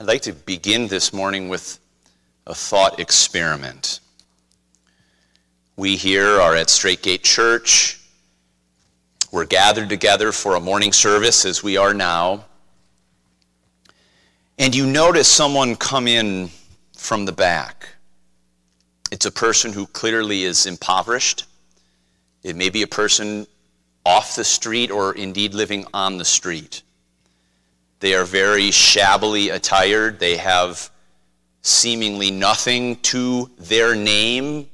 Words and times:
I'd 0.00 0.06
like 0.06 0.22
to 0.22 0.32
begin 0.32 0.86
this 0.86 1.12
morning 1.12 1.48
with 1.48 1.80
a 2.46 2.54
thought 2.54 3.00
experiment. 3.00 3.98
We 5.74 5.96
here 5.96 6.40
are 6.40 6.54
at 6.54 6.70
Straight 6.70 7.02
Gate 7.02 7.24
Church. 7.24 8.00
We're 9.32 9.44
gathered 9.44 9.88
together 9.88 10.30
for 10.30 10.54
a 10.54 10.60
morning 10.60 10.92
service 10.92 11.44
as 11.44 11.64
we 11.64 11.76
are 11.76 11.92
now. 11.92 12.44
And 14.56 14.72
you 14.72 14.86
notice 14.86 15.26
someone 15.26 15.74
come 15.74 16.06
in 16.06 16.50
from 16.96 17.24
the 17.24 17.32
back. 17.32 17.88
It's 19.10 19.26
a 19.26 19.32
person 19.32 19.72
who 19.72 19.88
clearly 19.88 20.44
is 20.44 20.66
impoverished. 20.66 21.46
It 22.44 22.54
may 22.54 22.70
be 22.70 22.82
a 22.82 22.86
person 22.86 23.48
off 24.06 24.36
the 24.36 24.44
street 24.44 24.92
or 24.92 25.14
indeed 25.14 25.54
living 25.54 25.86
on 25.92 26.18
the 26.18 26.24
street. 26.24 26.82
They 28.00 28.14
are 28.14 28.24
very 28.24 28.70
shabbily 28.70 29.50
attired. 29.50 30.18
They 30.18 30.36
have 30.36 30.90
seemingly 31.62 32.30
nothing 32.30 32.96
to 32.96 33.50
their 33.58 33.94
name. 33.94 34.68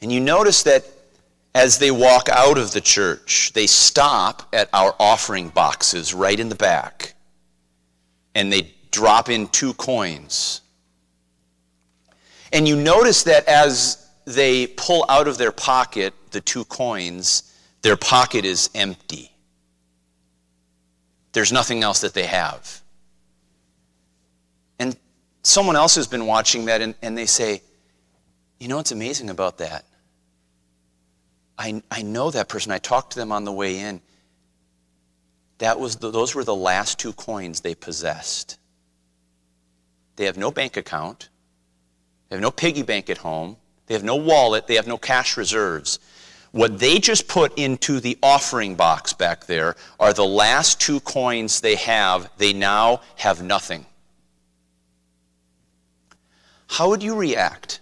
And 0.00 0.10
you 0.10 0.20
notice 0.20 0.62
that 0.62 0.84
as 1.54 1.78
they 1.78 1.90
walk 1.90 2.28
out 2.28 2.58
of 2.58 2.72
the 2.72 2.80
church, 2.80 3.52
they 3.54 3.66
stop 3.66 4.48
at 4.52 4.68
our 4.72 4.94
offering 4.98 5.48
boxes 5.48 6.14
right 6.14 6.38
in 6.38 6.48
the 6.48 6.54
back 6.54 7.14
and 8.34 8.52
they 8.52 8.72
drop 8.90 9.28
in 9.28 9.48
two 9.48 9.74
coins. 9.74 10.62
And 12.52 12.66
you 12.66 12.76
notice 12.76 13.22
that 13.24 13.46
as 13.46 14.08
they 14.24 14.66
pull 14.68 15.04
out 15.08 15.28
of 15.28 15.38
their 15.38 15.52
pocket 15.52 16.14
the 16.30 16.40
two 16.40 16.64
coins, 16.64 17.54
their 17.82 17.96
pocket 17.96 18.44
is 18.44 18.70
empty. 18.74 19.29
There's 21.32 21.52
nothing 21.52 21.82
else 21.82 22.00
that 22.00 22.14
they 22.14 22.26
have. 22.26 22.80
And 24.78 24.96
someone 25.42 25.76
else 25.76 25.94
has 25.94 26.06
been 26.06 26.26
watching 26.26 26.66
that 26.66 26.80
and, 26.80 26.94
and 27.02 27.16
they 27.16 27.26
say, 27.26 27.62
you 28.58 28.68
know 28.68 28.76
what's 28.76 28.92
amazing 28.92 29.30
about 29.30 29.58
that? 29.58 29.84
I, 31.56 31.82
I 31.90 32.02
know 32.02 32.30
that 32.30 32.48
person. 32.48 32.72
I 32.72 32.78
talked 32.78 33.12
to 33.12 33.18
them 33.18 33.32
on 33.32 33.44
the 33.44 33.52
way 33.52 33.78
in. 33.78 34.00
That 35.58 35.78
was 35.78 35.96
the, 35.96 36.10
those 36.10 36.34
were 36.34 36.44
the 36.44 36.54
last 36.54 36.98
two 36.98 37.12
coins 37.12 37.60
they 37.60 37.74
possessed. 37.74 38.58
They 40.16 40.24
have 40.24 40.38
no 40.38 40.50
bank 40.50 40.76
account. 40.76 41.28
They 42.28 42.36
have 42.36 42.42
no 42.42 42.50
piggy 42.50 42.82
bank 42.82 43.10
at 43.10 43.18
home. 43.18 43.56
They 43.86 43.94
have 43.94 44.04
no 44.04 44.16
wallet. 44.16 44.66
They 44.66 44.76
have 44.76 44.86
no 44.86 44.96
cash 44.96 45.36
reserves. 45.36 45.98
What 46.52 46.78
they 46.78 46.98
just 46.98 47.28
put 47.28 47.56
into 47.58 48.00
the 48.00 48.18
offering 48.22 48.74
box 48.74 49.12
back 49.12 49.46
there 49.46 49.76
are 50.00 50.12
the 50.12 50.26
last 50.26 50.80
two 50.80 51.00
coins 51.00 51.60
they 51.60 51.76
have. 51.76 52.30
They 52.38 52.52
now 52.52 53.02
have 53.16 53.42
nothing. 53.42 53.86
How 56.68 56.88
would 56.88 57.02
you 57.02 57.14
react? 57.14 57.80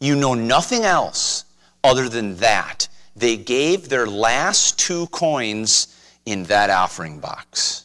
You 0.00 0.16
know 0.16 0.34
nothing 0.34 0.84
else 0.84 1.44
other 1.82 2.08
than 2.08 2.36
that. 2.36 2.88
They 3.16 3.36
gave 3.36 3.88
their 3.88 4.06
last 4.06 4.78
two 4.78 5.06
coins 5.08 5.88
in 6.26 6.44
that 6.44 6.70
offering 6.70 7.20
box. 7.20 7.84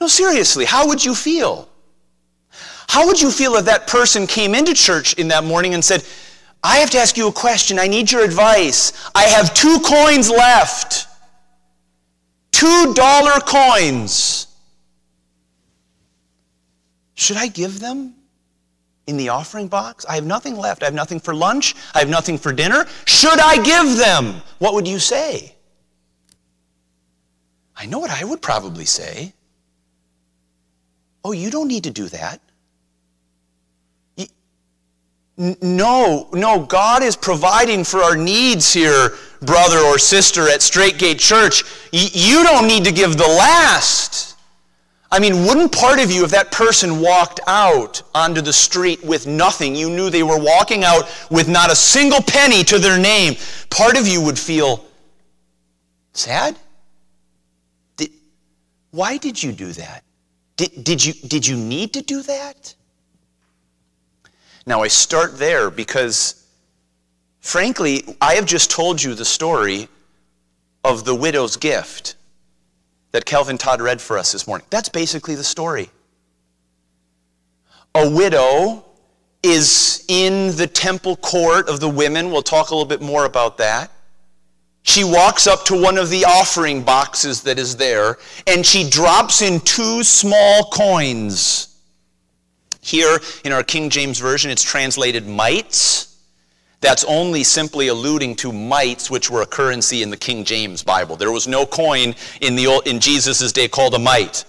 No, 0.00 0.08
seriously, 0.08 0.66
how 0.66 0.88
would 0.88 1.02
you 1.02 1.14
feel? 1.14 1.68
How 2.88 3.06
would 3.06 3.20
you 3.20 3.30
feel 3.30 3.54
if 3.56 3.64
that 3.64 3.86
person 3.86 4.26
came 4.26 4.54
into 4.54 4.74
church 4.74 5.14
in 5.14 5.28
that 5.28 5.44
morning 5.44 5.74
and 5.74 5.84
said, 5.84 6.04
I 6.64 6.78
have 6.78 6.88
to 6.90 6.98
ask 6.98 7.18
you 7.18 7.28
a 7.28 7.32
question. 7.32 7.78
I 7.78 7.86
need 7.86 8.10
your 8.10 8.24
advice. 8.24 8.92
I 9.14 9.24
have 9.24 9.52
two 9.52 9.78
coins 9.80 10.30
left. 10.30 11.06
Two 12.52 12.94
dollar 12.94 13.38
coins. 13.40 14.46
Should 17.14 17.36
I 17.36 17.48
give 17.48 17.80
them 17.80 18.14
in 19.06 19.18
the 19.18 19.28
offering 19.28 19.68
box? 19.68 20.06
I 20.08 20.14
have 20.14 20.24
nothing 20.24 20.56
left. 20.56 20.82
I 20.82 20.86
have 20.86 20.94
nothing 20.94 21.20
for 21.20 21.34
lunch. 21.34 21.74
I 21.94 21.98
have 21.98 22.08
nothing 22.08 22.38
for 22.38 22.50
dinner. 22.50 22.86
Should 23.04 23.38
I 23.38 23.62
give 23.62 23.98
them? 23.98 24.40
What 24.58 24.72
would 24.72 24.88
you 24.88 24.98
say? 24.98 25.54
I 27.76 27.84
know 27.84 27.98
what 27.98 28.10
I 28.10 28.24
would 28.24 28.40
probably 28.40 28.86
say. 28.86 29.34
Oh, 31.22 31.32
you 31.32 31.50
don't 31.50 31.68
need 31.68 31.84
to 31.84 31.90
do 31.90 32.08
that. 32.08 32.40
No, 35.36 36.28
no, 36.32 36.60
God 36.60 37.02
is 37.02 37.16
providing 37.16 37.82
for 37.82 38.00
our 38.00 38.14
needs 38.14 38.72
here, 38.72 39.10
brother 39.40 39.78
or 39.78 39.98
sister 39.98 40.48
at 40.48 40.62
Straight 40.62 40.96
Gate 40.96 41.18
Church. 41.18 41.64
You 41.92 42.44
don't 42.44 42.68
need 42.68 42.84
to 42.84 42.92
give 42.92 43.16
the 43.16 43.26
last. 43.26 44.36
I 45.10 45.18
mean, 45.18 45.44
wouldn't 45.44 45.72
part 45.72 45.98
of 46.00 46.10
you, 46.10 46.24
if 46.24 46.30
that 46.30 46.52
person 46.52 47.00
walked 47.00 47.40
out 47.46 48.02
onto 48.14 48.40
the 48.40 48.52
street 48.52 49.02
with 49.04 49.26
nothing, 49.26 49.74
you 49.74 49.90
knew 49.90 50.08
they 50.08 50.22
were 50.22 50.38
walking 50.38 50.84
out 50.84 51.04
with 51.30 51.48
not 51.48 51.70
a 51.70 51.76
single 51.76 52.20
penny 52.20 52.62
to 52.64 52.78
their 52.78 52.98
name, 52.98 53.34
part 53.70 53.96
of 53.96 54.06
you 54.06 54.20
would 54.22 54.38
feel 54.38 54.84
sad? 56.12 56.56
Did, 57.96 58.10
why 58.92 59.16
did 59.16 59.40
you 59.42 59.52
do 59.52 59.72
that? 59.72 60.04
Did, 60.56 60.84
did, 60.84 61.04
you, 61.04 61.12
did 61.12 61.46
you 61.46 61.56
need 61.56 61.92
to 61.94 62.02
do 62.02 62.22
that? 62.22 62.74
Now, 64.66 64.82
I 64.82 64.88
start 64.88 65.38
there 65.38 65.70
because, 65.70 66.46
frankly, 67.40 68.16
I 68.20 68.34
have 68.34 68.46
just 68.46 68.70
told 68.70 69.02
you 69.02 69.14
the 69.14 69.24
story 69.24 69.88
of 70.82 71.04
the 71.04 71.14
widow's 71.14 71.56
gift 71.56 72.16
that 73.12 73.24
Kelvin 73.24 73.58
Todd 73.58 73.80
read 73.80 74.00
for 74.00 74.18
us 74.18 74.32
this 74.32 74.46
morning. 74.46 74.66
That's 74.70 74.88
basically 74.88 75.34
the 75.34 75.44
story. 75.44 75.90
A 77.94 78.10
widow 78.10 78.84
is 79.42 80.04
in 80.08 80.56
the 80.56 80.66
temple 80.66 81.16
court 81.16 81.68
of 81.68 81.78
the 81.78 81.88
women. 81.88 82.30
We'll 82.30 82.42
talk 82.42 82.70
a 82.70 82.74
little 82.74 82.88
bit 82.88 83.02
more 83.02 83.26
about 83.26 83.58
that. 83.58 83.90
She 84.82 85.04
walks 85.04 85.46
up 85.46 85.64
to 85.66 85.80
one 85.80 85.96
of 85.96 86.10
the 86.10 86.24
offering 86.24 86.82
boxes 86.82 87.42
that 87.42 87.58
is 87.58 87.76
there 87.76 88.18
and 88.46 88.64
she 88.64 88.88
drops 88.88 89.42
in 89.42 89.60
two 89.60 90.02
small 90.02 90.64
coins. 90.64 91.73
Here 92.84 93.18
in 93.44 93.52
our 93.52 93.62
King 93.62 93.88
James 93.88 94.18
Version, 94.18 94.50
it's 94.50 94.62
translated 94.62 95.26
mites. 95.26 96.18
That's 96.82 97.02
only 97.04 97.42
simply 97.42 97.88
alluding 97.88 98.36
to 98.36 98.52
mites, 98.52 99.10
which 99.10 99.30
were 99.30 99.40
a 99.40 99.46
currency 99.46 100.02
in 100.02 100.10
the 100.10 100.18
King 100.18 100.44
James 100.44 100.82
Bible. 100.82 101.16
There 101.16 101.32
was 101.32 101.48
no 101.48 101.64
coin 101.64 102.14
in, 102.42 102.56
the 102.56 102.82
in 102.84 103.00
Jesus' 103.00 103.52
day 103.52 103.68
called 103.68 103.94
a 103.94 103.98
mite. 103.98 104.44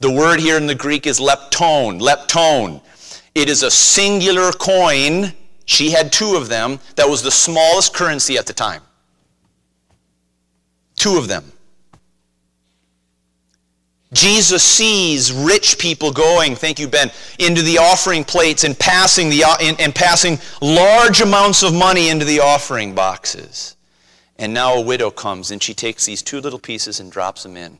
The 0.00 0.10
word 0.10 0.38
here 0.38 0.58
in 0.58 0.66
the 0.66 0.74
Greek 0.74 1.06
is 1.06 1.18
lepton, 1.18 1.98
lepton. 1.98 2.82
It 3.34 3.48
is 3.48 3.62
a 3.62 3.70
singular 3.70 4.52
coin. 4.52 5.32
She 5.64 5.90
had 5.90 6.12
two 6.12 6.36
of 6.36 6.50
them. 6.50 6.80
That 6.96 7.08
was 7.08 7.22
the 7.22 7.30
smallest 7.30 7.94
currency 7.94 8.36
at 8.36 8.44
the 8.44 8.52
time. 8.52 8.82
Two 10.96 11.16
of 11.16 11.26
them. 11.26 11.52
Jesus 14.12 14.62
sees 14.62 15.32
rich 15.32 15.78
people 15.78 16.10
going, 16.10 16.54
thank 16.54 16.78
you, 16.78 16.88
Ben, 16.88 17.10
into 17.38 17.60
the 17.60 17.76
offering 17.76 18.24
plates 18.24 18.64
and 18.64 18.78
passing, 18.78 19.28
the, 19.28 19.44
uh, 19.44 19.56
and, 19.60 19.78
and 19.80 19.94
passing 19.94 20.38
large 20.62 21.20
amounts 21.20 21.62
of 21.62 21.74
money 21.74 22.08
into 22.08 22.24
the 22.24 22.40
offering 22.40 22.94
boxes. 22.94 23.76
And 24.38 24.54
now 24.54 24.76
a 24.76 24.80
widow 24.80 25.10
comes 25.10 25.50
and 25.50 25.62
she 25.62 25.74
takes 25.74 26.06
these 26.06 26.22
two 26.22 26.40
little 26.40 26.58
pieces 26.58 27.00
and 27.00 27.12
drops 27.12 27.42
them 27.42 27.56
in. 27.56 27.78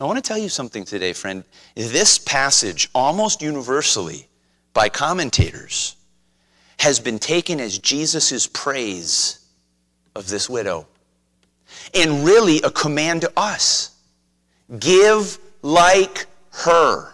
I 0.00 0.04
want 0.04 0.16
to 0.16 0.26
tell 0.26 0.38
you 0.38 0.48
something 0.48 0.84
today, 0.84 1.12
friend. 1.12 1.44
This 1.74 2.18
passage, 2.18 2.88
almost 2.94 3.42
universally 3.42 4.28
by 4.72 4.88
commentators, 4.88 5.96
has 6.78 7.00
been 7.00 7.18
taken 7.18 7.60
as 7.60 7.78
Jesus' 7.78 8.46
praise 8.46 9.40
of 10.14 10.28
this 10.28 10.48
widow. 10.48 10.86
And 11.94 12.24
really 12.24 12.60
a 12.62 12.70
command 12.70 13.22
to 13.22 13.32
us 13.36 13.95
Give 14.78 15.38
like 15.62 16.26
her. 16.50 17.12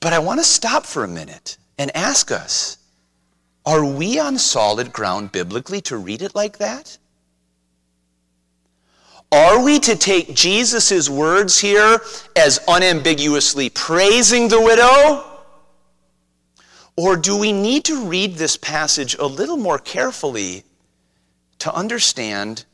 But 0.00 0.12
I 0.12 0.18
want 0.18 0.40
to 0.40 0.44
stop 0.44 0.86
for 0.86 1.04
a 1.04 1.08
minute 1.08 1.58
and 1.78 1.94
ask 1.94 2.30
us 2.30 2.78
are 3.66 3.84
we 3.84 4.18
on 4.18 4.38
solid 4.38 4.92
ground 4.92 5.32
biblically 5.32 5.80
to 5.82 5.96
read 5.96 6.22
it 6.22 6.34
like 6.34 6.58
that? 6.58 6.98
Are 9.32 9.62
we 9.62 9.78
to 9.80 9.94
take 9.94 10.34
Jesus' 10.34 11.08
words 11.08 11.60
here 11.60 12.00
as 12.34 12.58
unambiguously 12.66 13.70
praising 13.70 14.48
the 14.48 14.60
widow? 14.60 15.24
Or 16.96 17.16
do 17.16 17.36
we 17.36 17.52
need 17.52 17.84
to 17.84 18.04
read 18.06 18.34
this 18.34 18.56
passage 18.56 19.14
a 19.16 19.26
little 19.26 19.56
more 19.56 19.78
carefully 19.78 20.64
to 21.58 21.72
understand 21.72 22.64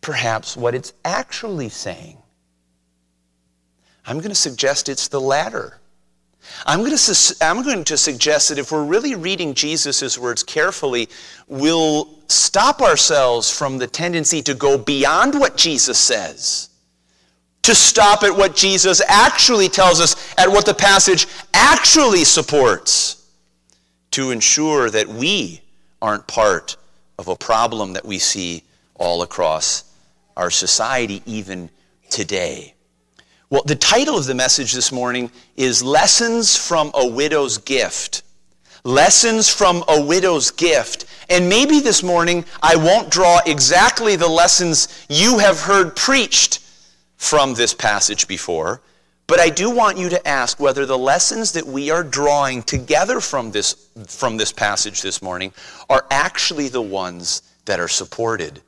perhaps 0.00 0.56
what 0.56 0.74
it's 0.74 0.92
actually 1.04 1.68
saying. 1.68 2.18
I'm 4.06 4.18
going 4.18 4.30
to 4.30 4.34
suggest 4.34 4.88
it's 4.88 5.08
the 5.08 5.20
latter. 5.20 5.78
I'm 6.64 6.80
going, 6.80 6.96
to, 6.96 7.36
I'm 7.42 7.62
going 7.62 7.84
to 7.84 7.98
suggest 7.98 8.48
that 8.48 8.58
if 8.58 8.72
we're 8.72 8.84
really 8.84 9.14
reading 9.14 9.52
Jesus' 9.52 10.18
words 10.18 10.42
carefully, 10.42 11.08
we'll 11.46 12.08
stop 12.28 12.80
ourselves 12.80 13.50
from 13.50 13.76
the 13.76 13.86
tendency 13.86 14.40
to 14.42 14.54
go 14.54 14.78
beyond 14.78 15.38
what 15.38 15.56
Jesus 15.56 15.98
says, 15.98 16.70
to 17.62 17.74
stop 17.74 18.22
at 18.22 18.34
what 18.34 18.56
Jesus 18.56 19.02
actually 19.08 19.68
tells 19.68 20.00
us, 20.00 20.34
at 20.38 20.48
what 20.48 20.64
the 20.64 20.74
passage 20.74 21.26
actually 21.52 22.24
supports, 22.24 23.30
to 24.12 24.30
ensure 24.30 24.88
that 24.88 25.06
we 25.06 25.60
aren't 26.00 26.26
part 26.26 26.76
of 27.18 27.28
a 27.28 27.36
problem 27.36 27.92
that 27.92 28.06
we 28.06 28.18
see 28.18 28.62
all 28.94 29.20
across 29.22 29.87
our 30.38 30.50
society, 30.50 31.20
even 31.26 31.68
today. 32.08 32.74
Well, 33.50 33.64
the 33.66 33.74
title 33.74 34.16
of 34.16 34.26
the 34.26 34.34
message 34.34 34.72
this 34.72 34.92
morning 34.92 35.30
is 35.56 35.82
Lessons 35.82 36.56
from 36.56 36.92
a 36.94 37.06
Widow's 37.06 37.58
Gift. 37.58 38.22
Lessons 38.84 39.52
from 39.52 39.82
a 39.88 40.00
Widow's 40.00 40.50
Gift. 40.52 41.06
And 41.28 41.48
maybe 41.48 41.80
this 41.80 42.02
morning 42.02 42.44
I 42.62 42.76
won't 42.76 43.10
draw 43.10 43.40
exactly 43.46 44.16
the 44.16 44.28
lessons 44.28 45.04
you 45.08 45.38
have 45.38 45.60
heard 45.60 45.96
preached 45.96 46.60
from 47.16 47.54
this 47.54 47.74
passage 47.74 48.28
before, 48.28 48.80
but 49.26 49.40
I 49.40 49.50
do 49.50 49.70
want 49.70 49.98
you 49.98 50.08
to 50.08 50.28
ask 50.28 50.60
whether 50.60 50.86
the 50.86 50.96
lessons 50.96 51.52
that 51.52 51.66
we 51.66 51.90
are 51.90 52.04
drawing 52.04 52.62
together 52.62 53.20
from 53.20 53.50
this, 53.50 53.88
from 54.06 54.36
this 54.36 54.52
passage 54.52 55.02
this 55.02 55.20
morning 55.20 55.52
are 55.90 56.06
actually 56.12 56.68
the 56.68 56.80
ones 56.80 57.42
that 57.64 57.80
are 57.80 57.88
supported 57.88 58.62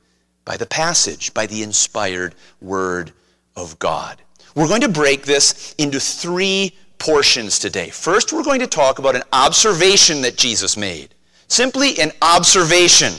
by 0.45 0.57
the 0.57 0.65
passage, 0.65 1.33
by 1.33 1.45
the 1.45 1.63
inspired 1.63 2.35
Word 2.61 3.11
of 3.55 3.77
God. 3.79 4.21
We're 4.55 4.67
going 4.67 4.81
to 4.81 4.89
break 4.89 5.23
this 5.23 5.73
into 5.77 5.99
three 5.99 6.75
portions 6.97 7.57
today. 7.59 7.89
First, 7.89 8.33
we're 8.33 8.43
going 8.43 8.59
to 8.59 8.67
talk 8.67 8.99
about 8.99 9.15
an 9.15 9.23
observation 9.33 10.21
that 10.21 10.37
Jesus 10.37 10.77
made. 10.77 11.13
Simply 11.47 11.99
an 11.99 12.11
observation. 12.21 13.13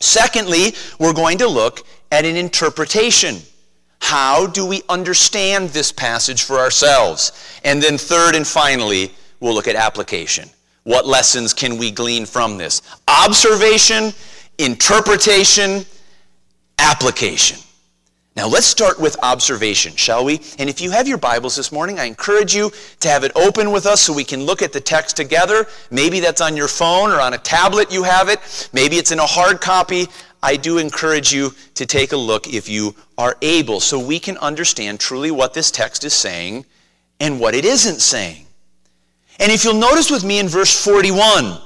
Secondly, 0.00 0.74
we're 0.98 1.12
going 1.12 1.38
to 1.38 1.48
look 1.48 1.86
at 2.12 2.24
an 2.24 2.36
interpretation. 2.36 3.36
How 4.00 4.46
do 4.46 4.66
we 4.66 4.82
understand 4.88 5.70
this 5.70 5.90
passage 5.90 6.42
for 6.42 6.58
ourselves? 6.58 7.32
And 7.64 7.82
then, 7.82 7.98
third 7.98 8.34
and 8.34 8.46
finally, 8.46 9.12
we'll 9.40 9.54
look 9.54 9.68
at 9.68 9.76
application. 9.76 10.48
What 10.84 11.06
lessons 11.06 11.52
can 11.52 11.78
we 11.78 11.90
glean 11.90 12.26
from 12.26 12.58
this? 12.58 12.82
Observation, 13.08 14.12
interpretation, 14.58 15.84
application. 16.78 17.58
Now 18.36 18.48
let's 18.48 18.66
start 18.66 19.00
with 19.00 19.16
observation, 19.22 19.96
shall 19.96 20.22
we? 20.22 20.42
And 20.58 20.68
if 20.68 20.82
you 20.82 20.90
have 20.90 21.08
your 21.08 21.16
Bibles 21.16 21.56
this 21.56 21.72
morning, 21.72 21.98
I 21.98 22.04
encourage 22.04 22.54
you 22.54 22.70
to 23.00 23.08
have 23.08 23.24
it 23.24 23.32
open 23.34 23.72
with 23.72 23.86
us 23.86 24.02
so 24.02 24.12
we 24.12 24.24
can 24.24 24.44
look 24.44 24.60
at 24.60 24.74
the 24.74 24.80
text 24.80 25.16
together. 25.16 25.66
Maybe 25.90 26.20
that's 26.20 26.42
on 26.42 26.54
your 26.54 26.68
phone 26.68 27.10
or 27.10 27.20
on 27.20 27.32
a 27.32 27.38
tablet 27.38 27.90
you 27.90 28.02
have 28.02 28.28
it. 28.28 28.68
Maybe 28.74 28.96
it's 28.96 29.10
in 29.10 29.20
a 29.20 29.26
hard 29.26 29.62
copy. 29.62 30.06
I 30.42 30.56
do 30.56 30.76
encourage 30.76 31.32
you 31.32 31.54
to 31.74 31.86
take 31.86 32.12
a 32.12 32.16
look 32.16 32.46
if 32.46 32.68
you 32.68 32.94
are 33.16 33.38
able 33.40 33.80
so 33.80 33.98
we 33.98 34.18
can 34.18 34.36
understand 34.36 35.00
truly 35.00 35.30
what 35.30 35.54
this 35.54 35.70
text 35.70 36.04
is 36.04 36.12
saying 36.12 36.66
and 37.18 37.40
what 37.40 37.54
it 37.54 37.64
isn't 37.64 38.00
saying. 38.00 38.44
And 39.38 39.50
if 39.50 39.64
you'll 39.64 39.74
notice 39.74 40.10
with 40.10 40.24
me 40.24 40.38
in 40.38 40.48
verse 40.48 40.84
41, 40.84 41.58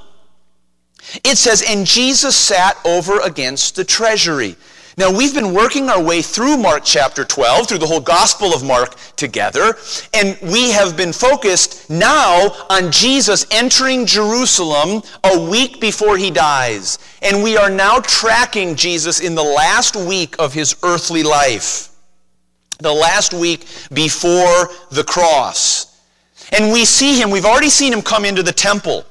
it 1.25 1.37
says, 1.37 1.65
And 1.69 1.85
Jesus 1.85 2.37
sat 2.37 2.77
over 2.85 3.21
against 3.21 3.75
the 3.75 3.85
treasury. 3.85 4.56
Now, 5.00 5.11
we've 5.11 5.32
been 5.32 5.55
working 5.55 5.88
our 5.88 6.02
way 6.02 6.20
through 6.20 6.58
Mark 6.58 6.82
chapter 6.85 7.25
12, 7.25 7.67
through 7.67 7.79
the 7.79 7.87
whole 7.87 8.02
Gospel 8.02 8.52
of 8.52 8.62
Mark 8.62 8.97
together, 9.17 9.79
and 10.12 10.37
we 10.43 10.73
have 10.73 10.94
been 10.94 11.14
focused 11.14 11.88
now 11.88 12.50
on 12.69 12.93
Jesus 12.93 13.47
entering 13.50 14.05
Jerusalem 14.05 15.02
a 15.25 15.41
week 15.41 15.81
before 15.81 16.19
he 16.19 16.31
dies. 16.31 16.99
And 17.23 17.43
we 17.43 17.56
are 17.56 17.70
now 17.70 18.00
tracking 18.00 18.76
Jesus 18.76 19.20
in 19.20 19.35
the 19.35 19.43
last 19.43 19.97
week 19.97 20.37
of 20.38 20.52
his 20.52 20.76
earthly 20.82 21.23
life, 21.23 21.88
the 22.81 22.93
last 22.93 23.32
week 23.32 23.64
before 23.94 24.69
the 24.91 25.05
cross. 25.05 25.99
And 26.53 26.75
we 26.75 26.85
see 26.85 27.19
him, 27.19 27.31
we've 27.31 27.46
already 27.46 27.70
seen 27.70 27.94
him 27.94 28.03
come 28.03 28.26
into 28.26 28.43
the 28.43 28.53
temple 28.53 29.06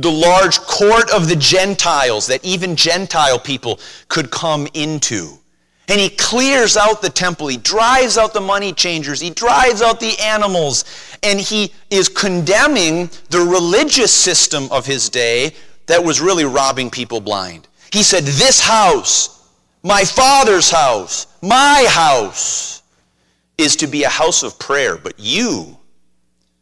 the 0.00 0.10
large 0.10 0.58
court 0.60 1.10
of 1.12 1.28
the 1.28 1.36
Gentiles 1.36 2.26
that 2.28 2.44
even 2.44 2.76
Gentile 2.76 3.38
people 3.38 3.80
could 4.08 4.30
come 4.30 4.68
into. 4.74 5.38
And 5.88 6.00
he 6.00 6.08
clears 6.08 6.76
out 6.76 7.02
the 7.02 7.10
temple. 7.10 7.48
He 7.48 7.56
drives 7.56 8.16
out 8.16 8.32
the 8.32 8.40
money 8.40 8.72
changers. 8.72 9.20
He 9.20 9.30
drives 9.30 9.82
out 9.82 9.98
the 9.98 10.16
animals. 10.20 10.84
And 11.24 11.40
he 11.40 11.72
is 11.90 12.08
condemning 12.08 13.10
the 13.30 13.40
religious 13.40 14.12
system 14.12 14.68
of 14.70 14.86
his 14.86 15.08
day 15.08 15.52
that 15.86 16.04
was 16.04 16.20
really 16.20 16.44
robbing 16.44 16.90
people 16.90 17.20
blind. 17.20 17.66
He 17.92 18.04
said, 18.04 18.22
This 18.22 18.60
house, 18.60 19.48
my 19.82 20.04
father's 20.04 20.70
house, 20.70 21.26
my 21.42 21.84
house, 21.88 22.82
is 23.58 23.74
to 23.76 23.88
be 23.88 24.04
a 24.04 24.08
house 24.08 24.44
of 24.44 24.60
prayer, 24.60 24.96
but 24.96 25.14
you 25.18 25.76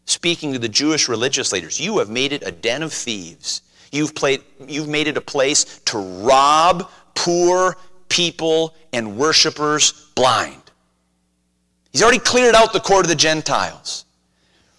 speaking 0.08 0.54
to 0.54 0.58
the 0.58 0.68
Jewish 0.68 1.08
religious 1.08 1.52
leaders, 1.52 1.78
you 1.78 1.98
have 1.98 2.08
made 2.08 2.32
it 2.32 2.42
a 2.46 2.50
den 2.50 2.82
of 2.82 2.92
thieves. 2.92 3.62
You've, 3.92 4.14
played, 4.14 4.42
you've 4.66 4.88
made 4.88 5.06
it 5.06 5.16
a 5.16 5.20
place 5.20 5.80
to 5.86 5.98
rob 5.98 6.90
poor 7.14 7.76
people 8.08 8.74
and 8.92 9.16
worshipers 9.16 10.10
blind. 10.14 10.62
He's 11.92 12.02
already 12.02 12.18
cleared 12.18 12.54
out 12.54 12.72
the 12.72 12.80
court 12.80 13.04
of 13.04 13.08
the 13.08 13.16
Gentiles. 13.16 14.04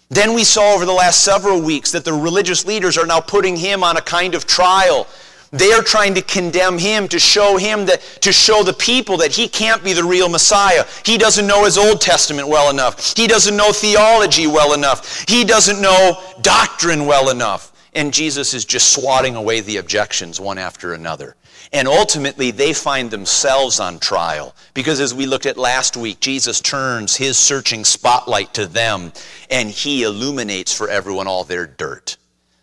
Then 0.08 0.34
we 0.34 0.42
saw 0.42 0.74
over 0.74 0.84
the 0.84 0.92
last 0.92 1.22
several 1.22 1.60
weeks 1.62 1.92
that 1.92 2.04
the 2.04 2.12
religious 2.12 2.66
leaders 2.66 2.98
are 2.98 3.06
now 3.06 3.20
putting 3.20 3.56
him 3.56 3.84
on 3.84 3.96
a 3.96 4.00
kind 4.00 4.34
of 4.34 4.46
trial 4.46 5.06
they 5.52 5.72
are 5.72 5.82
trying 5.82 6.14
to 6.14 6.22
condemn 6.22 6.78
him 6.78 7.08
to 7.08 7.18
show 7.18 7.56
him 7.56 7.86
that, 7.86 8.00
to 8.20 8.32
show 8.32 8.62
the 8.62 8.72
people 8.72 9.16
that 9.18 9.32
he 9.32 9.48
can't 9.48 9.82
be 9.82 9.92
the 9.92 10.04
real 10.04 10.28
Messiah. 10.28 10.84
He 11.04 11.18
doesn't 11.18 11.46
know 11.46 11.64
his 11.64 11.76
Old 11.76 12.00
Testament 12.00 12.48
well 12.48 12.70
enough. 12.70 13.16
He 13.16 13.26
doesn't 13.26 13.56
know 13.56 13.72
theology 13.72 14.46
well 14.46 14.74
enough. 14.74 15.24
He 15.28 15.44
doesn't 15.44 15.80
know 15.80 16.22
doctrine 16.40 17.06
well 17.06 17.30
enough. 17.30 17.72
And 17.94 18.14
Jesus 18.14 18.54
is 18.54 18.64
just 18.64 18.92
swatting 18.92 19.34
away 19.34 19.60
the 19.60 19.78
objections 19.78 20.38
one 20.38 20.58
after 20.58 20.94
another. 20.94 21.34
And 21.72 21.88
ultimately, 21.88 22.52
they 22.52 22.72
find 22.72 23.10
themselves 23.10 23.80
on 23.80 23.98
trial. 23.98 24.54
Because 24.74 25.00
as 25.00 25.12
we 25.12 25.26
looked 25.26 25.46
at 25.46 25.56
last 25.56 25.96
week, 25.96 26.20
Jesus 26.20 26.60
turns 26.60 27.16
his 27.16 27.36
searching 27.36 27.84
spotlight 27.84 28.54
to 28.54 28.66
them 28.66 29.12
and 29.50 29.68
he 29.68 30.04
illuminates 30.04 30.72
for 30.72 30.88
everyone 30.88 31.26
all 31.26 31.42
their 31.42 31.66
dirt, 31.66 32.16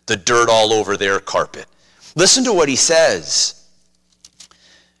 the 0.06 0.16
dirt 0.16 0.48
all 0.48 0.72
over 0.72 0.96
their 0.96 1.20
carpet. 1.20 1.66
Listen 2.16 2.44
to 2.44 2.52
what 2.52 2.68
he 2.68 2.76
says. 2.76 3.54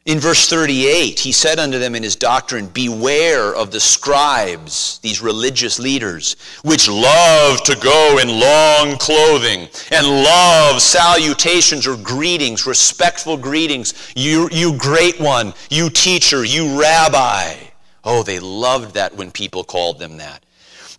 In 0.08 0.20
verse 0.20 0.48
38, 0.48 1.20
he 1.20 1.32
said 1.32 1.58
unto 1.58 1.78
them 1.78 1.94
in 1.94 2.02
his 2.02 2.16
doctrine, 2.16 2.68
Beware 2.68 3.54
of 3.54 3.70
the 3.70 3.78
scribes, 3.78 5.00
these 5.02 5.20
religious 5.20 5.78
leaders, 5.78 6.36
which 6.64 6.88
love 6.88 7.62
to 7.64 7.76
go 7.76 8.18
in 8.18 8.40
long 8.40 8.96
clothing 8.96 9.68
and 9.90 10.06
love 10.06 10.80
salutations 10.80 11.86
or 11.86 11.98
greetings, 11.98 12.66
respectful 12.66 13.36
greetings. 13.36 13.92
You, 14.16 14.48
you 14.50 14.78
great 14.78 15.20
one, 15.20 15.52
you 15.68 15.90
teacher, 15.90 16.42
you 16.42 16.80
rabbi. 16.80 17.56
Oh, 18.02 18.22
they 18.22 18.38
loved 18.38 18.94
that 18.94 19.14
when 19.14 19.30
people 19.30 19.62
called 19.62 19.98
them 19.98 20.16
that. 20.16 20.42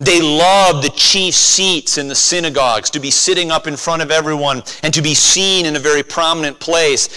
They 0.00 0.22
loved 0.22 0.82
the 0.82 0.92
chief 0.96 1.34
seats 1.34 1.98
in 1.98 2.08
the 2.08 2.14
synagogues, 2.14 2.88
to 2.90 3.00
be 3.00 3.10
sitting 3.10 3.50
up 3.50 3.66
in 3.66 3.76
front 3.76 4.00
of 4.00 4.10
everyone 4.10 4.62
and 4.82 4.94
to 4.94 5.02
be 5.02 5.14
seen 5.14 5.66
in 5.66 5.76
a 5.76 5.78
very 5.78 6.02
prominent 6.02 6.58
place. 6.58 7.10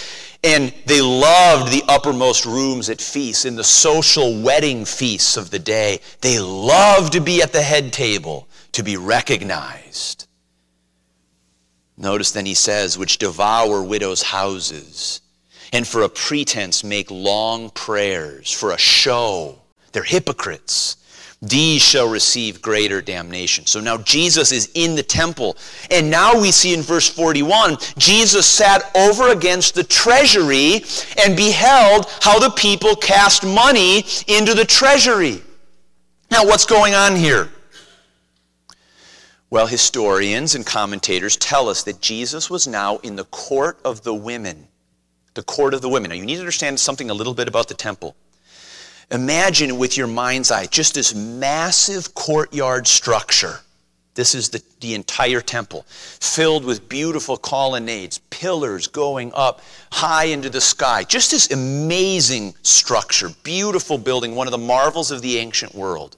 And 0.44 0.74
they 0.86 1.00
loved 1.00 1.72
the 1.72 1.84
uppermost 1.88 2.46
rooms 2.46 2.90
at 2.90 3.00
feasts, 3.00 3.46
in 3.46 3.56
the 3.56 3.64
social 3.64 4.42
wedding 4.42 4.84
feasts 4.84 5.38
of 5.38 5.50
the 5.50 5.60
day. 5.60 6.02
They 6.20 6.40
loved 6.40 7.14
to 7.14 7.22
be 7.22 7.42
at 7.42 7.54
the 7.54 7.62
head 7.62 7.94
table, 7.94 8.50
to 8.74 8.84
be 8.84 8.98
recognized. 8.98 10.28
Notice 11.96 12.32
then 12.32 12.46
he 12.46 12.54
says, 12.54 12.98
which 12.98 13.18
devour 13.18 13.82
widows' 13.82 14.24
houses, 14.24 15.22
and 15.72 15.88
for 15.88 16.02
a 16.02 16.10
pretense 16.10 16.84
make 16.84 17.10
long 17.10 17.70
prayers, 17.70 18.52
for 18.52 18.72
a 18.72 18.78
show. 18.78 19.60
They're 19.94 20.04
hypocrites 20.04 20.98
these 21.44 21.82
shall 21.82 22.08
receive 22.08 22.62
greater 22.62 23.02
damnation. 23.02 23.66
So 23.66 23.82
now 23.82 23.98
Jesus 23.98 24.54
is 24.54 24.72
in 24.76 24.96
the 24.96 25.04
temple. 25.04 25.58
And 25.92 26.10
now 26.10 26.40
we 26.40 26.52
see 26.52 26.74
in 26.74 26.82
verse 26.82 27.10
41, 27.10 27.78
Jesus 27.98 28.46
sat 28.46 28.90
over 28.96 29.30
against 29.30 29.76
the 29.76 29.84
treasury 29.84 30.86
and 31.22 31.36
beheld 31.36 32.06
how 32.22 32.40
the 32.40 32.52
people 32.52 32.96
cast 32.96 33.46
money 33.46 34.06
into 34.28 34.54
the 34.54 34.64
treasury. 34.64 35.42
Now, 36.32 36.46
what's 36.46 36.66
going 36.66 36.96
on 36.96 37.18
here? 37.18 37.50
Well, 39.50 39.68
historians 39.68 40.56
and 40.56 40.66
commentators 40.66 41.36
tell 41.36 41.68
us 41.68 41.84
that 41.84 42.00
Jesus 42.00 42.50
was 42.50 42.68
now 42.68 42.98
in 43.00 43.18
the 43.18 43.26
court 43.26 43.80
of 43.84 44.02
the 44.04 44.14
women. 44.14 44.70
The 45.34 45.44
court 45.44 45.74
of 45.74 45.82
the 45.82 45.90
women. 45.90 46.10
Now, 46.10 46.16
you 46.16 46.26
need 46.26 46.36
to 46.36 46.40
understand 46.40 46.80
something 46.80 47.10
a 47.10 47.14
little 47.14 47.34
bit 47.34 47.50
about 47.50 47.68
the 47.68 47.74
temple. 47.74 48.16
Imagine 49.12 49.78
with 49.78 49.98
your 49.98 50.08
mind's 50.08 50.52
eye 50.52 50.66
just 50.66 50.96
this 50.96 51.14
massive 51.14 52.14
courtyard 52.14 52.88
structure. 52.88 53.60
This 54.16 54.36
is 54.36 54.50
the, 54.50 54.62
the 54.80 54.94
entire 54.94 55.42
temple, 55.42 55.86
filled 55.88 56.66
with 56.66 56.88
beautiful 56.88 57.36
colonnades, 57.36 58.20
pillars 58.30 58.86
going 58.86 59.32
up 59.34 59.62
high 59.92 60.26
into 60.26 60.52
the 60.52 60.62
sky. 60.62 61.04
Just 61.04 61.32
this 61.32 61.52
amazing 61.52 62.54
structure, 62.62 63.30
beautiful 63.42 63.98
building, 63.98 64.36
one 64.36 64.46
of 64.46 64.52
the 64.52 64.58
marvels 64.60 65.10
of 65.10 65.24
the 65.24 65.40
ancient 65.40 65.74
world. 65.74 66.18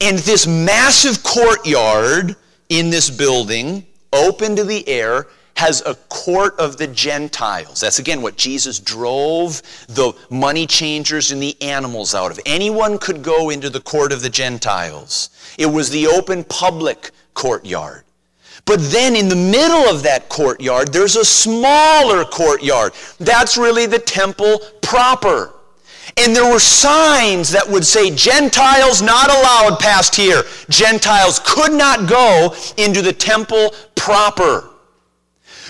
And 0.00 0.18
this 0.18 0.46
massive 0.46 1.24
courtyard 1.24 2.36
in 2.68 2.90
this 2.90 3.10
building, 3.10 3.84
open 4.12 4.54
to 4.56 4.64
the 4.64 4.86
air, 4.88 5.26
has 5.56 5.82
a 5.86 5.94
court 6.08 6.54
of 6.58 6.76
the 6.76 6.86
Gentiles. 6.86 7.80
That's 7.80 7.98
again 7.98 8.22
what 8.22 8.36
Jesus 8.36 8.78
drove 8.78 9.62
the 9.88 10.12
money 10.30 10.66
changers 10.66 11.32
and 11.32 11.42
the 11.42 11.60
animals 11.62 12.14
out 12.14 12.30
of. 12.30 12.38
Anyone 12.46 12.98
could 12.98 13.22
go 13.22 13.50
into 13.50 13.70
the 13.70 13.80
court 13.80 14.12
of 14.12 14.22
the 14.22 14.30
Gentiles. 14.30 15.30
It 15.58 15.66
was 15.66 15.90
the 15.90 16.06
open 16.06 16.44
public 16.44 17.10
courtyard. 17.34 18.04
But 18.66 18.80
then 18.80 19.16
in 19.16 19.28
the 19.28 19.36
middle 19.36 19.88
of 19.88 20.02
that 20.02 20.28
courtyard, 20.28 20.92
there's 20.92 21.16
a 21.16 21.24
smaller 21.24 22.24
courtyard. 22.24 22.92
That's 23.18 23.56
really 23.56 23.86
the 23.86 23.98
temple 23.98 24.60
proper. 24.82 25.54
And 26.16 26.34
there 26.34 26.50
were 26.50 26.58
signs 26.58 27.50
that 27.50 27.68
would 27.68 27.84
say, 27.84 28.14
Gentiles 28.14 29.02
not 29.02 29.30
allowed 29.30 29.78
past 29.78 30.14
here. 30.14 30.42
Gentiles 30.68 31.40
could 31.44 31.72
not 31.72 32.08
go 32.08 32.54
into 32.76 33.02
the 33.02 33.12
temple 33.12 33.74
proper. 33.94 34.70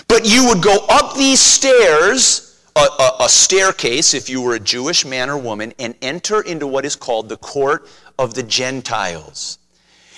But 0.07 0.25
you 0.25 0.47
would 0.47 0.61
go 0.61 0.85
up 0.89 1.15
these 1.15 1.39
stairs, 1.39 2.61
a, 2.75 2.79
a, 2.79 3.11
a, 3.21 3.29
staircase, 3.29 4.13
if 4.13 4.29
you 4.29 4.41
were 4.41 4.55
a 4.55 4.59
Jewish 4.59 5.05
man 5.05 5.29
or 5.29 5.37
woman, 5.37 5.73
and 5.79 5.95
enter 6.01 6.41
into 6.41 6.65
what 6.65 6.85
is 6.85 6.95
called 6.95 7.29
the 7.29 7.37
court 7.37 7.87
of 8.17 8.33
the 8.33 8.43
Gentiles. 8.43 9.59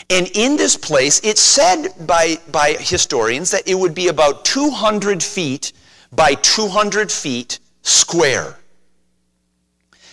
And 0.09 0.27
in 0.33 0.57
this 0.57 0.75
place, 0.75 1.21
it's 1.23 1.41
said 1.41 1.89
by, 2.05 2.37
by 2.51 2.73
historians 2.79 3.51
that 3.51 3.67
it 3.67 3.75
would 3.75 3.93
be 3.93 4.07
about 4.07 4.45
200 4.45 5.21
feet 5.21 5.73
by 6.11 6.33
200 6.35 7.11
feet 7.11 7.59
square. 7.81 8.57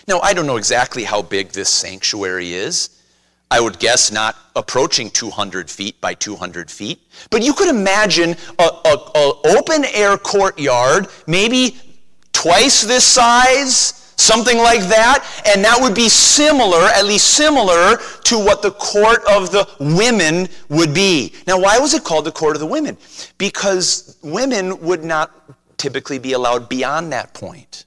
Now, 0.08 0.20
I 0.20 0.34
don't 0.34 0.46
know 0.46 0.56
exactly 0.56 1.04
how 1.04 1.22
big 1.22 1.50
this 1.50 1.68
sanctuary 1.68 2.52
is. 2.52 2.95
I 3.50 3.60
would 3.60 3.78
guess 3.78 4.10
not 4.10 4.36
approaching 4.56 5.10
200 5.10 5.70
feet 5.70 6.00
by 6.00 6.14
200 6.14 6.70
feet. 6.70 7.00
But 7.30 7.42
you 7.42 7.52
could 7.52 7.68
imagine 7.68 8.36
a, 8.58 8.70
open 9.44 9.84
air 9.94 10.18
courtyard, 10.18 11.06
maybe 11.26 11.76
twice 12.32 12.82
this 12.82 13.04
size, 13.04 14.12
something 14.16 14.58
like 14.58 14.80
that, 14.80 15.24
and 15.46 15.64
that 15.64 15.78
would 15.80 15.94
be 15.94 16.08
similar, 16.08 16.86
at 16.86 17.04
least 17.06 17.28
similar, 17.28 17.98
to 18.24 18.38
what 18.38 18.62
the 18.62 18.72
court 18.72 19.22
of 19.30 19.52
the 19.52 19.68
women 19.78 20.48
would 20.68 20.92
be. 20.92 21.32
Now, 21.46 21.60
why 21.60 21.78
was 21.78 21.94
it 21.94 22.02
called 22.02 22.24
the 22.24 22.32
court 22.32 22.56
of 22.56 22.60
the 22.60 22.66
women? 22.66 22.96
Because 23.38 24.18
women 24.22 24.80
would 24.80 25.04
not 25.04 25.30
typically 25.76 26.18
be 26.18 26.32
allowed 26.32 26.68
beyond 26.68 27.12
that 27.12 27.32
point. 27.32 27.85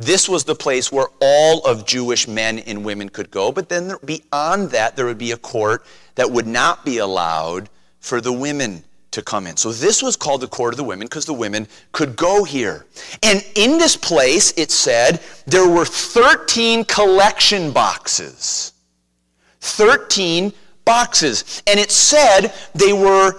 This 0.00 0.30
was 0.30 0.44
the 0.44 0.54
place 0.54 0.90
where 0.90 1.08
all 1.20 1.62
of 1.66 1.84
Jewish 1.84 2.26
men 2.26 2.60
and 2.60 2.82
women 2.86 3.10
could 3.10 3.30
go, 3.30 3.52
but 3.52 3.68
then 3.68 3.92
beyond 4.02 4.70
that, 4.70 4.96
there 4.96 5.04
would 5.04 5.18
be 5.18 5.32
a 5.32 5.36
court 5.36 5.84
that 6.14 6.30
would 6.30 6.46
not 6.46 6.86
be 6.86 6.98
allowed 6.98 7.68
for 8.00 8.22
the 8.22 8.32
women 8.32 8.82
to 9.10 9.20
come 9.20 9.46
in. 9.46 9.58
So 9.58 9.72
this 9.72 10.02
was 10.02 10.16
called 10.16 10.40
the 10.40 10.48
court 10.48 10.72
of 10.72 10.78
the 10.78 10.84
women 10.84 11.06
because 11.06 11.26
the 11.26 11.34
women 11.34 11.68
could 11.92 12.16
go 12.16 12.44
here. 12.44 12.86
And 13.22 13.44
in 13.56 13.76
this 13.76 13.94
place, 13.94 14.54
it 14.56 14.70
said 14.70 15.20
there 15.46 15.68
were 15.68 15.84
13 15.84 16.84
collection 16.86 17.70
boxes. 17.70 18.72
13 19.60 20.50
boxes. 20.86 21.62
And 21.66 21.78
it 21.78 21.90
said 21.90 22.54
they 22.74 22.94
were 22.94 23.34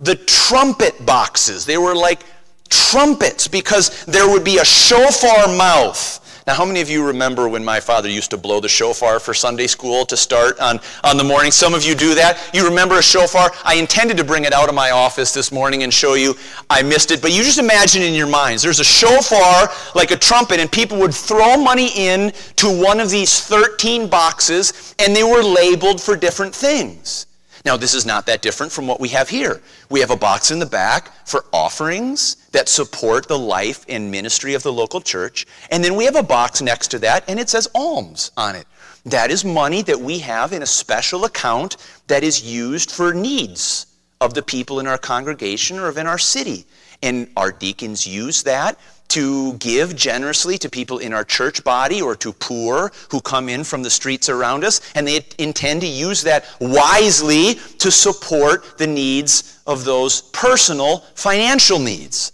the 0.00 0.14
trumpet 0.14 1.04
boxes. 1.04 1.66
They 1.66 1.76
were 1.76 1.94
like 1.94 2.22
trumpets 2.68 3.48
because 3.48 4.04
there 4.06 4.28
would 4.28 4.44
be 4.44 4.58
a 4.58 4.64
shofar 4.64 5.48
mouth. 5.56 6.24
Now, 6.48 6.54
how 6.54 6.64
many 6.64 6.80
of 6.80 6.88
you 6.88 7.06
remember 7.06 7.46
when 7.46 7.62
my 7.62 7.78
father 7.78 8.08
used 8.08 8.30
to 8.30 8.38
blow 8.38 8.58
the 8.58 8.70
shofar 8.70 9.20
for 9.20 9.34
Sunday 9.34 9.66
school 9.66 10.06
to 10.06 10.16
start 10.16 10.58
on, 10.60 10.80
on 11.04 11.18
the 11.18 11.22
morning? 11.22 11.50
Some 11.50 11.74
of 11.74 11.84
you 11.84 11.94
do 11.94 12.14
that. 12.14 12.38
You 12.54 12.66
remember 12.66 12.94
a 12.94 13.02
shofar? 13.02 13.52
I 13.64 13.74
intended 13.74 14.16
to 14.16 14.24
bring 14.24 14.46
it 14.46 14.54
out 14.54 14.70
of 14.70 14.74
my 14.74 14.92
office 14.92 15.34
this 15.34 15.52
morning 15.52 15.82
and 15.82 15.92
show 15.92 16.14
you. 16.14 16.34
I 16.70 16.82
missed 16.82 17.10
it. 17.10 17.20
But 17.20 17.32
you 17.32 17.42
just 17.42 17.58
imagine 17.58 18.00
in 18.00 18.14
your 18.14 18.28
minds 18.28 18.62
there's 18.62 18.80
a 18.80 18.84
shofar 18.84 19.68
like 19.94 20.10
a 20.10 20.16
trumpet, 20.16 20.58
and 20.58 20.72
people 20.72 20.98
would 21.00 21.14
throw 21.14 21.58
money 21.58 21.90
in 21.94 22.32
to 22.56 22.82
one 22.82 22.98
of 22.98 23.10
these 23.10 23.42
13 23.44 24.08
boxes, 24.08 24.94
and 24.98 25.14
they 25.14 25.24
were 25.24 25.42
labeled 25.42 26.00
for 26.00 26.16
different 26.16 26.54
things. 26.54 27.26
Now, 27.66 27.76
this 27.76 27.92
is 27.92 28.06
not 28.06 28.24
that 28.24 28.40
different 28.40 28.72
from 28.72 28.86
what 28.86 29.00
we 29.00 29.10
have 29.10 29.28
here. 29.28 29.60
We 29.90 30.00
have 30.00 30.10
a 30.10 30.16
box 30.16 30.50
in 30.50 30.58
the 30.58 30.66
back 30.66 31.10
for 31.26 31.46
offerings 31.52 32.36
that 32.52 32.68
support 32.68 33.26
the 33.26 33.38
life 33.38 33.86
and 33.88 34.10
ministry 34.10 34.54
of 34.54 34.62
the 34.62 34.72
local 34.72 35.00
church. 35.00 35.46
And 35.70 35.82
then 35.82 35.96
we 35.96 36.04
have 36.04 36.16
a 36.16 36.22
box 36.22 36.60
next 36.60 36.88
to 36.88 36.98
that, 37.00 37.24
and 37.28 37.40
it 37.40 37.48
says 37.48 37.68
alms 37.74 38.30
on 38.36 38.54
it. 38.54 38.66
That 39.06 39.30
is 39.30 39.44
money 39.44 39.80
that 39.82 39.98
we 39.98 40.18
have 40.18 40.52
in 40.52 40.62
a 40.62 40.66
special 40.66 41.24
account 41.24 41.78
that 42.08 42.22
is 42.22 42.42
used 42.42 42.90
for 42.90 43.14
needs 43.14 43.86
of 44.20 44.34
the 44.34 44.42
people 44.42 44.80
in 44.80 44.86
our 44.86 44.98
congregation 44.98 45.78
or 45.78 45.96
in 45.98 46.06
our 46.06 46.18
city. 46.18 46.66
And 47.02 47.30
our 47.36 47.52
deacons 47.52 48.06
use 48.06 48.42
that 48.42 48.78
to 49.08 49.54
give 49.54 49.96
generously 49.96 50.58
to 50.58 50.68
people 50.68 50.98
in 50.98 51.12
our 51.12 51.24
church 51.24 51.64
body 51.64 52.02
or 52.02 52.14
to 52.16 52.32
poor 52.32 52.92
who 53.10 53.20
come 53.20 53.48
in 53.48 53.64
from 53.64 53.82
the 53.82 53.90
streets 53.90 54.28
around 54.28 54.64
us, 54.64 54.80
and 54.94 55.06
they 55.06 55.24
intend 55.38 55.80
to 55.80 55.86
use 55.86 56.22
that 56.22 56.44
wisely 56.60 57.54
to 57.78 57.90
support 57.90 58.78
the 58.78 58.86
needs 58.86 59.60
of 59.66 59.84
those 59.84 60.22
personal 60.22 60.98
financial 61.14 61.78
needs. 61.78 62.32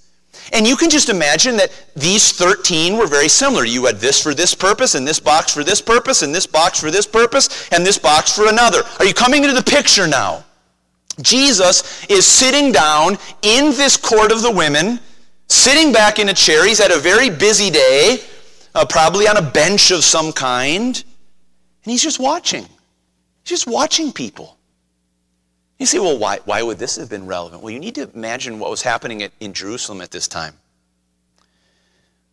And 0.52 0.66
you 0.66 0.76
can 0.76 0.90
just 0.90 1.08
imagine 1.08 1.56
that 1.56 1.72
these 1.96 2.32
13 2.32 2.98
were 2.98 3.06
very 3.06 3.28
similar. 3.28 3.64
You 3.64 3.86
had 3.86 3.96
this 3.96 4.22
for 4.22 4.34
this 4.34 4.54
purpose, 4.54 4.94
and 4.94 5.06
this 5.06 5.20
box 5.20 5.54
for 5.54 5.64
this 5.64 5.80
purpose, 5.80 6.22
and 6.22 6.34
this 6.34 6.46
box 6.46 6.80
for 6.80 6.90
this 6.90 7.06
purpose, 7.06 7.68
and 7.70 7.86
this 7.86 7.98
box 7.98 8.34
for 8.34 8.48
another. 8.48 8.82
Are 8.98 9.06
you 9.06 9.14
coming 9.14 9.42
into 9.42 9.54
the 9.54 9.62
picture 9.62 10.06
now? 10.06 10.44
Jesus 11.22 12.04
is 12.10 12.26
sitting 12.26 12.72
down 12.72 13.16
in 13.42 13.70
this 13.70 13.96
court 13.96 14.32
of 14.32 14.42
the 14.42 14.50
women 14.50 14.98
sitting 15.48 15.92
back 15.92 16.18
in 16.18 16.28
a 16.28 16.34
chair. 16.34 16.66
He's 16.66 16.78
had 16.78 16.90
a 16.90 16.98
very 16.98 17.30
busy 17.30 17.70
day, 17.70 18.20
uh, 18.74 18.84
probably 18.86 19.28
on 19.28 19.36
a 19.36 19.42
bench 19.42 19.90
of 19.90 20.04
some 20.04 20.32
kind, 20.32 20.96
and 21.84 21.90
he's 21.90 22.02
just 22.02 22.18
watching. 22.18 22.62
He's 22.62 23.50
just 23.50 23.66
watching 23.66 24.12
people. 24.12 24.56
You 25.78 25.86
say, 25.86 25.98
well, 25.98 26.18
why, 26.18 26.38
why 26.44 26.62
would 26.62 26.78
this 26.78 26.96
have 26.96 27.10
been 27.10 27.26
relevant? 27.26 27.62
Well, 27.62 27.72
you 27.72 27.80
need 27.80 27.96
to 27.96 28.08
imagine 28.14 28.58
what 28.58 28.70
was 28.70 28.82
happening 28.82 29.22
at, 29.22 29.32
in 29.40 29.52
Jerusalem 29.52 30.00
at 30.00 30.10
this 30.10 30.28
time. 30.28 30.54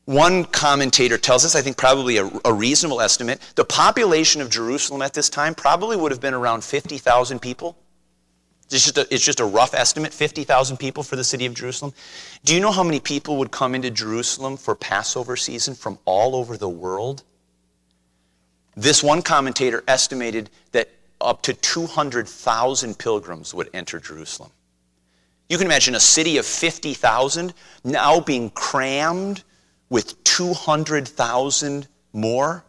One 0.06 0.46
commentator 0.46 1.18
tells 1.18 1.46
us, 1.46 1.56
I 1.56 1.62
think 1.62 1.78
probably 1.78 2.18
a, 2.18 2.30
a, 2.44 2.54
reasonable 2.54 3.02
estimate, 3.02 3.40
the 3.56 3.66
population 3.66 4.42
of 4.42 4.50
Jerusalem 4.50 5.02
at 5.02 5.14
this 5.14 5.30
time 5.30 5.56
probably 5.56 5.96
would 5.96 6.12
have 6.12 6.22
been 6.22 6.34
around 6.34 6.64
50,000 6.64 7.40
people. 7.40 7.78
It's 8.72 8.86
just, 8.86 8.98
a, 8.98 9.14
it's 9.14 9.24
just 9.24 9.42
a 9.42 9.46
rough 9.46 9.74
estimate 9.74 10.14
50,000 10.14 10.78
people 10.78 11.04
for 11.04 11.18
the 11.18 11.24
city 11.24 11.46
of 11.46 11.54
Jerusalem. 11.54 11.94
Do 12.46 12.56
you 12.56 12.62
know 12.62 12.72
how 12.72 12.84
many 12.84 13.02
people 13.02 13.38
would 13.38 13.52
come 13.52 13.76
into 13.76 13.92
Jerusalem 13.92 14.56
for 14.56 14.76
Passover 14.76 15.36
season 15.36 15.76
from 15.76 16.00
all 16.06 16.36
over 16.36 16.56
the 16.56 16.70
world? 16.70 17.24
This 18.76 19.04
one 19.04 19.22
commentator 19.22 19.84
estimated 19.88 20.50
that 20.72 20.90
up 21.20 21.42
to 21.44 21.54
200,000 21.54 22.98
pilgrims 22.98 23.54
would 23.54 23.70
enter 23.74 24.00
Jerusalem. 24.00 24.52
You 25.50 25.58
can 25.58 25.68
imagine 25.68 25.96
a 25.96 26.00
city 26.00 26.38
of 26.38 26.46
50,000 26.46 27.54
now 27.84 28.22
being 28.22 28.50
crammed 28.52 29.44
with 29.90 30.24
200,000 30.24 31.88
more. 32.14 32.64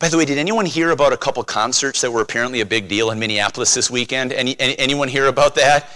By 0.00 0.08
the 0.08 0.16
way, 0.16 0.24
did 0.24 0.38
anyone 0.38 0.64
hear 0.64 0.92
about 0.92 1.12
a 1.12 1.16
couple 1.18 1.44
concerts 1.44 2.00
that 2.00 2.10
were 2.10 2.22
apparently 2.22 2.62
a 2.62 2.66
big 2.66 2.88
deal 2.88 3.10
in 3.10 3.18
Minneapolis 3.18 3.74
this 3.74 3.90
weekend? 3.90 4.32
Any, 4.32 4.58
any 4.58 4.76
anyone 4.78 5.08
hear 5.08 5.26
about 5.26 5.54
that? 5.56 5.90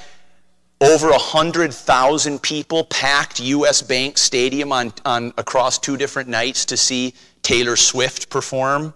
Over 0.82 1.08
100,000 1.08 2.42
people 2.42 2.84
packed 2.84 3.40
US 3.40 3.80
Bank 3.80 4.18
Stadium 4.18 4.73
on, 4.73 4.92
on, 5.06 5.32
across 5.38 5.78
two 5.78 5.96
different 5.96 6.28
nights 6.28 6.66
to 6.66 6.76
see 6.76 7.14
Taylor 7.40 7.76
Swift 7.76 8.28
perform. 8.28 8.92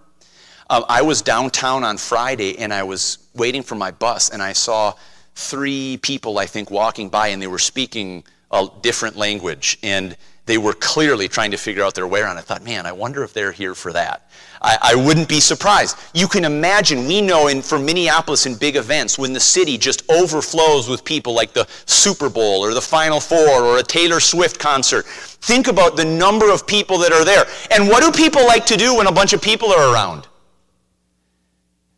Uh, 0.69 0.83
I 0.91 1.01
was 1.01 1.23
downtown 1.23 1.85
on 1.85 1.97
Friday 1.97 2.59
and 2.59 2.71
I 2.71 2.83
was 2.83 3.31
waiting 3.35 3.63
for 3.63 3.77
my 3.77 3.91
bus 3.91 4.29
and 4.29 4.43
I 4.43 4.53
saw 4.53 4.93
three 5.35 5.99
people, 6.03 6.39
I 6.39 6.45
think, 6.45 6.71
walking 6.71 7.09
by 7.09 7.29
and 7.29 7.41
they 7.41 7.47
were 7.47 7.59
speaking 7.59 8.25
a 8.51 8.69
different 8.83 9.17
language. 9.17 9.79
And 9.83 10.19
they 10.49 10.57
were 10.57 10.73
clearly 10.73 11.29
trying 11.29 11.51
to 11.51 11.59
figure 11.59 11.85
out 11.85 11.95
their 11.95 12.07
way 12.07 12.23
around. 12.23 12.39
I 12.39 12.41
thought, 12.41 12.65
man, 12.65 12.87
I 12.87 12.93
wonder 12.93 13.23
if 13.23 13.35
they're 13.35 13.53
here 13.53 13.75
for 13.75 13.93
that. 13.93 14.31
I, 14.63 14.79
I 14.81 14.95
wouldn't 14.95 15.29
be 15.29 15.41
surprised. 15.41 15.99
You 16.15 16.27
can 16.27 16.47
imagine, 16.47 17.07
we 17.07 17.21
know 17.21 17.49
in, 17.49 17.61
for 17.61 17.79
Minneapolis 17.79 18.47
in 18.47 18.55
big 18.55 18.75
events, 18.75 19.19
when 19.19 19.35
the 19.35 19.41
city 19.41 19.77
just 19.77 20.11
overflows 20.11 20.89
with 20.89 21.05
people 21.05 21.35
like 21.35 21.53
the 21.53 21.67
Super 21.85 22.31
Bowl 22.31 22.65
or 22.65 22.73
the 22.73 22.81
Final 22.81 23.21
Four 23.21 23.61
or 23.61 23.79
a 23.79 23.83
Taylor 23.83 24.21
Swift 24.21 24.59
concert. 24.59 25.05
Think 25.05 25.69
about 25.69 25.97
the 25.97 26.05
number 26.07 26.51
of 26.51 26.67
people 26.67 26.97
that 26.97 27.13
are 27.13 27.27
there. 27.27 27.45
And 27.71 27.87
what 27.87 28.03
do 28.03 28.11
people 28.11 28.47
like 28.47 28.65
to 28.67 28.79
do 28.79 28.97
when 28.97 29.07
a 29.07 29.13
bunch 29.13 29.35
of 29.35 29.43
people 29.43 29.71
are 29.71 29.93
around? 29.93 30.25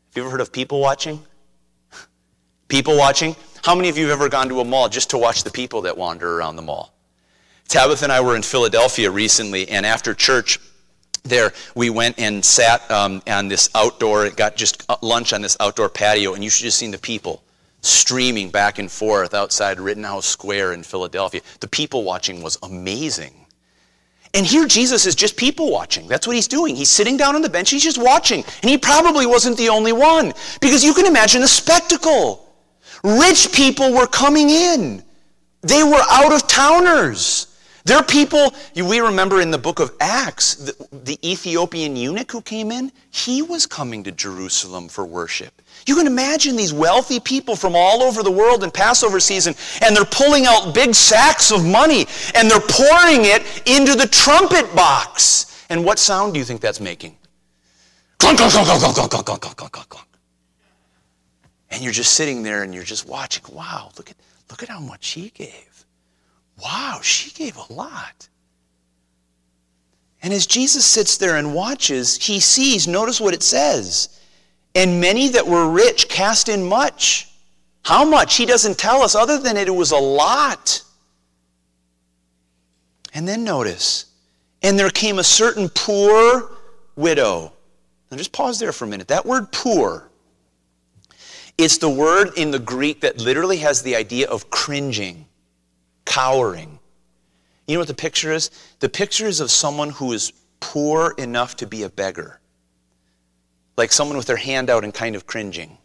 Have 0.09 0.17
you 0.17 0.23
ever 0.23 0.31
heard 0.31 0.41
of 0.41 0.53
people 0.53 0.81
watching? 0.81 1.25
People 2.69 2.97
watching. 2.99 3.37
How 3.63 3.77
many 3.77 3.89
of 3.89 3.97
you 3.97 4.09
have 4.09 4.21
ever 4.21 4.29
gone 4.29 4.49
to 4.49 4.59
a 4.59 4.65
mall 4.65 4.89
just 4.89 5.11
to 5.11 5.19
watch 5.19 5.45
the 5.45 5.51
people 5.51 5.83
that 5.83 5.97
wander 5.97 6.37
around 6.37 6.57
the 6.57 6.63
mall? 6.63 6.95
Tabitha 7.71 8.05
and 8.05 8.13
I 8.13 8.21
were 8.21 8.35
in 8.35 8.43
Philadelphia 8.43 9.09
recently, 9.09 9.69
and 9.69 9.87
after 9.87 10.13
church, 10.13 10.59
there 11.23 11.53
we 11.77 11.89
went 11.89 12.19
and 12.19 12.45
sat 12.45 12.91
um, 12.91 13.23
on 13.29 13.47
this 13.47 13.71
outdoor 13.77 14.29
got 14.31 14.57
just 14.57 14.91
lunch 15.03 15.33
on 15.33 15.41
this 15.41 15.57
outdoor 15.61 15.89
patio 15.89 16.35
and 16.35 16.43
you 16.43 16.51
should 16.51 16.65
just 16.65 16.79
seen 16.79 16.91
the 16.91 16.99
people 16.99 17.43
streaming 17.83 18.51
back 18.51 18.79
and 18.79 18.91
forth 18.91 19.35
outside 19.35 19.79
rittenhouse 19.79 20.27
square 20.27 20.73
in 20.73 20.83
philadelphia. 20.83 21.43
The 21.61 21.69
people 21.69 22.05
watching 22.05 22.43
was 22.43 22.59
amazing. 22.63 23.35
And 24.33 24.47
here 24.47 24.67
jesus 24.67 25.07
is 25.07 25.15
just 25.15 25.37
people 25.37 25.71
watching. 25.71 26.09
That's 26.09 26.27
what 26.27 26.37
he's 26.37 26.49
doing. 26.49 26.75
He's 26.75 26.91
sitting 26.91 27.19
down 27.19 27.37
on 27.37 27.43
the 27.43 27.51
bench. 27.51 27.71
He's 27.71 27.85
just 27.85 28.03
watching. 28.03 28.43
And 28.63 28.71
he 28.71 28.79
probably 28.79 29.27
wasn't 29.27 29.59
the 29.59 29.69
only 29.69 29.93
one 29.93 30.33
because 30.61 30.83
you 30.83 30.95
can 30.95 31.05
imagine 31.05 31.43
the 31.43 31.49
spectacle. 31.49 32.51
Rich 33.05 33.53
people 33.53 33.93
were 33.93 34.07
coming 34.07 34.49
in. 34.49 35.05
They 35.61 35.85
were 35.85 36.03
out 36.11 36.33
of 36.33 36.49
towners 36.49 37.49
there 37.85 37.97
are 37.97 38.05
people, 38.05 38.53
we 38.75 39.01
remember 39.01 39.41
in 39.41 39.51
the 39.51 39.59
book 39.59 39.81
of 39.81 39.93
Acts, 40.01 40.55
the, 40.57 40.89
the, 41.05 41.19
Ethiopian 41.29 41.97
eunuch 41.97 42.31
who 42.31 42.43
came 42.43 42.71
in, 42.71 42.93
he 43.11 43.41
was 43.41 43.67
coming 43.67 44.05
to 44.05 44.13
Jerusalem 44.13 44.89
for 44.89 45.07
worship. 45.07 45.63
You 45.87 45.97
can 45.97 46.07
imagine 46.07 46.57
these 46.57 46.75
wealthy 46.75 47.21
people 47.21 47.57
from 47.57 47.75
all 47.75 48.03
over 48.03 48.23
the 48.23 48.31
world 48.31 48.65
in 48.65 48.71
Passover 48.71 49.19
season, 49.19 49.55
and 49.83 49.97
they're 49.97 50.05
pulling 50.05 50.45
out 50.47 50.75
big 50.75 50.95
sacks 50.95 51.51
of 51.51 51.65
money, 51.65 52.07
and 52.35 52.51
they're 52.51 52.61
pouring 52.61 53.25
it 53.25 53.43
into 53.67 53.95
the 53.95 54.07
trumpet 54.07 54.75
box. 54.75 55.65
And 55.71 55.85
what 55.85 55.99
sound 55.99 56.35
do 56.35 56.39
you 56.39 56.45
think 56.45 56.61
that's 56.61 56.81
making? 56.81 57.17
Clunk, 58.19 58.39
clunk, 58.39 58.53
clunk, 58.53 58.69
clunk, 58.69 58.95
clunk, 58.95 59.11
clunk, 59.11 59.27
clunk, 59.27 59.41
clunk, 59.41 59.73
clunk, 59.73 59.89
clunk. 59.89 60.07
And 61.71 61.83
you're 61.83 61.93
just 61.93 62.15
sitting 62.15 62.43
there 62.43 62.63
and 62.63 62.75
you're 62.75 62.85
just 62.85 63.09
watching, 63.09 63.45
wow, 63.55 63.91
look 63.97 64.11
at, 64.11 64.17
look 64.51 64.63
at 64.63 64.69
how 64.69 64.81
much 64.81 65.11
he 65.11 65.31
gave. 65.31 65.70
Wow, 66.63 67.01
she 67.03 67.31
gave 67.31 67.57
a 67.57 67.73
lot. 67.73 68.29
And 70.23 70.33
as 70.33 70.47
Jesus 70.47 70.85
sits 70.85 71.17
there 71.17 71.37
and 71.37 71.55
watches, 71.55 72.17
he 72.17 72.41
sees, 72.41 72.87
notice 72.87 73.21
what 73.21 73.35
it 73.35 73.43
says, 73.43 74.21
and 74.75 75.01
many 75.01 75.29
that 75.31 75.47
were 75.47 75.71
rich 75.71 76.09
cast 76.09 76.49
in 76.49 76.63
much. 76.63 77.29
How 77.83 78.05
much? 78.05 78.37
He 78.37 78.45
doesn't 78.45 78.79
tell 78.79 79.03
us, 79.03 79.15
other 79.15 79.39
than 79.39 79.57
it 79.57 79.75
was 79.75 79.93
a 79.93 79.97
lot. 79.97 80.83
And 83.15 83.27
then 83.27 83.43
notice, 83.43 84.07
and 84.63 84.79
there 84.79 84.91
came 84.91 85.19
a 85.19 85.25
certain 85.25 85.71
poor 85.71 86.51
widow. 86.95 87.53
Now 88.11 88.19
just 88.19 88.33
pause 88.33 88.59
there 88.59 88.73
for 88.73 88.85
a 88.85 88.89
minute. 88.89 89.09
That 89.09 89.25
word 89.25 89.51
poor, 89.53 90.11
it's 91.57 91.79
the 91.79 91.89
word 91.89 92.33
in 92.37 92.51
the 92.51 92.59
Greek 92.59 93.01
that 93.01 93.21
literally 93.21 93.59
has 93.59 93.83
the 93.83 93.97
idea 93.97 94.29
of 94.29 94.51
cringing 94.51 95.27
cowering. 96.11 96.81
You 97.69 97.77
know 97.77 97.83
what 97.83 97.89
the 97.89 97.95
picture 97.95 98.33
is? 98.33 98.51
The 98.81 98.89
picture 98.89 99.29
is 99.29 99.39
of 99.39 99.49
someone 99.49 99.91
who 99.91 100.13
is 100.13 100.33
poor 100.59 101.15
enough 101.17 101.55
to 101.59 101.69
be 101.69 101.85
a 101.85 101.89
beggar. 101.89 102.41
Like 103.77 103.93
someone 103.93 104.17
with 104.17 104.27
their 104.27 104.37
hand 104.37 104.71
out 104.71 104.83
and 104.83 104.93
kind 104.93 105.15
of 105.15 105.29
cringing. 105.29 105.79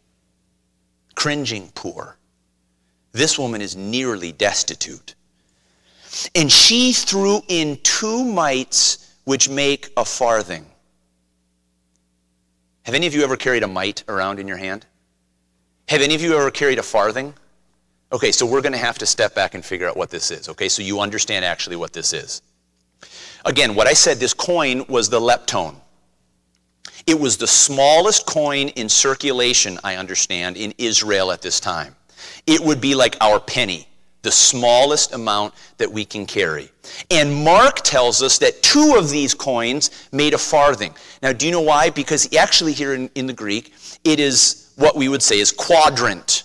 Cringing 1.13 1.72
poor. 1.75 2.17
This 3.12 3.38
woman 3.38 3.62
is 3.62 3.75
nearly 3.75 4.32
destitute. 4.32 5.13
And 6.34 6.51
she 6.51 6.91
threw 6.91 7.41
in 7.48 7.77
two 7.84 8.25
mites 8.25 9.13
which 9.25 9.48
make 9.48 9.91
a 9.96 10.03
farthing. 10.03 10.65
Have 12.84 12.96
any 12.96 13.05
of 13.05 13.13
you 13.13 13.24
ever 13.24 13.38
carried 13.38 13.62
a 13.62 13.67
mite 13.67 14.03
around 14.08 14.39
in 14.39 14.48
your 14.48 14.58
hand? 14.58 14.88
Have 15.88 16.01
any 16.01 16.15
of 16.15 16.22
you 16.22 16.36
ever 16.36 16.50
carried 16.50 16.79
a 16.79 16.84
farthing? 16.84 17.36
Okay, 18.15 18.31
so 18.31 18.45
we're 18.45 18.62
going 18.62 18.72
to 18.72 18.77
have 18.77 18.98
to 19.00 19.05
step 19.05 19.36
back 19.36 19.55
and 19.55 19.65
figure 19.65 19.89
out 19.89 19.98
what 19.98 20.10
this 20.10 20.31
is. 20.31 20.48
Okay, 20.48 20.69
so 20.69 20.81
you 20.81 21.01
understand 21.01 21.43
actually 21.43 21.75
what 21.75 21.91
this 21.91 22.13
is. 22.13 22.41
Again, 23.43 23.75
what 23.75 23.88
I 23.88 23.93
said, 23.93 24.19
this 24.19 24.34
coin 24.34 24.86
was 24.88 25.10
the 25.10 25.19
lepton. 25.19 25.75
It 27.05 27.19
was 27.19 27.36
the 27.36 27.45
smallest 27.45 28.25
coin 28.25 28.69
in 28.69 28.88
circulation, 28.88 29.77
I 29.83 29.98
understand, 29.98 30.55
in 30.55 30.74
Israel 30.77 31.29
at 31.29 31.42
this 31.42 31.59
time. 31.59 31.94
It 32.48 32.61
would 32.61 32.79
be 32.79 32.96
like 32.96 33.18
our 33.20 33.37
penny, 33.37 33.85
the 34.22 34.31
smallest 34.31 35.13
amount 35.13 35.53
that 35.75 35.92
we 35.92 36.05
can 36.05 36.25
carry. 36.25 36.72
And 37.11 37.44
Mark 37.44 37.81
tells 37.81 38.24
us 38.24 38.37
that 38.37 38.63
two 38.63 38.96
of 38.98 39.09
these 39.09 39.33
coins 39.33 40.07
made 40.13 40.33
a 40.33 40.37
farthing. 40.37 40.96
Now, 41.22 41.33
do 41.33 41.46
you 41.46 41.51
know 41.51 41.59
why? 41.59 41.90
Because 41.90 42.33
actually, 42.33 42.72
here 42.72 42.94
in, 42.94 43.09
in 43.16 43.27
the 43.27 43.33
Greek, 43.33 43.74
it 44.05 44.22
is 44.22 44.72
what 44.77 44.96
we 44.96 45.09
would 45.09 45.22
say 45.22 45.42
is 45.42 45.51
quadrant. 45.51 46.44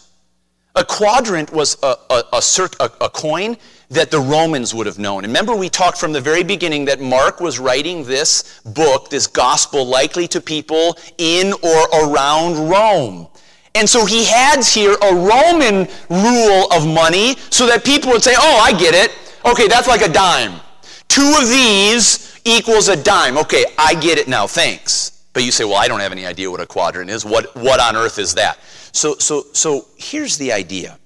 Quadrant 1.00 1.50
was 1.50 1.78
a, 1.82 1.96
a, 2.10 2.24
a, 2.34 2.90
a, 3.00 3.08
coin 3.08 3.56
that 3.88 4.10
the 4.10 4.20
Romans 4.20 4.74
would 4.74 4.86
have 4.86 4.98
known. 4.98 5.22
remember, 5.22 5.56
we 5.56 5.70
talked 5.70 5.96
from 5.96 6.12
the 6.12 6.20
very 6.20 6.44
beginning 6.44 6.84
that 6.84 7.00
Mark 7.00 7.40
was 7.40 7.58
writing 7.58 8.04
this 8.04 8.60
book, 8.66 9.08
this 9.08 9.26
gospel, 9.26 9.86
likely 9.86 10.28
to 10.28 10.42
people 10.42 10.98
in 11.16 11.54
or 11.62 11.88
around 12.04 12.68
Rome. 12.68 13.28
And 13.74 13.88
so 13.88 14.04
he 14.04 14.26
had 14.26 14.62
here 14.62 14.94
a 15.00 15.14
Roman 15.14 15.88
rule 16.10 16.70
of 16.70 16.86
money 16.86 17.36
so 17.48 17.66
that 17.66 17.82
people 17.82 18.10
would 18.10 18.22
say, 18.22 18.34
oh, 18.36 18.60
I 18.62 18.78
get 18.78 18.92
it. 18.94 19.10
Okay, 19.46 19.68
that's 19.68 19.88
like 19.88 20.02
a 20.02 20.12
dime. 20.12 20.60
Two 21.08 21.34
of 21.40 21.48
these 21.48 22.38
equals 22.44 22.88
a 22.88 23.02
dime. 23.02 23.38
Okay, 23.38 23.64
I 23.78 23.94
get 23.94 24.18
it 24.18 24.28
now, 24.28 24.46
thanks. 24.46 25.24
But 25.32 25.44
you 25.44 25.50
say, 25.50 25.64
well, 25.64 25.76
I 25.76 25.88
don't 25.88 26.00
have 26.00 26.12
any 26.12 26.26
idea 26.26 26.50
what 26.50 26.60
a 26.60 26.66
quadrant 26.66 27.08
is. 27.08 27.24
What, 27.24 27.56
what 27.56 27.80
on 27.80 27.96
earth 27.96 28.18
is 28.18 28.34
that? 28.34 28.58
So, 28.92 29.14
so, 29.16 29.44
so 29.52 29.86
here's 29.96 30.36
the 30.38 30.52
idea. 30.52 30.98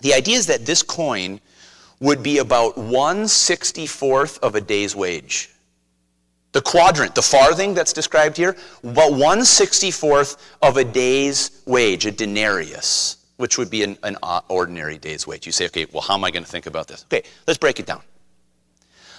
The 0.00 0.14
idea 0.14 0.36
is 0.36 0.46
that 0.46 0.66
this 0.66 0.82
coin 0.82 1.40
would 2.00 2.22
be 2.22 2.38
about 2.38 2.74
164th 2.76 4.40
of 4.40 4.54
a 4.54 4.60
day's 4.60 4.94
wage. 4.96 5.50
The 6.50 6.60
quadrant, 6.60 7.14
the 7.14 7.22
farthing 7.22 7.72
that's 7.72 7.92
described 7.92 8.36
here, 8.36 8.56
about 8.82 9.12
164th 9.12 10.36
of 10.60 10.76
a 10.76 10.84
day's 10.84 11.62
wage, 11.64 12.04
a 12.04 12.10
denarius, 12.10 13.16
which 13.36 13.56
would 13.56 13.70
be 13.70 13.84
an, 13.84 13.96
an 14.02 14.16
ordinary 14.48 14.98
day's 14.98 15.26
wage. 15.26 15.46
You 15.46 15.52
say, 15.52 15.66
okay, 15.66 15.86
well, 15.92 16.02
how 16.02 16.14
am 16.14 16.24
I 16.24 16.30
going 16.30 16.44
to 16.44 16.50
think 16.50 16.66
about 16.66 16.88
this? 16.88 17.04
Okay, 17.04 17.22
let's 17.46 17.58
break 17.58 17.80
it 17.80 17.86
down. 17.86 18.02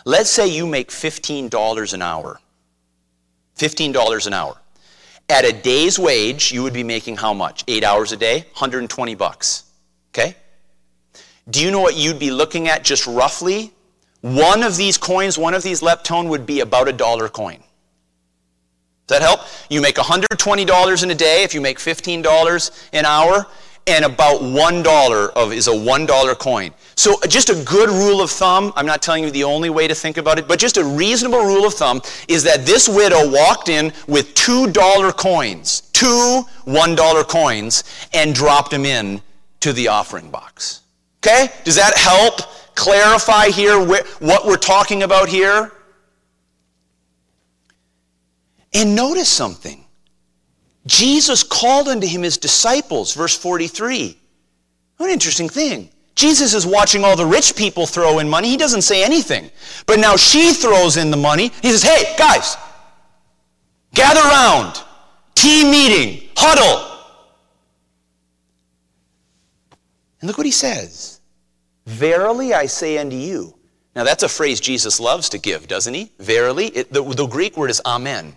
Let's 0.06 0.30
say 0.30 0.48
you 0.48 0.68
make 0.68 0.90
$15 0.90 1.94
an 1.94 2.02
hour. 2.02 2.40
$15 3.58 4.28
an 4.28 4.34
hour. 4.34 4.58
At 5.34 5.46
a 5.46 5.52
day's 5.52 5.98
wage, 5.98 6.52
you 6.52 6.62
would 6.62 6.74
be 6.74 6.84
making 6.84 7.18
how 7.18 7.34
much? 7.34 7.64
Eight 7.68 7.84
hours 7.84 8.12
a 8.12 8.18
day? 8.18 8.42
120 8.52 9.16
bucks. 9.16 9.64
Okay? 10.12 10.36
Do 11.50 11.60
you 11.60 11.72
know 11.72 11.80
what 11.80 11.96
you'd 11.96 12.20
be 12.20 12.30
looking 12.30 12.68
at 12.68 12.84
just 12.84 13.08
roughly? 13.08 13.74
One 14.22 14.62
of 14.62 14.78
these 14.78 14.96
coins, 14.96 15.36
one 15.36 15.56
of 15.56 15.64
these 15.64 15.82
leptone 15.82 16.30
would 16.30 16.46
be 16.46 16.60
about 16.60 16.88
a 16.88 16.94
dollar 16.94 17.30
coin. 17.30 17.64
Does 19.08 19.20
that 19.20 19.22
help? 19.24 19.40
You 19.72 19.82
make 19.82 19.96
$120 19.96 21.04
in 21.04 21.10
a 21.10 21.16
day 21.16 21.42
if 21.42 21.56
you 21.56 21.62
make 21.62 21.80
$15 21.80 22.88
an 22.94 23.06
hour 23.06 23.48
and 23.88 24.06
about 24.06 24.42
$1 24.42 25.30
of 25.36 25.52
is 25.52 25.68
a 25.68 25.72
$1 25.72 26.40
coin. 26.40 26.72
So 26.96 27.16
uh, 27.16 27.28
just 27.28 27.50
a 27.50 27.64
good 27.66 27.90
rule 27.90 28.22
of 28.22 28.32
thumb, 28.32 28.72
I'm 28.76 28.86
not 28.86 29.02
telling 29.02 29.24
you 29.24 29.32
the 29.32 29.44
only 29.44 29.70
way 29.70 29.88
to 29.88 29.96
think 29.96 30.18
about 30.18 30.40
it, 30.40 30.48
but 30.48 30.60
just 30.60 30.78
a 30.78 30.84
reasonable 30.84 31.40
rule 31.40 31.66
of 31.66 31.74
thumb 31.74 32.02
is 32.28 32.44
that 32.44 32.66
this 32.66 32.88
widow 32.88 33.30
walked 33.30 33.70
in 33.70 33.92
with 34.08 34.36
$2 34.36 35.18
coins, 35.18 35.82
two 35.94 36.44
$1 36.66 37.28
coins, 37.28 37.84
and 38.14 38.34
dropped 38.34 38.72
them 38.72 38.86
in 38.86 39.22
to 39.60 39.74
the 39.74 39.88
offering 39.88 40.30
box. 40.30 40.82
Okay? 41.26 41.50
Does 41.64 41.76
that 41.76 41.98
help 41.98 42.42
clarify 42.76 43.48
here 43.48 43.80
what 43.80 44.46
we're 44.46 44.58
talking 44.58 45.04
about 45.04 45.30
here? 45.30 45.72
And 48.74 48.96
notice 48.96 49.30
something. 49.30 49.83
Jesus 50.86 51.44
called 51.44 51.88
unto 51.88 52.08
him 52.08 52.24
his 52.24 52.38
disciples, 52.38 53.14
verse 53.14 53.38
43. 53.38 54.18
What 54.98 55.08
an 55.08 55.14
interesting 55.14 55.50
thing. 55.50 55.90
Jesus 56.16 56.54
is 56.54 56.66
watching 56.66 57.04
all 57.04 57.16
the 57.16 57.26
rich 57.26 57.56
people 57.56 57.86
throw 57.86 58.20
in 58.20 58.30
money. 58.30 58.50
He 58.50 58.58
doesn't 58.58 58.84
say 58.84 59.04
anything. 59.04 59.50
But 59.86 60.00
now 60.00 60.16
she 60.16 60.54
throws 60.54 60.98
in 60.98 61.10
the 61.10 61.18
money. 61.18 61.52
He 61.62 61.72
says, 61.72 61.84
Hey, 61.84 62.16
guys, 62.18 62.56
gather 63.94 64.22
round. 64.22 64.84
Team 65.34 65.72
meeting. 65.72 66.30
Huddle. 66.38 66.90
And 70.22 70.28
look 70.28 70.38
what 70.38 70.46
he 70.46 70.52
says. 70.52 71.20
Verily 71.86 72.54
I 72.54 72.68
say 72.68 72.98
unto 72.98 73.16
you. 73.16 73.56
Now 73.96 74.04
that's 74.04 74.24
a 74.24 74.30
phrase 74.30 74.60
Jesus 74.60 75.00
loves 75.00 75.30
to 75.30 75.38
give, 75.38 75.68
doesn't 75.68 75.94
he? 75.94 76.12
Verily. 76.20 76.68
It, 76.68 76.94
the, 76.94 77.04
the 77.04 77.28
Greek 77.28 77.58
word 77.58 77.70
is 77.70 77.82
amen. 77.86 78.36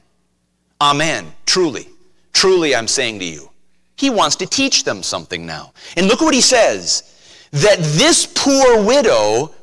Amen. 0.80 1.32
Truly. 1.44 1.86
Truly, 2.36 2.76
I'm 2.76 2.86
saying 2.86 3.20
to 3.20 3.24
you. 3.24 3.48
He 3.96 4.10
wants 4.10 4.36
to 4.36 4.46
teach 4.46 4.84
them 4.84 5.02
something 5.02 5.46
now. 5.46 5.72
And 5.96 6.06
look 6.06 6.20
what 6.20 6.34
he 6.34 6.42
says 6.42 7.14
that 7.52 7.78
this 7.78 8.26
poor 8.26 8.84
widow 8.84 9.54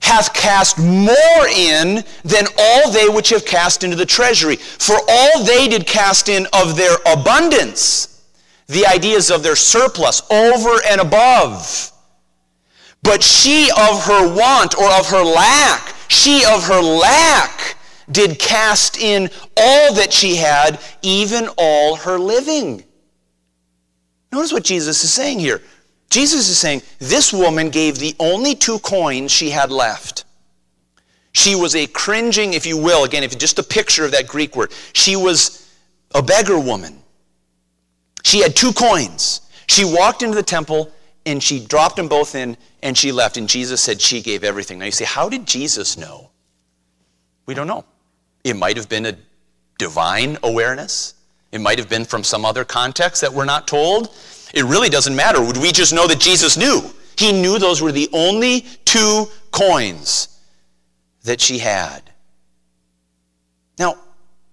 hath 0.00 0.32
cast 0.32 0.78
more 0.78 1.48
in 1.52 2.04
than 2.22 2.46
all 2.56 2.92
they 2.92 3.08
which 3.08 3.30
have 3.30 3.44
cast 3.44 3.82
into 3.82 3.96
the 3.96 4.06
treasury. 4.06 4.54
For 4.54 4.94
all 5.08 5.42
they 5.42 5.66
did 5.66 5.84
cast 5.84 6.28
in 6.28 6.46
of 6.52 6.76
their 6.76 6.96
abundance. 7.12 8.22
The 8.68 8.86
ideas 8.86 9.28
of 9.28 9.42
their 9.42 9.56
surplus 9.56 10.22
over 10.30 10.80
and 10.88 11.00
above. 11.00 11.90
But 13.02 13.20
she 13.20 13.68
of 13.72 14.04
her 14.04 14.32
want 14.32 14.78
or 14.78 14.88
of 14.92 15.08
her 15.08 15.24
lack, 15.24 15.92
she 16.06 16.44
of 16.44 16.68
her 16.68 16.80
lack 16.80 17.75
did 18.10 18.38
cast 18.38 18.98
in 18.98 19.30
all 19.56 19.94
that 19.94 20.12
she 20.12 20.36
had, 20.36 20.80
even 21.02 21.48
all 21.56 21.96
her 21.96 22.18
living. 22.18 22.84
Notice 24.32 24.52
what 24.52 24.64
Jesus 24.64 25.02
is 25.02 25.12
saying 25.12 25.38
here. 25.38 25.62
Jesus 26.10 26.48
is 26.48 26.58
saying 26.58 26.82
this 26.98 27.32
woman 27.32 27.70
gave 27.70 27.98
the 27.98 28.14
only 28.20 28.54
two 28.54 28.78
coins 28.78 29.32
she 29.32 29.50
had 29.50 29.70
left. 29.70 30.24
She 31.32 31.54
was 31.54 31.74
a 31.74 31.86
cringing, 31.86 32.54
if 32.54 32.64
you 32.64 32.78
will, 32.78 33.04
again, 33.04 33.22
if 33.22 33.36
just 33.36 33.58
a 33.58 33.62
picture 33.62 34.04
of 34.04 34.12
that 34.12 34.26
Greek 34.26 34.56
word, 34.56 34.72
she 34.94 35.16
was 35.16 35.70
a 36.14 36.22
beggar 36.22 36.58
woman. 36.58 37.02
She 38.24 38.40
had 38.40 38.56
two 38.56 38.72
coins. 38.72 39.42
She 39.66 39.84
walked 39.84 40.22
into 40.22 40.34
the 40.34 40.42
temple 40.42 40.92
and 41.26 41.42
she 41.42 41.64
dropped 41.64 41.96
them 41.96 42.08
both 42.08 42.34
in 42.34 42.56
and 42.82 42.96
she 42.96 43.12
left. 43.12 43.36
And 43.36 43.48
Jesus 43.48 43.80
said 43.80 44.00
she 44.00 44.22
gave 44.22 44.44
everything. 44.44 44.78
Now 44.78 44.86
you 44.86 44.92
say, 44.92 45.04
how 45.04 45.28
did 45.28 45.46
Jesus 45.46 45.98
know? 45.98 46.30
We 47.46 47.54
don't 47.54 47.66
know. 47.66 47.84
It 48.46 48.54
might 48.54 48.76
have 48.76 48.88
been 48.88 49.06
a 49.06 49.16
divine 49.76 50.38
awareness. 50.44 51.14
It 51.50 51.60
might 51.60 51.80
have 51.80 51.88
been 51.88 52.04
from 52.04 52.22
some 52.22 52.44
other 52.44 52.64
context 52.64 53.20
that 53.22 53.32
we're 53.32 53.44
not 53.44 53.66
told. 53.66 54.14
It 54.54 54.62
really 54.62 54.88
doesn't 54.88 55.16
matter. 55.16 55.44
Would 55.44 55.56
we 55.56 55.72
just 55.72 55.92
know 55.92 56.06
that 56.06 56.20
Jesus 56.20 56.56
knew? 56.56 56.80
He 57.18 57.32
knew 57.32 57.58
those 57.58 57.82
were 57.82 57.90
the 57.90 58.08
only 58.12 58.60
two 58.84 59.26
coins 59.50 60.38
that 61.24 61.40
she 61.40 61.58
had. 61.58 62.02
Now, 63.80 63.96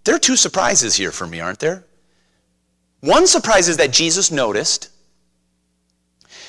there 0.05 0.15
are 0.15 0.19
two 0.19 0.37
surprises 0.37 0.95
here 0.95 1.11
for 1.11 1.27
me, 1.27 1.39
aren't 1.39 1.59
there? 1.59 1.85
One 3.01 3.27
surprise 3.27 3.67
is 3.67 3.77
that 3.77 3.93
Jesus 3.93 4.31
noticed. 4.31 4.89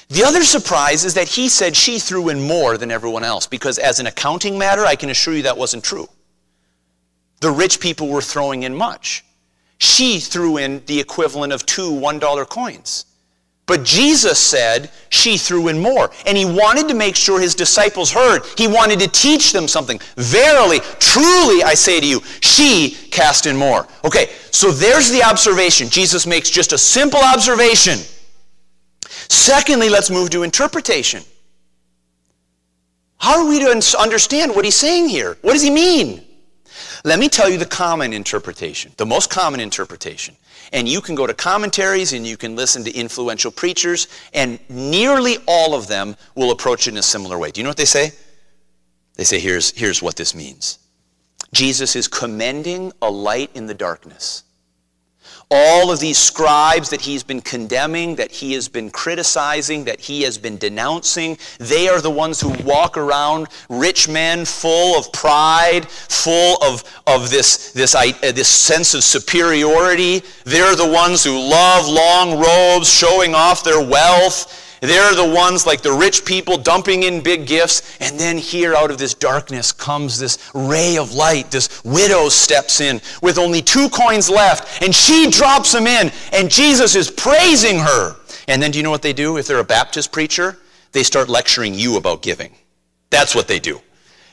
The 0.09 0.25
other 0.25 0.45
surprise 0.45 1.05
is 1.05 1.13
that 1.13 1.29
he 1.29 1.51
said 1.51 1.77
she 1.77 1.99
threw 1.99 2.31
in 2.31 2.49
more 2.49 2.79
than 2.79 2.91
everyone 2.91 3.23
else, 3.23 3.47
because 3.47 3.79
as 3.79 4.01
an 4.01 4.07
accounting 4.07 4.57
matter, 4.57 4.87
I 4.87 4.97
can 4.97 5.11
assure 5.11 5.35
you 5.35 5.43
that 5.43 5.59
wasn't 5.59 5.85
true. 5.85 6.09
The 7.41 7.51
rich 7.51 7.81
people 7.81 8.09
were 8.09 8.23
throwing 8.23 8.63
in 8.63 8.75
much. 8.75 9.25
She 9.79 10.21
threw 10.21 10.57
in 10.57 10.83
the 10.87 10.99
equivalent 10.99 11.53
of 11.53 11.67
two 11.67 11.91
$1 11.91 12.49
coins. 12.49 13.07
But 13.67 13.83
Jesus 13.83 14.39
said 14.39 14.91
she 15.09 15.39
threw 15.39 15.69
in 15.69 15.79
more. 15.79 16.11
And 16.27 16.37
he 16.37 16.45
wanted 16.45 16.87
to 16.89 16.95
make 16.95 17.17
sure 17.17 17.41
his 17.41 17.55
disciples 17.55 18.13
heard. 18.13 18.43
He 18.59 18.69
wanted 18.69 19.01
to 19.01 19.09
teach 19.09 19.53
them 19.53 19.69
something. 19.69 20.01
Verily, 20.17 20.81
truly, 20.99 21.63
I 21.63 21.75
say 21.75 21.99
to 22.01 22.07
you, 22.07 22.21
she 22.41 22.91
cast 23.11 23.47
in 23.47 23.57
more. 23.57 23.87
Okay, 24.05 24.31
so 24.51 24.71
there's 24.71 25.11
the 25.11 25.23
observation. 25.23 25.89
Jesus 25.89 26.27
makes 26.27 26.51
just 26.51 26.73
a 26.73 26.79
simple 26.79 27.21
observation. 27.21 27.99
Secondly, 29.01 29.89
let's 29.89 30.11
move 30.11 30.31
to 30.31 30.43
interpretation. 30.43 31.23
How 33.17 33.43
are 33.43 33.49
we 33.49 33.61
to 33.61 33.97
understand 33.99 34.55
what 34.55 34.67
he's 34.67 34.77
saying 34.77 35.09
here? 35.09 35.39
What 35.41 35.55
does 35.55 35.63
he 35.63 35.71
mean? 35.71 36.24
Let 37.07 37.19
me 37.19 37.29
tell 37.29 37.51
you 37.51 37.59
the 37.59 37.67
common 37.67 38.15
interpretation, 38.15 38.93
the 38.97 39.05
most 39.05 39.29
common 39.29 39.61
interpretation. 39.61 40.37
And 40.73 40.89
you 40.89 41.03
can 41.03 41.15
go 41.15 41.27
to 41.27 41.35
commentaries 41.35 42.15
and 42.15 42.27
you 42.27 42.39
can 42.39 42.57
listen 42.57 42.83
to 42.85 42.91
influential 42.91 43.51
preachers, 43.51 44.09
and 44.33 44.59
nearly 44.71 45.37
all 45.47 45.75
of 45.75 45.87
them 45.87 46.17
will 46.35 46.51
approach 46.51 46.87
it 46.87 46.93
in 46.93 46.97
a 46.97 47.03
similar 47.03 47.39
way. 47.39 47.51
Do 47.51 47.61
you 47.61 47.65
know 47.65 47.71
what 47.71 47.77
they 47.77 47.85
say? 47.85 48.13
They 49.17 49.25
say, 49.25 49.39
here's, 49.39 49.71
here's 49.77 50.03
what 50.03 50.17
this 50.17 50.35
means 50.35 50.79
Jesus 51.53 51.95
is 51.95 52.09
commending 52.09 52.91
a 53.03 53.11
light 53.11 53.51
in 53.55 53.67
the 53.67 53.75
darkness 53.75 54.45
all 55.51 55.91
of 55.91 56.01
these 56.01 56.19
scribes 56.19 56.91
that 56.91 57.01
he's 57.01 57.23
been 57.23 57.41
condemning, 57.41 58.17
that 58.17 58.31
he 58.31 58.53
has 58.55 58.69
been 58.69 58.91
criticizing, 58.91 59.85
that 59.85 60.01
he 60.01 60.23
has 60.23 60.39
been 60.39 60.57
denouncing, 60.57 61.39
they 61.59 61.89
are 61.89 62.01
the 62.01 62.11
ones 62.11 62.41
who 62.41 62.51
walk 62.65 62.97
around 62.97 63.49
rich 63.69 64.09
men 64.09 64.45
full 64.45 64.99
of 64.99 65.13
pride, 65.13 65.89
full 65.89 66.57
of, 66.63 66.83
of 67.07 67.31
this, 67.31 67.73
this, 67.73 67.95
uh, 67.95 68.11
this 68.23 68.49
sense 68.49 68.95
of 68.95 69.05
superiority. 69.05 70.23
They're 70.45 70.77
the 70.77 70.91
ones 70.91 71.23
who 71.23 71.39
love 71.39 71.87
long 71.87 72.39
robes, 72.39 72.93
showing 72.93 73.35
off 73.35 73.65
their 73.65 73.85
wealth. 73.85 74.64
They're 74.85 75.15
the 75.15 75.35
ones 75.35 75.65
like 75.65 75.81
the 75.81 75.93
rich 75.93 76.27
people 76.27 76.59
dumping 76.59 77.05
in 77.05 77.23
big 77.23 77.47
gifts. 77.47 77.97
And 78.01 78.21
then 78.21 78.37
here 78.37 78.75
out 78.75 78.91
of 78.91 78.99
this 78.99 79.15
darkness 79.15 79.73
comes 79.73 80.19
this 80.19 80.51
ray 80.53 80.99
of 80.99 81.15
light. 81.15 81.51
This 81.51 81.83
widow 81.85 82.29
steps 82.29 82.83
in 82.83 83.01
with 83.23 83.39
only 83.39 83.63
two 83.63 83.89
coins 83.89 84.29
left. 84.29 84.83
And 84.83 84.95
she 84.95 85.31
drops 85.31 85.73
them 85.73 85.87
in. 85.87 86.13
And 86.35 86.51
Jesus 86.51 86.97
is 86.97 87.11
praising 87.11 87.79
her. 87.79 88.17
And 88.47 88.63
then 88.63 88.73
do 88.73 88.79
you 88.79 88.83
know 88.83 88.91
what 88.91 89.01
they 89.01 89.15
do 89.15 89.39
if 89.39 89.47
they're 89.47 89.59
a 89.59 89.65
Baptist 89.65 90.13
preacher? 90.13 90.59
They 90.93 91.03
start 91.03 91.31
lecturing 91.31 91.73
you 91.73 91.97
about 91.97 92.21
giving. 92.21 92.55
That's 93.09 93.35
what 93.35 93.49
they 93.49 93.59
do. 93.59 93.81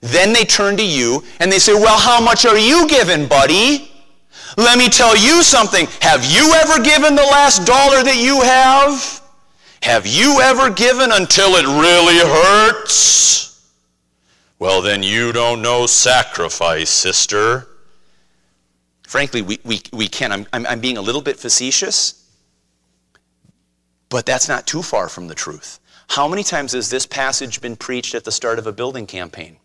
Then 0.02 0.34
they 0.34 0.44
turn 0.44 0.76
to 0.76 0.86
you 0.86 1.24
and 1.40 1.50
they 1.50 1.60
say, 1.60 1.76
Well, 1.76 1.98
how 1.98 2.20
much 2.20 2.46
are 2.46 2.58
you 2.58 2.90
giving, 2.90 3.26
buddy? 3.26 3.90
Let 4.58 4.78
me 4.78 4.90
tell 4.90 5.16
you 5.16 5.44
something. 5.44 5.88
Have 6.02 6.26
you 6.26 6.52
ever 6.56 6.84
given 6.84 7.16
the 7.16 7.24
last 7.24 7.66
dollar 7.66 8.04
that 8.04 8.18
you 8.18 8.42
have? 8.42 9.21
Have 9.82 10.06
you 10.06 10.40
ever 10.42 10.70
given 10.70 11.12
until 11.12 11.56
it 11.56 11.66
really 11.66 12.20
hurts? 12.20 13.72
Well, 14.60 14.82
then 14.82 15.02
you 15.02 15.32
don't 15.32 15.62
know 15.62 15.88
sacrifice, 15.88 16.90
sister. 16.90 17.68
Frankly, 19.08 19.42
we, 19.42 19.60
we, 19.66 19.82
we 19.92 20.08
can. 20.08 20.32
I'm, 20.32 20.48
I'm, 20.54 20.68
I'm 20.68 20.80
being 20.80 20.98
a 20.98 21.02
little 21.02 21.22
bit 21.22 21.38
facetious, 21.38 22.30
but 24.10 24.26
that's 24.26 24.48
not 24.48 24.68
too 24.68 24.84
far 24.84 25.10
from 25.10 25.28
the 25.28 25.36
truth. 25.36 25.80
How 26.10 26.28
many 26.28 26.44
times 26.44 26.74
has 26.74 26.90
this 26.90 27.08
passage 27.08 27.60
been 27.60 27.76
preached 27.76 28.14
at 28.14 28.24
the 28.24 28.32
start 28.32 28.60
of 28.60 28.68
a 28.68 28.72
building 28.72 29.08
campaign? 29.08 29.58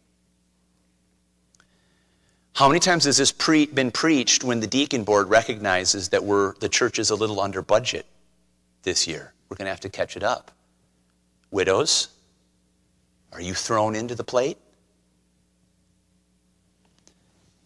How 2.55 2.68
many 2.68 2.81
times 2.81 3.05
has 3.05 3.18
this 3.18 3.33
pre- 3.33 3.66
been 3.66 3.90
preached 3.90 4.42
when 4.42 4.61
the 4.61 4.66
deacon 4.66 5.05
board 5.05 5.29
recognizes 5.29 6.09
that 6.09 6.24
we're, 6.24 6.55
the 6.55 6.70
church 6.70 6.98
is 6.98 7.11
a 7.11 7.14
little 7.14 7.38
under 7.38 7.61
budget 7.61 8.07
this 8.83 9.07
year? 9.07 9.35
We're 9.49 9.57
going 9.57 9.67
to 9.67 9.71
have 9.71 9.81
to 9.81 9.89
catch 9.89 10.17
it 10.17 10.23
up. 10.23 10.51
Widows, 11.51 12.09
are 13.33 13.41
you 13.41 13.55
thrown 13.55 13.95
into 13.95 14.15
the 14.15 14.25
plate? 14.25 14.59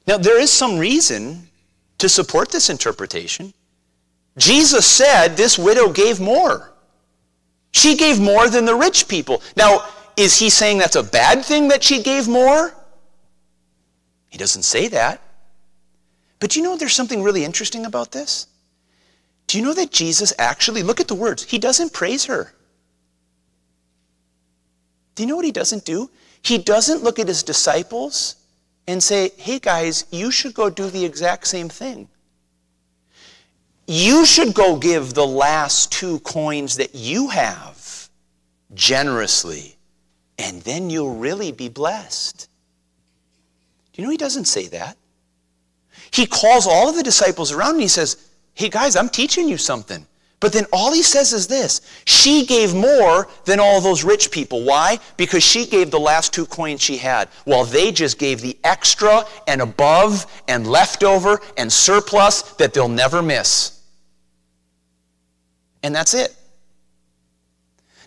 Now, 0.06 0.18
there 0.18 0.40
is 0.40 0.50
some 0.50 0.78
reason 0.78 1.48
to 1.98 2.08
support 2.08 2.50
this 2.50 2.70
interpretation. 2.70 3.52
Jesus 4.36 4.86
said 4.86 5.36
this 5.36 5.58
widow 5.58 5.90
gave 5.90 6.20
more. 6.20 6.72
She 7.72 7.96
gave 7.96 8.20
more 8.20 8.48
than 8.48 8.64
the 8.64 8.74
rich 8.74 9.06
people. 9.06 9.42
Now, 9.56 9.84
is 10.16 10.38
he 10.38 10.50
saying 10.50 10.78
that's 10.78 10.96
a 10.96 11.02
bad 11.02 11.44
thing 11.44 11.68
that 11.68 11.84
she 11.84 12.02
gave 12.02 12.26
more? 12.26 12.74
He 14.28 14.38
doesn't 14.38 14.62
say 14.62 14.88
that. 14.88 15.22
But 16.40 16.56
you 16.56 16.62
know 16.62 16.76
there's 16.76 16.94
something 16.94 17.22
really 17.22 17.44
interesting 17.44 17.86
about 17.86 18.12
this? 18.12 18.46
Do 19.50 19.58
you 19.58 19.64
know 19.64 19.74
that 19.74 19.90
Jesus 19.90 20.32
actually, 20.38 20.84
look 20.84 21.00
at 21.00 21.08
the 21.08 21.16
words, 21.16 21.42
he 21.42 21.58
doesn't 21.58 21.92
praise 21.92 22.26
her. 22.26 22.54
Do 25.16 25.24
you 25.24 25.28
know 25.28 25.34
what 25.34 25.44
he 25.44 25.50
doesn't 25.50 25.84
do? 25.84 26.08
He 26.40 26.56
doesn't 26.56 27.02
look 27.02 27.18
at 27.18 27.26
his 27.26 27.42
disciples 27.42 28.36
and 28.86 29.02
say, 29.02 29.32
hey 29.38 29.58
guys, 29.58 30.04
you 30.12 30.30
should 30.30 30.54
go 30.54 30.70
do 30.70 30.88
the 30.88 31.04
exact 31.04 31.48
same 31.48 31.68
thing. 31.68 32.08
You 33.88 34.24
should 34.24 34.54
go 34.54 34.76
give 34.76 35.14
the 35.14 35.26
last 35.26 35.90
two 35.90 36.20
coins 36.20 36.76
that 36.76 36.94
you 36.94 37.30
have 37.30 38.08
generously, 38.72 39.76
and 40.38 40.62
then 40.62 40.90
you'll 40.90 41.16
really 41.16 41.50
be 41.50 41.68
blessed. 41.68 42.48
Do 43.92 44.00
you 44.00 44.06
know 44.06 44.12
he 44.12 44.16
doesn't 44.16 44.44
say 44.44 44.68
that? 44.68 44.96
He 46.12 46.24
calls 46.24 46.68
all 46.68 46.88
of 46.88 46.94
the 46.94 47.02
disciples 47.02 47.50
around 47.50 47.72
and 47.72 47.80
he 47.80 47.88
says, 47.88 48.29
hey 48.54 48.68
guys, 48.68 48.96
I'm 48.96 49.08
teaching 49.08 49.48
you 49.48 49.56
something. 49.56 50.06
But 50.40 50.54
then 50.54 50.64
all 50.72 50.92
he 50.92 51.02
says 51.02 51.34
is 51.34 51.46
this 51.46 51.82
she 52.06 52.46
gave 52.46 52.74
more 52.74 53.28
than 53.44 53.60
all 53.60 53.80
those 53.80 54.02
rich 54.02 54.30
people. 54.30 54.64
Why? 54.64 54.98
Because 55.18 55.42
she 55.42 55.66
gave 55.66 55.90
the 55.90 56.00
last 56.00 56.32
two 56.32 56.46
coins 56.46 56.80
she 56.80 56.96
had, 56.96 57.28
while 57.44 57.64
they 57.64 57.92
just 57.92 58.18
gave 58.18 58.40
the 58.40 58.56
extra 58.64 59.24
and 59.46 59.60
above 59.60 60.26
and 60.48 60.66
leftover 60.66 61.40
and 61.58 61.70
surplus 61.70 62.42
that 62.54 62.72
they'll 62.72 62.88
never 62.88 63.22
miss. 63.22 63.82
And 65.82 65.94
that's 65.94 66.14
it. 66.14 66.34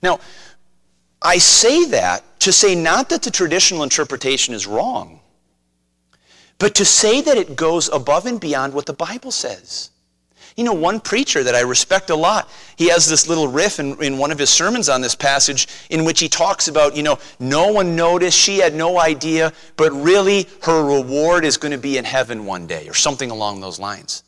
Now, 0.02 0.20
I 1.22 1.38
say 1.38 1.86
that 1.86 2.24
to 2.42 2.52
say 2.52 2.76
not 2.76 3.10
that 3.10 3.22
the 3.22 3.32
traditional 3.32 3.84
interpretation 3.84 4.54
is 4.54 4.68
wrong, 4.68 5.22
but 6.58 6.76
to 6.76 6.86
say 6.86 7.22
that 7.22 7.38
it 7.38 7.56
goes 7.56 7.90
above 7.90 8.26
and 8.26 8.40
beyond 8.40 8.74
what 8.74 8.86
the 8.86 8.94
Bible 8.94 9.32
says. 9.32 9.92
You 10.56 10.64
know, 10.64 10.74
one 10.74 11.00
preacher 11.00 11.44
that 11.44 11.56
I 11.56 11.62
respect 11.62 12.12
a 12.12 12.16
lot, 12.16 12.50
he 12.76 12.90
has 12.90 13.10
this 13.10 13.28
little 13.28 13.48
riff 13.48 13.80
in, 13.80 14.02
in 14.04 14.18
one 14.18 14.32
of 14.32 14.38
his 14.38 14.52
sermons 14.52 14.88
on 14.88 15.02
this 15.02 15.16
passage 15.16 15.68
in 15.90 16.06
which 16.06 16.20
he 16.20 16.30
talks 16.30 16.68
about, 16.68 16.96
you 16.96 17.02
know, 17.02 17.18
no 17.40 17.72
one 17.72 17.96
noticed, 17.96 18.38
she 18.38 18.60
had 18.60 18.76
no 18.76 19.00
idea, 19.00 19.52
but 19.78 19.92
really 19.92 20.48
her 20.62 20.84
reward 20.84 21.44
is 21.44 21.58
going 21.58 21.72
to 21.72 21.78
be 21.78 21.98
in 21.98 22.06
heaven 22.06 22.46
one 22.46 22.68
day, 22.68 22.88
or 22.88 22.94
something 22.94 23.32
along 23.32 23.62
those 23.62 23.80
lines. 23.80 24.24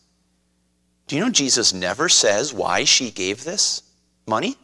Do 1.07 1.15
you 1.15 1.21
know 1.21 1.29
Jesus 1.29 1.73
never 1.73 2.09
says 2.09 2.53
why 2.53 2.83
she 2.83 3.11
gave 3.11 3.43
this 3.43 3.83
money? 4.25 4.55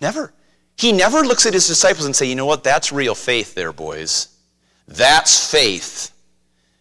Never. 0.00 0.32
He 0.76 0.90
never 0.92 1.20
looks 1.20 1.46
at 1.46 1.54
his 1.54 1.68
disciples 1.68 2.04
and 2.04 2.14
say, 2.14 2.26
"You 2.26 2.34
know 2.34 2.46
what? 2.46 2.64
That's 2.64 2.90
real 2.90 3.14
faith 3.14 3.54
there, 3.54 3.72
boys. 3.72 4.28
That's 4.88 5.50
faith." 5.50 6.10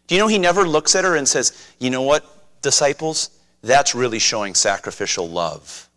Do 0.08 0.15
you 0.15 0.21
know 0.21 0.27
he 0.27 0.38
never 0.38 0.67
looks 0.67 0.95
at 0.95 1.03
her 1.03 1.15
and 1.15 1.29
says, 1.29 1.53
"You 1.79 1.91
know 1.91 2.01
what, 2.01 2.25
disciples? 2.62 3.29
That's 3.65 3.95
really 3.95 4.19
showing 4.19 4.54
sacrificial 4.54 5.28
love. 5.28 5.89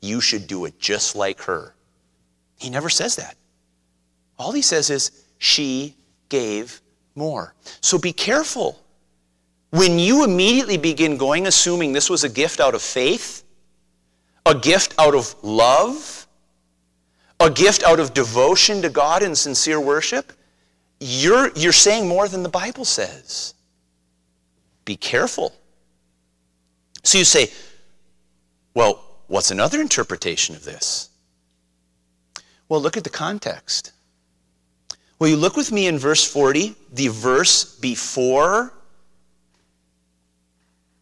You 0.00 0.20
should 0.20 0.46
do 0.46 0.64
it 0.64 0.78
just 0.78 1.16
like 1.16 1.42
her." 1.42 1.74
He 2.58 2.70
never 2.70 2.90
says 2.90 3.16
that. 3.16 3.36
All 4.38 4.52
he 4.52 4.62
says 4.62 4.90
is, 4.90 5.10
"She 5.38 5.96
gave 6.28 6.82
more." 7.14 7.54
So 7.80 7.98
be 7.98 8.12
careful 8.12 8.84
when 9.74 9.98
you 9.98 10.22
immediately 10.22 10.76
begin 10.76 11.16
going 11.16 11.48
assuming 11.48 11.92
this 11.92 12.08
was 12.08 12.22
a 12.22 12.28
gift 12.28 12.60
out 12.60 12.76
of 12.76 12.80
faith, 12.80 13.42
a 14.46 14.54
gift 14.54 14.94
out 14.98 15.16
of 15.16 15.34
love, 15.42 16.28
a 17.40 17.50
gift 17.50 17.82
out 17.82 17.98
of 17.98 18.14
devotion 18.14 18.82
to 18.82 18.88
God 18.88 19.24
and 19.24 19.36
sincere 19.36 19.80
worship, 19.80 20.32
you're, 21.00 21.50
you're 21.56 21.72
saying 21.72 22.06
more 22.06 22.28
than 22.28 22.44
the 22.44 22.48
Bible 22.48 22.84
says. 22.84 23.54
Be 24.84 24.96
careful. 24.96 25.52
So 27.04 27.18
you 27.18 27.24
say, 27.24 27.50
well, 28.74 29.04
what's 29.28 29.50
another 29.50 29.80
interpretation 29.80 30.56
of 30.56 30.64
this? 30.64 31.10
Well, 32.68 32.80
look 32.80 32.96
at 32.96 33.04
the 33.04 33.10
context. 33.10 33.92
Will 35.18 35.28
you 35.28 35.36
look 35.36 35.56
with 35.56 35.70
me 35.70 35.86
in 35.86 35.98
verse 35.98 36.24
40, 36.24 36.74
the 36.92 37.08
verse 37.08 37.78
before 37.78 38.72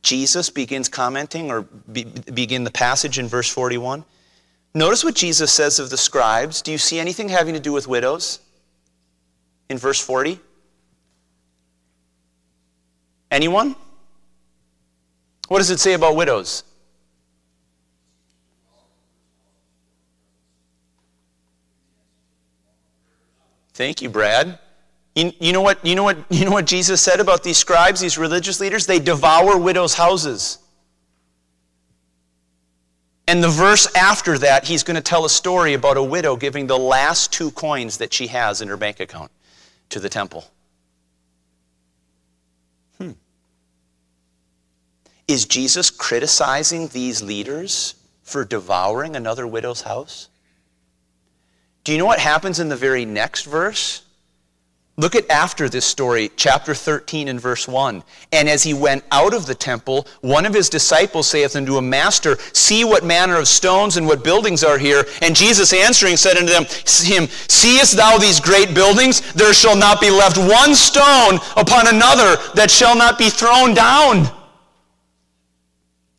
Jesus 0.03 0.51
begins 0.51 0.89
commenting 0.89 1.51
or 1.51 1.63
be, 1.63 2.05
begin 2.05 2.65
the 2.65 2.71
passage 2.71 3.19
in 3.19 3.29
verse 3.29 3.49
41. 3.49 4.05
Notice 4.75 5.05
what 5.05 5.15
Jesus 5.15 5.53
says 5.53 5.79
of 5.79 5.91
the 5.91 5.97
scribes. 5.97 6.61
Do 6.61 6.73
you 6.73 6.79
see 6.79 6.99
anything 6.99 7.29
having 7.29 7.55
to 7.55 7.61
do 7.61 7.73
with 7.73 7.87
widows 7.87 8.41
in 9.69 9.79
verse 9.79 10.01
40? 10.01 10.41
Anyone? 13.31 13.77
What 15.53 15.59
does 15.59 15.69
it 15.69 15.81
say 15.81 15.93
about 15.93 16.17
widows? 16.17 16.65
Thank 23.75 24.01
you, 24.01 24.09
Brad. 24.09 24.59
You, 25.15 25.31
you, 25.39 25.53
know 25.53 25.61
what, 25.61 25.85
you, 25.85 25.95
know 25.95 26.05
what, 26.05 26.17
you 26.31 26.47
know 26.47 26.53
what 26.53 26.65
Jesus 26.65 27.03
said 27.03 27.21
about 27.21 27.43
these 27.43 27.59
scribes, 27.59 28.01
these 28.01 28.17
religious 28.17 28.61
leaders? 28.61 28.87
They 28.87 28.99
devour 28.99 29.59
widows' 29.59 29.93
houses. 29.93 30.57
And 33.29 33.45
the 33.45 33.51
verse 33.51 33.95
after 33.95 34.39
that, 34.39 34.65
he's 34.65 34.83
going 34.83 34.95
to 34.95 35.03
tell 35.03 35.27
a 35.27 35.31
story 35.31 35.75
about 35.75 35.99
a 35.99 36.03
widow 36.03 36.35
giving 36.35 36.67
the 36.67 36.79
last 36.79 37.31
two 37.31 37.51
coins 37.51 37.99
that 37.99 38.15
she 38.15 38.29
has 38.29 38.63
in 38.63 38.69
her 38.69 38.79
bank 38.79 39.01
account 39.01 39.31
to 39.91 40.01
the 40.01 40.09
temple. 40.09 40.47
Is 45.29 45.45
Jesus 45.47 45.91
criticizing 45.91 46.89
these 46.89 47.23
leaders 47.23 47.95
for 48.23 48.45
devouring 48.45 49.17
another 49.17 49.47
widow's 49.47 49.83
house? 49.83 50.29
Do 51.85 51.93
you 51.93 51.99
know 51.99 52.07
what 52.07 52.21
happens 52.21 52.61
in 52.61 52.69
the 52.69 52.77
very 52.77 53.05
next 53.05 53.45
verse? 53.45 54.03
Look 54.99 55.15
at 55.15 55.29
after 55.31 55.71
this 55.71 55.87
story, 55.87 56.31
chapter 56.37 56.75
13 56.75 57.29
and 57.29 57.41
verse 57.41 57.67
1. 57.67 58.05
And 58.31 58.49
as 58.49 58.63
he 58.63 58.75
went 58.75 59.03
out 59.11 59.33
of 59.33 59.47
the 59.47 59.55
temple, 59.55 60.07
one 60.21 60.45
of 60.45 60.53
his 60.53 60.69
disciples 60.69 61.27
saith 61.27 61.57
unto 61.57 61.79
him, 61.79 61.89
Master, 61.89 62.37
see 62.53 62.85
what 62.85 63.03
manner 63.03 63.37
of 63.37 63.49
stones 63.49 63.97
and 63.97 64.07
what 64.07 64.23
buildings 64.23 64.63
are 64.63 64.77
here. 64.77 65.05
And 65.23 65.35
Jesus 65.35 65.73
answering 65.73 66.19
said 66.19 66.37
unto 66.37 66.53
them, 66.53 66.65
him, 66.65 67.27
Seest 67.49 67.97
thou 67.97 68.19
these 68.19 68.39
great 68.39 68.75
buildings? 68.75 69.33
There 69.33 69.55
shall 69.55 69.77
not 69.77 69.99
be 69.99 70.11
left 70.11 70.37
one 70.37 70.75
stone 70.75 71.41
upon 71.57 71.89
another 71.89 72.37
that 72.55 72.71
shall 72.71 72.95
not 72.95 73.19
be 73.19 73.31
thrown 73.31 73.73
down. 73.73 74.31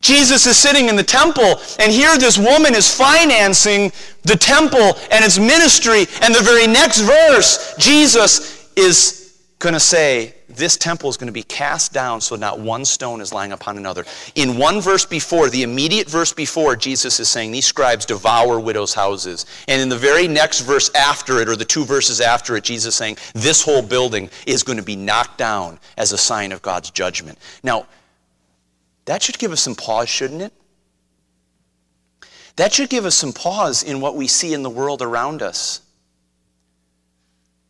Jesus 0.04 0.46
is 0.46 0.58
sitting 0.58 0.89
in 0.89 0.96
the 0.96 1.04
temple, 1.04 1.60
and 1.80 1.92
here 1.92 2.18
this 2.18 2.38
woman 2.38 2.76
is 2.76 2.94
financing 2.94 3.92
the 4.24 4.36
temple 4.36 4.98
and 5.10 5.26
its 5.26 5.39
ministry. 5.39 6.06
And 6.22 6.36
the 6.36 6.44
very 6.44 6.68
next 6.68 7.00
verse, 7.00 7.74
Jesus 7.78 8.70
is 8.76 9.42
going 9.60 9.74
to 9.74 9.80
say, 9.80 10.36
this 10.56 10.78
temple 10.78 11.10
is 11.10 11.18
going 11.18 11.28
to 11.28 11.34
be 11.34 11.44
cast 11.44 11.94
down 11.94 12.22
so 12.22 12.36
not 12.36 12.60
one 12.60 12.86
stone 12.86 13.22
is 13.22 13.34
lying 13.34 13.52
upon 13.52 13.78
another. 13.78 14.06
In 14.36 14.58
one 14.58 14.82
verse 14.82 15.06
before, 15.06 15.50
the 15.50 15.63
immediate 15.63 16.08
verse 16.08 16.34
before, 16.34 16.76
Jesus 16.76 17.20
is 17.20 17.30
saying, 17.30 17.52
These 17.52 17.66
scribes 17.66 18.06
devour 18.06 18.60
widows' 18.60 18.94
houses. 18.94 19.46
And 19.68 19.82
in 19.82 19.89
the 19.89 19.98
very 19.98 20.28
next 20.28 20.62
verse 20.62 20.94
after 20.94 21.39
it, 21.39 21.50
or 21.50 21.56
the 21.56 21.66
two 21.66 21.86
verses 21.86 22.22
after 22.22 22.56
it, 22.56 22.63
Jesus 22.63 22.94
is 22.94 22.96
saying, 22.96 23.18
This 23.34 23.63
whole 23.63 23.82
building 23.82 24.30
is 24.46 24.63
going 24.63 24.78
to 24.78 24.84
be 24.84 24.96
knocked 24.96 25.38
down 25.38 25.80
as 25.98 26.12
a 26.12 26.18
sign 26.18 26.52
of 26.52 26.62
God's 26.62 26.92
judgment. 26.92 27.39
Now, 27.63 27.88
that 29.06 29.22
should 29.22 29.38
give 29.38 29.52
us 29.52 29.62
some 29.62 29.76
pause, 29.76 30.10
shouldn't 30.10 30.42
it? 30.42 30.54
That 32.56 32.74
should 32.74 32.89
give 32.89 33.06
us 33.06 33.16
some 33.16 33.34
pause 33.34 33.84
in 33.84 34.00
what 34.00 34.16
we 34.16 34.28
see 34.28 34.54
in 34.54 34.63
the 34.63 34.70
world 34.70 35.02
around 35.02 35.42
us 35.42 35.82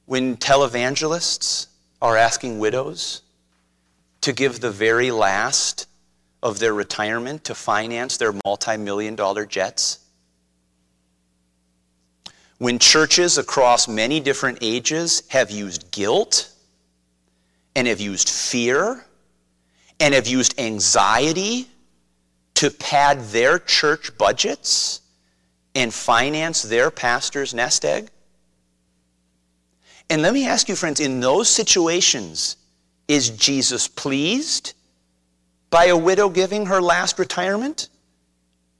when 0.05 0.35
televangelists 0.35 1.67
are 2.01 2.17
asking 2.17 2.59
widows 2.59 3.21
to 4.21 4.33
give 4.33 4.59
the 4.59 4.71
very 4.71 5.09
last 5.09 5.87
of 6.41 6.59
their 6.59 6.73
retirement 6.73 7.45
to 7.45 7.55
finance 7.55 8.17
their 8.17 8.33
multi 8.45 8.75
million 8.77 9.15
dollar 9.15 9.45
jets? 9.45 9.99
When 12.57 12.77
churches 12.77 13.37
across 13.37 13.87
many 13.87 14.19
different 14.19 14.59
ages 14.61 15.23
have 15.29 15.49
used 15.49 15.91
guilt 15.91 16.51
and 17.75 17.87
have 17.87 17.99
used 17.99 18.29
fear 18.29 19.05
and 20.03 20.13
have 20.13 20.27
used 20.27 20.59
anxiety 20.59 21.65
to 22.55 22.69
pad 22.69 23.21
their 23.27 23.57
church 23.57 24.17
budgets 24.17 24.99
and 25.75 25.93
finance 25.93 26.61
their 26.61 26.91
pastor's 26.91 27.53
nest 27.53 27.85
egg? 27.85 28.09
And 30.09 30.21
let 30.21 30.33
me 30.33 30.45
ask 30.45 30.67
you, 30.67 30.75
friends, 30.75 30.99
in 30.99 31.21
those 31.21 31.47
situations, 31.47 32.57
is 33.07 33.29
Jesus 33.29 33.87
pleased 33.87 34.73
by 35.69 35.85
a 35.85 35.95
widow 35.95 36.27
giving 36.27 36.65
her 36.65 36.81
last 36.81 37.17
retirement? 37.17 37.87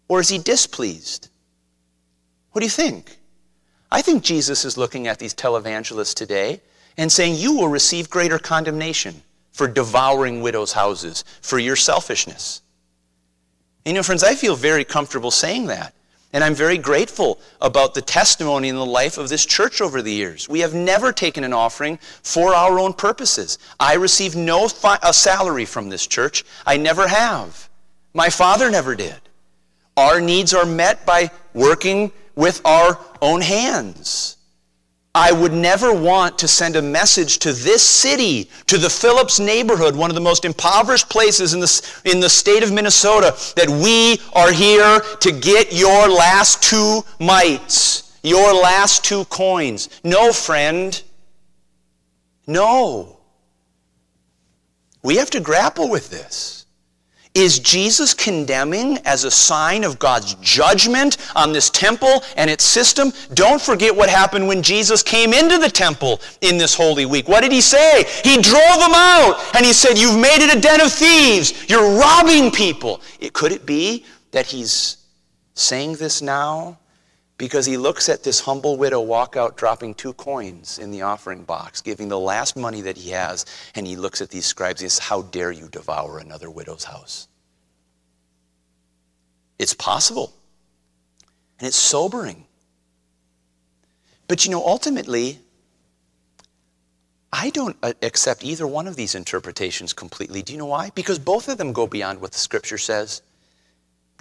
Or 0.10 0.20
is 0.20 0.28
he 0.28 0.40
displeased? 0.40 1.30
What 2.52 2.60
do 2.60 2.66
you 2.66 2.70
think? 2.70 3.16
I 3.90 4.02
think 4.02 4.24
Jesus 4.24 4.66
is 4.66 4.78
looking 4.78 5.08
at 5.08 5.20
these 5.20 5.34
televangelists 5.34 6.16
today 6.16 6.60
and 6.98 7.10
saying, 7.10 7.36
You 7.36 7.54
will 7.54 7.70
receive 7.70 8.10
greater 8.10 8.40
condemnation 8.40 9.24
for 9.54 9.68
devouring 9.68 10.42
widows' 10.42 10.74
houses, 10.74 11.24
for 11.42 11.58
your 11.58 11.76
selfishness. 11.76 12.62
And 13.86 13.94
you 13.94 14.00
know, 14.00 14.04
friends, 14.04 14.24
I 14.24 14.36
feel 14.36 14.56
very 14.56 14.84
comfortable 14.84 15.32
saying 15.32 15.68
that 15.68 15.94
and 16.34 16.44
I'm 16.44 16.56
very 16.56 16.80
grateful 16.80 17.40
about 17.62 17.94
the 17.94 18.02
testimony 18.02 18.68
in 18.68 18.76
the 18.76 18.86
life 18.86 19.20
of 19.20 19.30
this 19.30 19.46
church 19.46 19.82
over 19.82 20.02
the 20.02 20.12
years. 20.12 20.50
We 20.50 20.62
have 20.62 20.74
never 20.74 21.14
taken 21.14 21.44
an 21.44 21.54
offering 21.54 21.98
for 22.24 22.56
our 22.56 22.80
own 22.80 22.94
purposes. 22.94 23.60
I 23.80 23.94
receive 23.94 24.36
no 24.36 24.68
fi- 24.68 24.98
a 25.04 25.14
salary 25.14 25.66
from 25.66 25.90
this 25.90 26.08
church. 26.08 26.44
I 26.66 26.78
never 26.78 27.08
have. 27.08 27.70
My 28.16 28.30
father 28.30 28.72
never 28.72 28.96
did. 28.96 29.16
Our 29.96 30.20
needs 30.20 30.56
are 30.56 30.66
met 30.66 31.06
by 31.06 31.30
working 31.54 32.12
with 32.36 32.66
our 32.66 33.00
own 33.22 33.42
hands. 33.42 34.38
I 35.16 35.32
would 35.32 35.54
never 35.54 35.94
want 35.94 36.40
to 36.40 36.48
send 36.48 36.76
a 36.76 36.82
message 36.82 37.38
to 37.40 37.54
this 37.54 37.84
city, 37.84 38.50
to 38.66 38.80
the 38.80 38.90
Phillips 38.90 39.40
neighborhood, 39.40 39.96
one 39.96 40.10
of 40.10 40.16
the 40.16 40.22
most 40.22 40.44
impoverished 40.44 41.08
places 41.08 41.54
in 41.54 41.60
the, 41.60 42.02
in 42.06 42.20
the 42.20 42.30
state 42.30 42.64
of 42.64 42.72
Minnesota, 42.72 43.36
that 43.56 43.70
we 43.70 44.20
are 44.34 44.52
here 44.52 45.02
to 45.20 45.32
get 45.32 45.72
your 45.72 46.10
last 46.10 46.64
two 46.64 47.04
mites, 47.20 48.18
your 48.24 48.56
last 48.56 49.06
two 49.06 49.26
coins. 49.26 49.88
No, 50.04 50.34
friend. 50.34 51.00
No. 52.48 53.20
We 55.04 55.18
have 55.18 55.30
to 55.32 55.40
grapple 55.40 55.92
with 55.92 56.10
this. 56.10 56.63
Is 57.36 57.58
Jesus 57.58 58.14
condemning 58.14 59.00
as 59.06 59.24
a 59.24 59.32
sign 59.32 59.84
of 59.84 59.98
God's 59.98 60.36
judgment 60.36 61.18
on 61.36 61.52
this 61.52 61.72
temple 61.72 62.22
and 62.38 62.48
its 62.48 62.64
system? 62.64 63.12
Don't 63.34 63.60
forget 63.60 63.96
what 63.96 64.08
happened 64.08 64.48
when 64.48 64.62
Jesus 64.62 65.02
came 65.02 65.34
into 65.34 65.58
the 65.58 65.70
temple 65.70 66.22
in 66.42 66.60
this 66.60 66.76
Holy 66.76 67.08
Week. 67.08 67.28
What 67.28 67.42
did 67.42 67.52
he 67.52 67.62
say? 67.62 68.06
He 68.24 68.40
drove 68.40 68.80
them 68.80 68.94
out 68.94 69.44
and 69.56 69.66
he 69.66 69.74
said, 69.74 69.98
You've 69.98 70.20
made 70.20 70.46
it 70.46 70.56
a 70.56 70.62
den 70.62 70.80
of 70.80 70.94
thieves. 70.94 71.68
You're 71.68 71.98
robbing 71.98 72.52
people. 72.52 73.02
It, 73.20 73.34
could 73.34 73.52
it 73.52 73.66
be 73.66 74.06
that 74.30 74.46
he's 74.46 74.98
saying 75.56 75.96
this 75.96 76.22
now 76.22 76.78
because 77.38 77.66
he 77.66 77.78
looks 77.78 78.10
at 78.10 78.24
this 78.24 78.40
humble 78.40 78.78
widow 78.78 79.02
walk 79.02 79.36
out 79.36 79.58
dropping 79.58 79.96
two 79.96 80.14
coins 80.14 80.80
in 80.80 80.92
the 80.92 81.02
offering 81.02 81.44
box, 81.44 81.82
giving 81.82 82.08
the 82.08 82.20
last 82.20 82.56
money 82.56 82.82
that 82.82 82.98
he 82.98 83.10
has, 83.10 83.46
and 83.76 83.88
he 83.88 83.96
looks 83.96 84.22
at 84.22 84.30
these 84.30 84.46
scribes 84.46 84.82
and 84.82 84.92
says, 84.92 85.08
How 85.08 85.24
dare 85.24 85.52
you 85.52 85.68
devour 85.68 86.20
another 86.20 86.50
widow's 86.50 86.84
house? 86.84 87.28
It's 89.58 89.74
possible. 89.74 90.34
And 91.60 91.68
it's 91.68 91.78
sobering. 91.78 92.46
But 94.28 94.46
you 94.46 94.52
know, 94.52 94.66
ultimately, 94.66 95.40
I 97.32 97.50
don't 97.50 97.78
accept 98.02 98.44
either 98.44 98.68
one 98.68 98.88
of 98.88 98.96
these 98.96 99.16
interpretations 99.16 99.92
completely. 99.92 100.42
Do 100.42 100.54
you 100.54 100.60
know 100.60 100.68
why? 100.68 100.92
Because 100.94 101.18
both 101.18 101.48
of 101.48 101.58
them 101.58 101.74
go 101.74 101.88
beyond 101.88 102.22
what 102.22 102.32
the 102.32 102.38
scripture 102.38 102.78
says. 102.78 103.22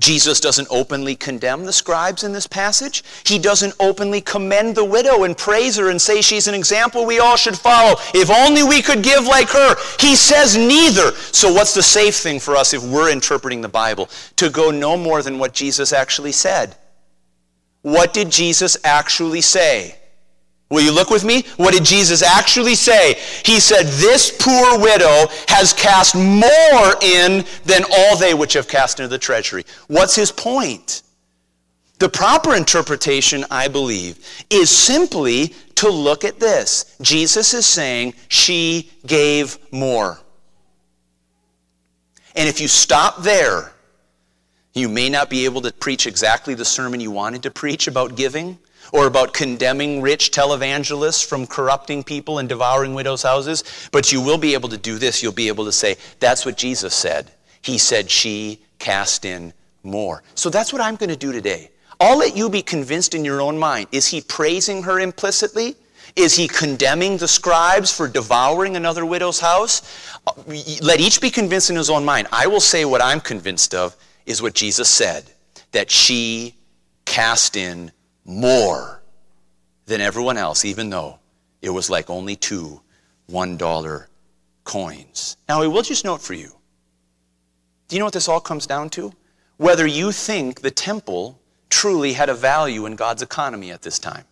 Jesus 0.03 0.41
doesn't 0.41 0.67
openly 0.69 1.15
condemn 1.15 1.65
the 1.65 1.73
scribes 1.73 2.25
in 2.25 2.33
this 2.33 2.49
passage. 2.49 3.05
He 3.25 3.39
doesn't 3.39 3.73
openly 3.79 4.21
commend 4.21 4.75
the 4.75 4.85
widow 4.85 5.23
and 5.23 5.39
praise 5.39 5.77
her 5.77 5.91
and 5.91 6.03
say 6.03 6.21
she's 6.21 6.49
an 6.49 6.57
example 6.57 7.07
we 7.07 7.21
all 7.21 7.37
should 7.37 7.57
follow. 7.57 7.95
If 8.13 8.29
only 8.29 8.65
we 8.65 8.83
could 8.83 9.05
give 9.05 9.25
like 9.25 9.49
her. 9.51 9.77
He 10.01 10.17
says 10.17 10.57
neither. 10.57 11.13
So, 11.31 11.53
what's 11.53 11.73
the 11.73 11.85
safe 11.85 12.17
thing 12.17 12.41
for 12.41 12.57
us 12.57 12.75
if 12.75 12.83
we're 12.83 13.13
interpreting 13.13 13.61
the 13.61 13.69
Bible? 13.69 14.11
To 14.37 14.51
go 14.51 14.73
no 14.73 14.97
more 14.97 15.23
than 15.23 15.39
what 15.39 15.55
Jesus 15.55 15.93
actually 15.93 16.33
said. 16.33 16.75
What 17.83 18.13
did 18.13 18.29
Jesus 18.29 18.77
actually 18.83 19.41
say? 19.41 19.97
Will 20.73 20.81
you 20.81 20.91
look 20.91 21.11
with 21.11 21.23
me? 21.23 21.43
What 21.59 21.75
did 21.75 21.85
Jesus 21.85 22.23
actually 22.23 22.77
say? 22.77 23.21
He 23.45 23.61
said, 23.61 23.85
This 23.85 24.35
poor 24.35 24.79
widow 24.79 25.27
has 25.49 25.75
cast 25.75 26.15
more 26.15 26.95
in 27.03 27.45
than 27.67 27.85
all 27.93 28.17
they 28.17 28.33
which 28.33 28.55
have 28.55 28.69
cast 28.69 28.99
into 28.99 29.09
the 29.09 29.19
treasury. 29.19 29.67
What's 29.89 30.17
his 30.17 30.33
point? 30.33 31.03
The 31.99 32.09
proper 32.09 32.55
interpretation, 32.55 33.45
I 33.51 33.69
believe, 33.69 34.27
is 34.49 34.71
simply 34.71 35.49
to 35.75 35.91
look 35.91 36.25
at 36.25 36.41
this. 36.41 36.97
Jesus 37.03 37.53
is 37.53 37.67
saying, 37.67 38.15
She 38.29 38.91
gave 39.07 39.59
more. 39.73 40.21
And 42.35 42.49
if 42.49 42.63
you 42.63 42.67
stop 42.67 43.19
there, 43.19 43.73
you 44.73 44.89
may 44.89 45.11
not 45.11 45.29
be 45.29 45.45
able 45.45 45.61
to 45.61 45.71
preach 45.71 46.07
exactly 46.07 46.55
the 46.55 46.65
sermon 46.65 46.99
you 46.99 47.11
wanted 47.11 47.43
to 47.43 47.51
preach 47.51 47.89
about 47.89 48.17
giving 48.17 48.59
or 48.93 49.07
about 49.07 49.33
condemning 49.33 50.01
rich 50.01 50.31
televangelists 50.31 51.27
from 51.27 51.47
corrupting 51.47 52.05
people 52.05 52.39
and 52.39 52.49
devouring 52.49 52.95
widows' 52.95 53.23
houses, 53.23 53.65
but 53.91 54.13
you 54.13 54.21
will 54.21 54.39
be 54.39 54.55
able 54.55 54.69
to 54.69 54.79
do 54.79 54.99
this. 54.99 55.23
You'll 55.23 55.33
be 55.33 55.49
able 55.49 55.65
to 55.65 55.73
say, 55.73 55.97
that's 56.21 56.47
what 56.47 56.57
Jesus 56.57 56.95
said. 56.95 57.33
He 57.63 57.79
said 57.79 58.11
she 58.11 58.61
cast 58.79 59.25
in 59.25 59.53
more. 59.83 60.23
So 60.35 60.51
that's 60.51 60.73
what 60.73 60.83
I'm 60.83 60.97
going 60.97 61.11
to 61.11 61.17
do 61.17 61.33
today. 61.33 61.71
I'll 61.99 62.19
let 62.19 62.37
you 62.37 62.51
be 62.51 62.63
convinced 62.63 63.15
in 63.15 63.25
your 63.25 63.41
own 63.41 63.59
mind. 63.59 63.87
Is 63.93 64.09
he 64.09 64.21
praising 64.21 64.83
her 64.83 65.01
implicitly? 65.01 65.77
Is 66.17 66.37
he 66.37 66.49
condemning 66.49 67.17
the 67.17 67.29
scribes 67.29 67.97
for 67.97 68.09
devouring 68.09 68.77
another 68.77 69.07
widow's 69.07 69.41
house? 69.41 69.83
Let 70.83 71.01
each 71.01 71.21
be 71.21 71.31
convinced 71.31 71.71
in 71.71 71.77
his 71.77 71.89
own 71.89 72.05
mind. 72.05 72.27
I 72.33 72.47
will 72.49 72.61
say 72.61 72.85
what 72.85 73.01
I'm 73.01 73.21
convinced 73.21 73.75
of 73.75 73.97
is 74.27 74.43
what 74.43 74.55
Jesus 74.55 74.89
said 74.89 75.25
that 75.71 75.91
she 75.91 76.55
cast 77.07 77.57
in 77.57 77.93
more 78.25 79.03
than 79.87 80.01
everyone 80.01 80.37
else, 80.37 80.65
even 80.65 80.91
though 80.91 81.19
it 81.61 81.71
was 81.71 81.91
like 81.91 82.11
only 82.11 82.37
two 82.37 82.81
$1 83.31 84.07
coins. 84.65 85.37
Now, 85.49 85.63
I 85.63 85.67
will 85.67 85.83
just 85.83 86.05
note 86.05 86.23
for 86.23 86.35
you 86.35 86.53
do 87.89 87.97
you 87.97 88.01
know 88.01 88.07
what 88.07 88.15
this 88.15 88.29
all 88.29 88.41
comes 88.41 88.67
down 88.67 88.89
to? 88.91 89.13
Whether 89.59 89.87
you 89.87 90.13
think 90.13 90.63
the 90.63 90.71
temple 90.71 91.39
truly 91.69 92.15
had 92.15 92.31
a 92.31 92.35
value 92.35 92.87
in 92.87 92.97
God's 92.97 93.21
economy 93.23 93.71
at 93.71 93.83
this 93.83 93.99
time. 93.99 94.25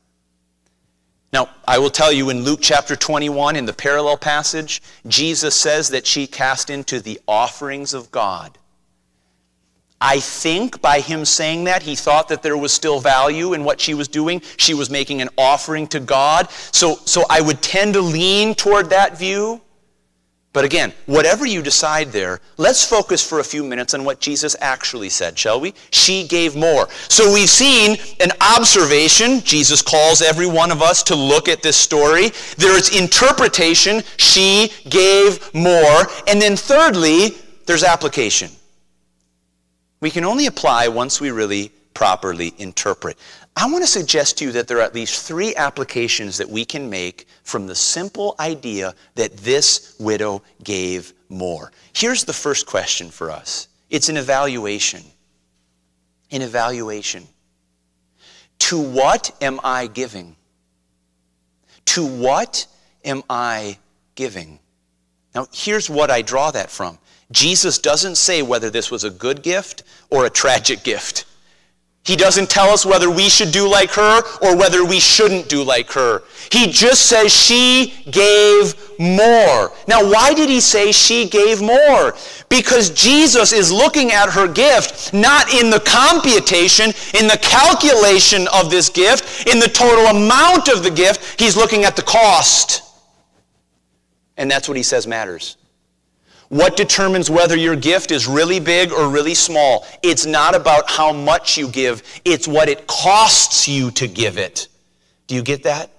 Now, 1.33 1.51
I 1.69 1.79
will 1.79 1.91
tell 1.91 2.13
you 2.13 2.31
in 2.31 2.43
Luke 2.43 2.61
chapter 2.63 2.97
21, 2.97 3.57
in 3.57 3.67
the 3.67 3.73
parallel 3.73 4.17
passage, 4.17 4.83
Jesus 5.07 5.55
says 5.55 5.91
that 5.91 6.07
she 6.07 6.27
cast 6.27 6.71
into 6.71 7.01
the 7.01 7.21
offerings 7.29 7.93
of 7.93 8.11
God. 8.11 8.59
I 10.01 10.19
think 10.19 10.81
by 10.81 11.01
him 11.01 11.25
saying 11.27 11.65
that, 11.65 11.83
he 11.83 11.95
thought 11.95 12.29
that 12.29 12.43
there 12.43 12.57
was 12.57 12.73
still 12.73 13.01
value 13.01 13.53
in 13.53 13.65
what 13.65 13.81
she 13.81 13.93
was 13.93 14.09
doing. 14.09 14.41
She 14.57 14.73
was 14.73 14.89
making 14.89 15.21
an 15.21 15.29
offering 15.37 15.87
to 15.89 16.01
God. 16.01 16.51
So, 16.73 16.97
so 17.05 17.25
I 17.29 17.43
would 17.43 17.61
tend 17.61 17.95
to 17.95 18.01
lean 18.01 18.55
toward 18.55 18.89
that 18.91 19.19
view. 19.19 19.61
But 20.53 20.65
again, 20.65 20.93
whatever 21.07 21.47
you 21.47 21.63
decide 21.63 22.11
there, 22.11 22.41
let's 22.57 22.85
focus 22.85 23.25
for 23.25 23.39
a 23.39 23.45
few 23.45 23.63
minutes 23.63 23.95
on 23.95 24.05
what 24.05 24.21
Jesus 24.21 24.57
actually 24.61 25.11
said, 25.11 25.39
shall 25.39 25.61
we? 25.61 25.75
She 25.93 26.27
gave 26.27 26.57
more. 26.57 26.89
So 27.09 27.33
we've 27.33 27.49
seen 27.49 27.99
an 28.21 28.33
observation. 28.41 29.43
Jesus 29.43 29.81
calls 29.81 30.23
every 30.23 30.49
one 30.49 30.73
of 30.73 30.83
us 30.83 31.05
to 31.05 31.15
look 31.15 31.49
at 31.49 31.63
this 31.63 31.77
story. 31.77 32.31
There 32.57 32.77
is 32.77 32.99
interpretation. 32.99 34.03
She 34.17 34.73
gave 34.89 35.55
more. 35.55 36.09
And 36.27 36.43
then 36.43 36.57
thirdly, 36.57 37.37
there's 37.67 37.85
application 37.85 38.51
we 40.01 40.11
can 40.11 40.25
only 40.25 40.47
apply 40.47 40.89
once 40.89 41.21
we 41.21 41.31
really 41.31 41.71
properly 41.95 42.55
interpret. 42.59 43.19
I 43.57 43.71
want 43.71 43.83
to 43.83 43.91
suggest 43.91 44.39
to 44.39 44.45
you 44.47 44.53
that 44.53 44.69
there 44.69 44.79
are 44.79 44.83
at 44.83 44.95
least 44.95 45.27
three 45.27 45.55
applications 45.57 46.39
that 46.39 46.49
we 46.49 46.65
can 46.65 46.89
make 46.89 47.27
from 47.43 47.67
the 47.67 47.75
simple 47.75 48.35
idea 48.41 48.95
that 49.17 49.37
this 49.39 49.97
widow 49.99 50.43
gave 50.65 51.13
more. 51.29 51.73
Here's 51.93 52.25
the 52.25 52.33
first 52.33 52.67
question 52.67 53.11
for 53.11 53.31
us 53.31 53.69
it's 53.91 54.09
an 54.09 54.17
evaluation. 54.17 55.03
An 56.31 56.43
evaluation. 56.43 57.27
To 58.61 58.81
what 58.81 59.37
am 59.41 59.59
I 59.65 59.89
giving? 59.89 60.37
To 61.87 62.07
what 62.07 62.67
am 63.05 63.25
I 63.29 63.79
giving? 64.15 64.61
Now, 65.35 65.49
here's 65.53 65.91
what 65.91 66.11
I 66.11 66.23
draw 66.23 66.53
that 66.53 66.71
from. 66.71 66.99
Jesus 67.33 67.79
doesn't 67.79 68.17
say 68.17 68.43
whether 68.43 68.71
this 68.71 68.91
was 68.91 69.05
a 69.05 69.11
good 69.11 69.43
gift 69.43 69.83
or 70.11 70.27
a 70.27 70.31
tragic 70.31 70.83
gift. 70.83 71.27
He 72.03 72.17
doesn't 72.17 72.49
tell 72.49 72.71
us 72.71 72.87
whether 72.87 73.11
we 73.11 73.29
should 73.29 73.53
do 73.53 73.69
like 73.69 73.91
her 73.91 74.23
or 74.41 74.57
whether 74.57 74.85
we 74.85 74.99
shouldn't 74.99 75.49
do 75.51 75.63
like 75.63 75.93
her. 75.93 76.23
He 76.51 76.67
just 76.67 77.07
says 77.07 77.31
she 77.31 77.95
gave 78.11 78.75
more. 78.99 79.71
Now, 79.87 80.11
why 80.11 80.33
did 80.33 80.49
he 80.49 80.61
say 80.61 80.93
she 80.93 81.29
gave 81.29 81.61
more? 81.61 82.15
Because 82.49 82.91
Jesus 82.91 83.53
is 83.53 83.71
looking 83.71 84.13
at 84.13 84.31
her 84.31 84.49
gift 84.49 85.13
not 85.13 85.53
in 85.53 85.69
the 85.69 85.81
computation, 85.81 86.87
in 87.21 87.29
the 87.29 87.39
calculation 87.43 88.49
of 88.49 88.71
this 88.71 88.89
gift, 88.89 89.47
in 89.47 89.61
the 89.61 89.69
total 89.69 90.07
amount 90.07 90.69
of 90.69 90.83
the 90.83 90.91
gift. 90.91 91.39
He's 91.39 91.57
looking 91.57 91.85
at 91.85 91.97
the 91.97 92.03
cost. 92.03 92.83
And 94.39 94.51
that's 94.51 94.69
what 94.69 94.77
he 94.79 94.83
says 94.83 95.07
matters. 95.07 95.59
What 96.51 96.77
determines 96.77 97.31
whether 97.31 97.55
your 97.55 97.77
gift 97.77 98.11
is 98.11 98.27
really 98.27 98.59
big 98.59 98.91
or 98.91 99.09
really 99.09 99.35
small? 99.35 99.87
It's 100.03 100.27
not 100.27 100.57
about 100.57 100.91
how 100.91 101.13
much 101.13 101.57
you 101.57 101.69
give, 101.69 102.03
it's 102.25 102.49
what 102.49 102.69
it 102.69 102.89
costs 102.89 103.69
you 103.69 103.93
to 103.93 104.09
give 104.09 104.37
it. 104.37 104.67
Do 105.29 105.37
you 105.37 105.43
get 105.43 105.63
that? 105.63 105.91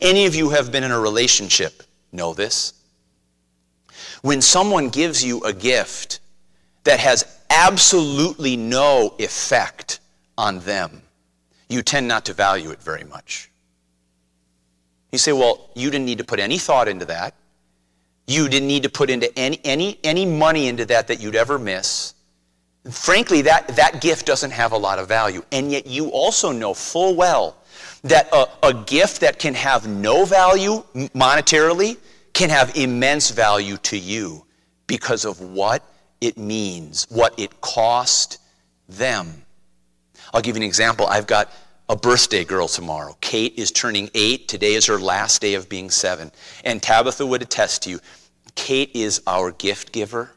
Any 0.00 0.26
of 0.26 0.34
you 0.34 0.50
have 0.50 0.72
been 0.72 0.82
in 0.82 0.90
a 0.90 0.98
relationship 0.98 1.84
know 2.10 2.34
this. 2.34 2.72
When 4.22 4.42
someone 4.42 4.88
gives 4.88 5.24
you 5.24 5.44
a 5.44 5.52
gift 5.52 6.18
that 6.82 6.98
has 6.98 7.38
absolutely 7.48 8.56
no 8.56 9.14
effect 9.20 10.00
on 10.36 10.58
them, 10.58 11.02
you 11.68 11.82
tend 11.82 12.08
not 12.08 12.24
to 12.24 12.34
value 12.34 12.70
it 12.70 12.82
very 12.82 13.04
much. 13.04 13.48
You 15.12 15.18
say, 15.18 15.32
well, 15.32 15.70
you 15.76 15.88
didn't 15.88 16.06
need 16.06 16.18
to 16.18 16.24
put 16.24 16.40
any 16.40 16.58
thought 16.58 16.88
into 16.88 17.04
that. 17.04 17.34
You 18.30 18.48
didn't 18.48 18.68
need 18.68 18.84
to 18.84 18.88
put 18.88 19.10
into 19.10 19.36
any, 19.36 19.60
any, 19.64 19.98
any 20.04 20.24
money 20.24 20.68
into 20.68 20.84
that 20.84 21.08
that 21.08 21.20
you'd 21.20 21.34
ever 21.34 21.58
miss. 21.58 22.14
Frankly, 22.88 23.42
that, 23.42 23.66
that 23.74 24.00
gift 24.00 24.24
doesn't 24.24 24.52
have 24.52 24.70
a 24.70 24.76
lot 24.76 25.00
of 25.00 25.08
value. 25.08 25.42
And 25.50 25.72
yet 25.72 25.88
you 25.88 26.10
also 26.10 26.52
know 26.52 26.72
full 26.72 27.16
well 27.16 27.56
that 28.04 28.28
a, 28.32 28.46
a 28.62 28.72
gift 28.72 29.20
that 29.22 29.40
can 29.40 29.52
have 29.54 29.88
no 29.88 30.24
value 30.24 30.84
monetarily 30.94 31.96
can 32.32 32.50
have 32.50 32.76
immense 32.76 33.32
value 33.32 33.76
to 33.78 33.98
you 33.98 34.46
because 34.86 35.24
of 35.24 35.40
what 35.40 35.82
it 36.20 36.38
means, 36.38 37.08
what 37.10 37.36
it 37.36 37.60
cost 37.60 38.38
them. 38.88 39.44
I'll 40.32 40.40
give 40.40 40.54
you 40.54 40.62
an 40.62 40.68
example. 40.68 41.08
I've 41.08 41.26
got 41.26 41.50
a 41.88 41.96
birthday 41.96 42.44
girl 42.44 42.68
tomorrow. 42.68 43.16
Kate 43.20 43.54
is 43.56 43.72
turning 43.72 44.08
eight. 44.14 44.46
Today 44.46 44.74
is 44.74 44.86
her 44.86 45.00
last 45.00 45.42
day 45.42 45.54
of 45.54 45.68
being 45.68 45.90
seven. 45.90 46.30
And 46.62 46.80
Tabitha 46.80 47.26
would 47.26 47.42
attest 47.42 47.82
to 47.82 47.90
you 47.90 47.98
Kate 48.54 48.90
is 48.94 49.22
our 49.26 49.52
gift 49.52 49.92
giver. 49.92 50.30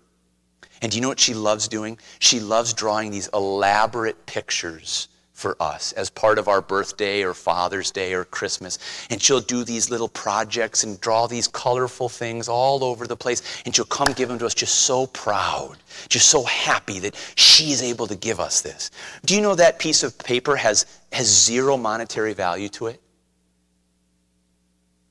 And 0.81 0.91
do 0.91 0.97
you 0.97 1.01
know 1.01 1.07
what 1.07 1.19
she 1.19 1.33
loves 1.33 1.67
doing? 1.67 1.97
She 2.19 2.39
loves 2.39 2.73
drawing 2.73 3.11
these 3.11 3.29
elaborate 3.33 4.25
pictures 4.25 5.07
for 5.31 5.57
us 5.59 5.91
as 5.93 6.09
part 6.09 6.37
of 6.37 6.47
our 6.47 6.61
birthday 6.61 7.23
or 7.23 7.33
Father's 7.33 7.91
Day 7.91 8.13
or 8.13 8.23
Christmas. 8.23 8.79
And 9.09 9.21
she'll 9.21 9.41
do 9.41 9.63
these 9.63 9.89
little 9.89 10.07
projects 10.07 10.83
and 10.83 10.99
draw 11.01 11.27
these 11.27 11.47
colorful 11.47 12.07
things 12.07 12.47
all 12.47 12.83
over 12.83 13.07
the 13.07 13.17
place. 13.17 13.41
And 13.65 13.75
she'll 13.75 13.85
come 13.85 14.13
give 14.13 14.29
them 14.29 14.39
to 14.39 14.45
us 14.45 14.53
just 14.53 14.75
so 14.75 15.07
proud, 15.07 15.77
just 16.07 16.27
so 16.27 16.43
happy 16.43 16.99
that 16.99 17.15
she's 17.35 17.81
able 17.81 18.07
to 18.07 18.15
give 18.15 18.39
us 18.39 18.61
this. 18.61 18.91
Do 19.25 19.35
you 19.35 19.41
know 19.41 19.55
that 19.55 19.79
piece 19.79 20.03
of 20.03 20.17
paper 20.17 20.55
has, 20.55 20.85
has 21.11 21.27
zero 21.27 21.77
monetary 21.77 22.33
value 22.33 22.69
to 22.69 22.87
it? 22.87 23.01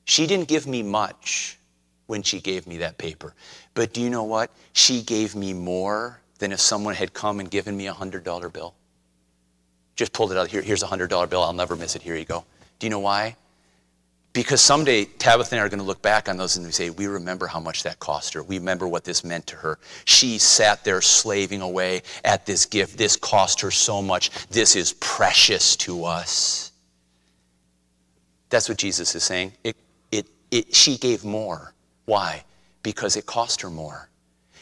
She 0.05 0.27
didn't 0.27 0.47
give 0.47 0.67
me 0.67 0.83
much 0.83 1.57
when 2.07 2.23
she 2.23 2.39
gave 2.39 2.67
me 2.67 2.77
that 2.77 2.97
paper. 2.97 3.33
But 3.73 3.93
do 3.93 4.01
you 4.01 4.09
know 4.09 4.23
what? 4.23 4.51
She 4.73 5.01
gave 5.01 5.35
me 5.35 5.53
more 5.53 6.19
than 6.39 6.51
if 6.51 6.59
someone 6.59 6.95
had 6.95 7.13
come 7.13 7.39
and 7.39 7.49
given 7.49 7.75
me 7.77 7.87
a 7.87 7.93
$100 7.93 8.51
bill. 8.51 8.75
Just 9.95 10.11
pulled 10.11 10.31
it 10.31 10.37
out. 10.37 10.47
Here, 10.47 10.61
here's 10.61 10.83
a 10.83 10.87
$100 10.87 11.29
bill. 11.29 11.43
I'll 11.43 11.53
never 11.53 11.75
miss 11.75 11.95
it. 11.95 12.01
Here 12.01 12.15
you 12.15 12.25
go. 12.25 12.43
Do 12.79 12.85
you 12.85 12.89
know 12.89 12.99
why? 12.99 13.35
Because 14.33 14.61
someday 14.61 15.05
Tabitha 15.05 15.53
and 15.53 15.61
I 15.61 15.65
are 15.65 15.69
going 15.69 15.79
to 15.79 15.85
look 15.85 16.01
back 16.01 16.27
on 16.27 16.37
those 16.37 16.57
and 16.57 16.65
we 16.65 16.71
say, 16.71 16.89
we 16.89 17.05
remember 17.05 17.45
how 17.45 17.59
much 17.59 17.83
that 17.83 17.99
cost 17.99 18.33
her. 18.33 18.41
We 18.41 18.57
remember 18.57 18.87
what 18.87 19.03
this 19.03 19.23
meant 19.23 19.45
to 19.47 19.55
her. 19.57 19.77
She 20.05 20.39
sat 20.39 20.83
there 20.83 21.01
slaving 21.01 21.61
away 21.61 22.01
at 22.25 22.47
this 22.47 22.65
gift. 22.65 22.97
This 22.97 23.15
cost 23.15 23.61
her 23.61 23.69
so 23.69 24.01
much. 24.01 24.31
This 24.47 24.75
is 24.75 24.93
precious 24.93 25.75
to 25.77 26.05
us. 26.05 26.71
That's 28.49 28.67
what 28.67 28.79
Jesus 28.79 29.13
is 29.13 29.23
saying. 29.23 29.53
It, 29.63 29.77
it, 30.11 30.27
it, 30.49 30.75
she 30.75 30.97
gave 30.97 31.23
more. 31.23 31.73
Why? 32.05 32.43
Because 32.81 33.15
it 33.15 33.25
cost 33.25 33.61
her 33.61 33.69
more. 33.69 34.09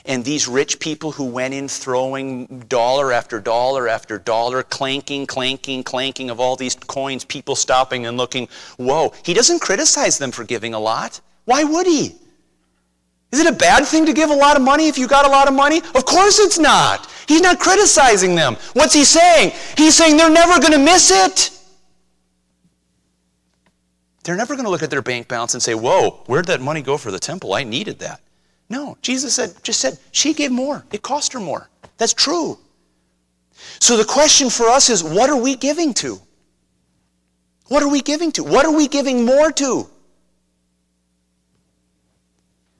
And 0.05 0.25
these 0.25 0.47
rich 0.47 0.79
people 0.79 1.11
who 1.11 1.25
went 1.25 1.53
in 1.53 1.67
throwing 1.67 2.65
dollar 2.67 3.11
after 3.11 3.39
dollar 3.39 3.87
after 3.87 4.17
dollar, 4.17 4.63
clanking, 4.63 5.27
clanking, 5.27 5.83
clanking 5.83 6.29
of 6.31 6.39
all 6.39 6.55
these 6.55 6.75
coins, 6.75 7.23
people 7.23 7.55
stopping 7.55 8.07
and 8.07 8.17
looking, 8.17 8.47
whoa. 8.77 9.13
He 9.23 9.33
doesn't 9.33 9.59
criticize 9.59 10.17
them 10.17 10.31
for 10.31 10.43
giving 10.43 10.73
a 10.73 10.79
lot. 10.79 11.21
Why 11.45 11.63
would 11.63 11.85
he? 11.85 12.15
Is 13.31 13.39
it 13.39 13.47
a 13.47 13.55
bad 13.55 13.85
thing 13.85 14.05
to 14.07 14.13
give 14.13 14.29
a 14.29 14.35
lot 14.35 14.57
of 14.57 14.63
money 14.63 14.87
if 14.87 14.97
you 14.97 15.07
got 15.07 15.25
a 15.25 15.29
lot 15.29 15.47
of 15.47 15.53
money? 15.53 15.81
Of 15.95 16.05
course 16.05 16.39
it's 16.39 16.59
not. 16.59 17.09
He's 17.27 17.41
not 17.41 17.59
criticizing 17.59 18.35
them. 18.35 18.57
What's 18.73 18.93
he 18.93 19.05
saying? 19.05 19.53
He's 19.77 19.95
saying 19.95 20.17
they're 20.17 20.29
never 20.29 20.59
going 20.59 20.73
to 20.73 20.79
miss 20.79 21.11
it. 21.11 21.51
They're 24.23 24.35
never 24.35 24.55
going 24.55 24.65
to 24.65 24.71
look 24.71 24.83
at 24.83 24.89
their 24.89 25.01
bank 25.01 25.27
balance 25.27 25.53
and 25.53 25.63
say, 25.63 25.73
whoa, 25.73 26.21
where'd 26.27 26.45
that 26.45 26.61
money 26.61 26.81
go 26.81 26.97
for 26.97 27.11
the 27.11 27.19
temple? 27.19 27.53
I 27.53 27.63
needed 27.63 27.99
that. 27.99 28.21
No, 28.69 28.97
Jesus 29.01 29.33
said, 29.33 29.53
just 29.63 29.79
said, 29.79 29.97
she 30.11 30.33
gave 30.33 30.51
more. 30.51 30.85
It 30.91 31.01
cost 31.01 31.33
her 31.33 31.39
more. 31.39 31.69
That's 31.97 32.13
true. 32.13 32.57
So 33.79 33.97
the 33.97 34.05
question 34.05 34.49
for 34.49 34.67
us 34.67 34.89
is, 34.89 35.03
what 35.03 35.29
are 35.29 35.41
we 35.41 35.55
giving 35.55 35.93
to? 35.95 36.19
What 37.67 37.83
are 37.83 37.89
we 37.89 38.01
giving 38.01 38.31
to? 38.33 38.43
What 38.43 38.65
are 38.65 38.75
we 38.75 38.87
giving 38.87 39.25
more 39.25 39.51
to? 39.51 39.89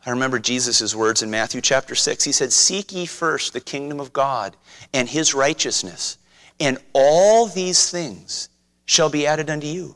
I 0.05 0.09
remember 0.09 0.39
Jesus' 0.39 0.95
words 0.95 1.21
in 1.21 1.29
Matthew 1.29 1.61
chapter 1.61 1.93
6. 1.93 2.23
He 2.23 2.31
said, 2.31 2.51
Seek 2.51 2.91
ye 2.91 3.05
first 3.05 3.53
the 3.53 3.61
kingdom 3.61 3.99
of 3.99 4.13
God 4.13 4.57
and 4.93 5.07
his 5.07 5.33
righteousness, 5.33 6.17
and 6.59 6.79
all 6.93 7.47
these 7.47 7.91
things 7.91 8.49
shall 8.85 9.09
be 9.09 9.27
added 9.27 9.49
unto 9.49 9.67
you. 9.67 9.95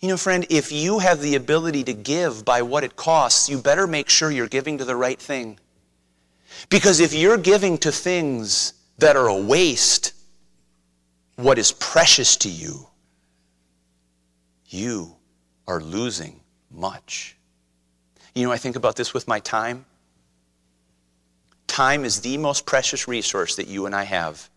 You 0.00 0.08
know, 0.08 0.16
friend, 0.16 0.46
if 0.48 0.72
you 0.72 1.00
have 1.00 1.20
the 1.20 1.34
ability 1.34 1.84
to 1.84 1.92
give 1.92 2.44
by 2.44 2.62
what 2.62 2.84
it 2.84 2.96
costs, 2.96 3.50
you 3.50 3.58
better 3.58 3.86
make 3.86 4.08
sure 4.08 4.30
you're 4.30 4.48
giving 4.48 4.78
to 4.78 4.84
the 4.84 4.96
right 4.96 5.18
thing. 5.18 5.58
Because 6.70 7.00
if 7.00 7.12
you're 7.12 7.36
giving 7.36 7.76
to 7.78 7.92
things 7.92 8.72
that 8.98 9.14
are 9.14 9.28
a 9.28 9.36
waste, 9.36 10.14
what 11.36 11.58
is 11.58 11.72
precious 11.72 12.36
to 12.38 12.48
you, 12.48 12.86
you 14.66 15.16
are 15.66 15.80
losing 15.80 16.40
much. 16.70 17.36
You 18.34 18.46
know, 18.46 18.52
I 18.52 18.56
think 18.56 18.76
about 18.76 18.96
this 18.96 19.12
with 19.12 19.28
my 19.28 19.40
time. 19.40 19.84
Time 21.66 22.04
is 22.04 22.20
the 22.20 22.38
most 22.38 22.64
precious 22.64 23.06
resource 23.06 23.56
that 23.56 23.68
you 23.68 23.86
and 23.86 23.94
I 23.94 24.04
have 24.04 24.48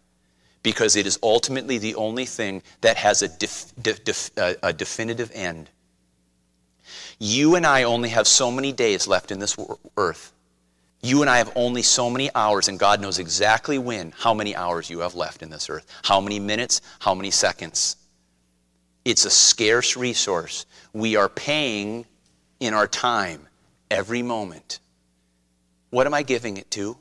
because 0.64 0.96
it 0.96 1.06
is 1.06 1.20
ultimately 1.22 1.78
the 1.78 1.96
only 1.96 2.26
thing 2.26 2.64
that 2.82 2.98
has 2.98 3.22
a, 3.22 3.28
def, 3.28 3.72
def, 3.82 4.04
def, 4.04 4.32
uh, 4.38 4.54
a 4.64 4.74
definitive 4.74 5.30
end. 5.34 5.70
You 7.20 7.56
and 7.56 7.66
I 7.66 7.84
only 7.84 8.10
have 8.10 8.28
so 8.28 8.50
many 8.50 8.72
days 8.72 9.08
left 9.08 9.32
in 9.32 9.40
this 9.40 9.56
earth. 9.98 10.32
You 11.02 11.22
and 11.22 11.30
I 11.30 11.38
have 11.38 11.52
only 11.56 11.82
so 11.82 12.10
many 12.10 12.34
hours, 12.34 12.70
and 12.70 12.80
God 12.80 13.02
knows 13.02 13.20
exactly 13.20 13.78
when, 13.78 14.14
how 14.18 14.34
many 14.34 14.56
hours 14.56 14.90
you 14.90 15.00
have 15.00 15.16
left 15.16 15.42
in 15.44 15.50
this 15.50 15.70
earth, 15.70 15.86
how 16.04 16.22
many 16.22 16.40
minutes, 16.40 16.82
how 17.00 17.14
many 17.14 17.30
seconds. 17.30 17.98
It's 19.04 19.26
a 19.26 19.30
scarce 19.30 19.98
resource. 19.98 20.66
We 20.94 21.18
are 21.18 21.28
paying 21.28 22.06
in 22.62 22.74
our 22.74 22.88
time 22.88 23.48
every 23.92 24.22
moment. 24.22 24.80
What 25.90 26.08
am 26.08 26.14
I 26.14 26.24
giving 26.24 26.56
it 26.56 26.72
to? 26.72 26.98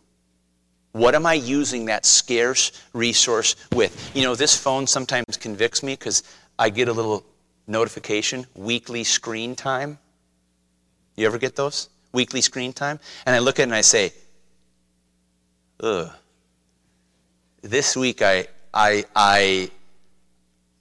What 0.92 1.14
am 1.14 1.24
I 1.24 1.34
using 1.34 1.86
that 1.86 2.04
scarce 2.04 2.70
resource 2.92 3.56
with? 3.72 4.10
You 4.14 4.24
know, 4.24 4.34
this 4.34 4.56
phone 4.56 4.86
sometimes 4.86 5.38
convicts 5.38 5.82
me 5.82 5.94
because 5.94 6.22
I 6.58 6.68
get 6.68 6.88
a 6.88 6.92
little 6.92 7.24
notification, 7.66 8.46
weekly 8.54 9.02
screen 9.02 9.56
time. 9.56 9.98
You 11.16 11.26
ever 11.26 11.38
get 11.38 11.56
those? 11.56 11.88
Weekly 12.12 12.42
screen 12.42 12.74
time? 12.74 13.00
And 13.24 13.34
I 13.34 13.38
look 13.38 13.58
at 13.58 13.62
it 13.62 13.64
and 13.64 13.74
I 13.74 13.80
say, 13.80 14.12
ugh. 15.80 16.10
This 17.62 17.96
week 17.96 18.20
I, 18.20 18.48
I, 18.74 19.04
I, 19.16 19.70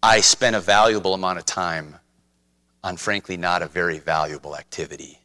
I 0.04 0.20
spent 0.20 0.58
a 0.58 0.60
valuable 0.60 1.14
amount 1.14 1.40
of 1.40 1.46
time 1.46 1.96
on, 2.84 2.98
frankly, 2.98 3.38
not 3.38 3.62
a 3.62 3.68
very 3.68 4.00
valuable 4.00 4.58
activity 4.58 5.21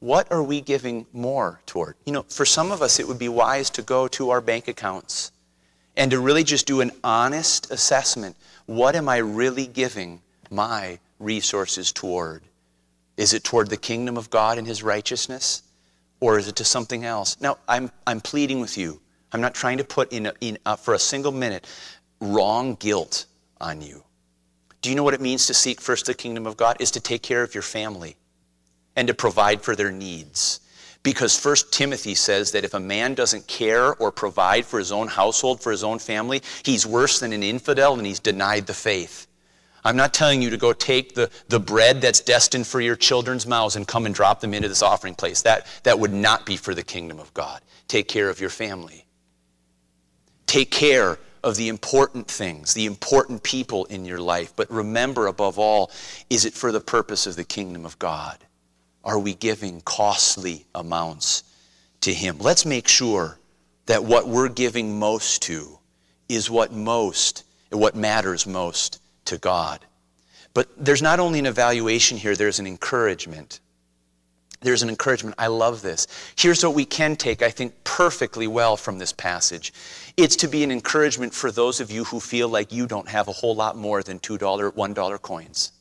what 0.00 0.30
are 0.30 0.42
we 0.42 0.60
giving 0.60 1.06
more 1.12 1.60
toward? 1.66 1.96
You 2.06 2.12
know, 2.12 2.22
for 2.28 2.44
some 2.44 2.70
of 2.70 2.82
us, 2.82 3.00
it 3.00 3.08
would 3.08 3.18
be 3.18 3.28
wise 3.28 3.70
to 3.70 3.82
go 3.82 4.06
to 4.08 4.30
our 4.30 4.40
bank 4.40 4.68
accounts 4.68 5.32
and 5.96 6.10
to 6.12 6.20
really 6.20 6.44
just 6.44 6.66
do 6.66 6.80
an 6.80 6.92
honest 7.02 7.70
assessment. 7.70 8.36
What 8.66 8.94
am 8.94 9.08
I 9.08 9.16
really 9.16 9.66
giving 9.66 10.22
my 10.50 11.00
resources 11.18 11.92
toward? 11.92 12.42
Is 13.16 13.34
it 13.34 13.42
toward 13.42 13.70
the 13.70 13.76
kingdom 13.76 14.16
of 14.16 14.30
God 14.30 14.58
and 14.58 14.66
his 14.66 14.82
righteousness? 14.82 15.62
Or 16.20 16.38
is 16.38 16.46
it 16.46 16.56
to 16.56 16.64
something 16.64 17.04
else? 17.04 17.40
Now, 17.40 17.58
I'm, 17.66 17.90
I'm 18.06 18.20
pleading 18.20 18.60
with 18.60 18.78
you. 18.78 19.00
I'm 19.32 19.40
not 19.40 19.54
trying 19.54 19.78
to 19.78 19.84
put 19.84 20.12
in, 20.12 20.26
a, 20.26 20.32
in 20.40 20.58
a, 20.64 20.76
for 20.76 20.94
a 20.94 20.98
single 20.98 21.32
minute 21.32 21.66
wrong 22.20 22.74
guilt 22.76 23.26
on 23.60 23.82
you. 23.82 24.04
Do 24.80 24.90
you 24.90 24.96
know 24.96 25.02
what 25.02 25.14
it 25.14 25.20
means 25.20 25.46
to 25.46 25.54
seek 25.54 25.80
first 25.80 26.06
the 26.06 26.14
kingdom 26.14 26.46
of 26.46 26.56
God? 26.56 26.76
Is 26.78 26.92
to 26.92 27.00
take 27.00 27.22
care 27.22 27.42
of 27.42 27.54
your 27.54 27.62
family 27.62 28.16
and 28.98 29.06
to 29.06 29.14
provide 29.14 29.62
for 29.62 29.76
their 29.76 29.92
needs. 29.92 30.58
Because 31.04 31.38
First 31.38 31.72
Timothy 31.72 32.16
says 32.16 32.50
that 32.50 32.64
if 32.64 32.74
a 32.74 32.80
man 32.80 33.14
doesn't 33.14 33.46
care 33.46 33.94
or 33.94 34.10
provide 34.10 34.66
for 34.66 34.80
his 34.80 34.90
own 34.90 35.06
household, 35.06 35.62
for 35.62 35.70
his 35.70 35.84
own 35.84 36.00
family, 36.00 36.42
he's 36.64 36.84
worse 36.84 37.20
than 37.20 37.32
an 37.32 37.44
infidel 37.44 37.94
and 37.94 38.04
he's 38.04 38.18
denied 38.18 38.66
the 38.66 38.74
faith. 38.74 39.28
I'm 39.84 39.96
not 39.96 40.12
telling 40.12 40.42
you 40.42 40.50
to 40.50 40.56
go 40.56 40.72
take 40.72 41.14
the, 41.14 41.30
the 41.48 41.60
bread 41.60 42.00
that's 42.00 42.20
destined 42.20 42.66
for 42.66 42.80
your 42.80 42.96
children's 42.96 43.46
mouths 43.46 43.76
and 43.76 43.86
come 43.86 44.04
and 44.04 44.12
drop 44.12 44.40
them 44.40 44.52
into 44.52 44.68
this 44.68 44.82
offering 44.82 45.14
place. 45.14 45.42
That, 45.42 45.68
that 45.84 46.00
would 46.00 46.12
not 46.12 46.44
be 46.44 46.56
for 46.56 46.74
the 46.74 46.82
kingdom 46.82 47.20
of 47.20 47.32
God. 47.32 47.60
Take 47.86 48.08
care 48.08 48.28
of 48.28 48.40
your 48.40 48.50
family. 48.50 49.06
Take 50.46 50.72
care 50.72 51.20
of 51.44 51.54
the 51.54 51.68
important 51.68 52.26
things, 52.26 52.74
the 52.74 52.86
important 52.86 53.44
people 53.44 53.84
in 53.84 54.04
your 54.04 54.18
life. 54.18 54.54
But 54.56 54.68
remember, 54.72 55.28
above 55.28 55.56
all, 55.56 55.92
is 56.28 56.44
it 56.44 56.54
for 56.54 56.72
the 56.72 56.80
purpose 56.80 57.28
of 57.28 57.36
the 57.36 57.44
kingdom 57.44 57.86
of 57.86 57.96
God? 58.00 58.38
Are 59.04 59.18
we 59.18 59.34
giving 59.34 59.80
costly 59.82 60.66
amounts 60.74 61.44
to 62.02 62.12
Him? 62.12 62.38
Let's 62.38 62.66
make 62.66 62.88
sure 62.88 63.38
that 63.86 64.04
what 64.04 64.28
we're 64.28 64.48
giving 64.48 64.98
most 64.98 65.42
to 65.42 65.78
is 66.28 66.50
what 66.50 66.72
most, 66.72 67.44
what 67.70 67.96
matters 67.96 68.46
most 68.46 69.00
to 69.26 69.38
God. 69.38 69.84
But 70.54 70.68
there's 70.76 71.02
not 71.02 71.20
only 71.20 71.38
an 71.38 71.46
evaluation 71.46 72.18
here, 72.18 72.36
there's 72.36 72.58
an 72.58 72.66
encouragement. 72.66 73.60
There's 74.60 74.82
an 74.82 74.88
encouragement. 74.88 75.36
I 75.38 75.46
love 75.46 75.82
this. 75.82 76.06
Here's 76.36 76.64
what 76.64 76.74
we 76.74 76.84
can 76.84 77.14
take, 77.14 77.42
I 77.42 77.50
think, 77.50 77.72
perfectly 77.84 78.46
well 78.46 78.76
from 78.76 78.98
this 78.98 79.12
passage. 79.12 79.72
It's 80.16 80.34
to 80.36 80.48
be 80.48 80.64
an 80.64 80.72
encouragement 80.72 81.32
for 81.32 81.52
those 81.52 81.80
of 81.80 81.90
you 81.90 82.04
who 82.04 82.18
feel 82.18 82.48
like 82.48 82.72
you 82.72 82.86
don't 82.86 83.08
have 83.08 83.28
a 83.28 83.32
whole 83.32 83.54
lot 83.54 83.76
more 83.76 84.02
than 84.02 84.18
$2, 84.18 84.38
$1 84.72 85.22
coins. 85.22 85.72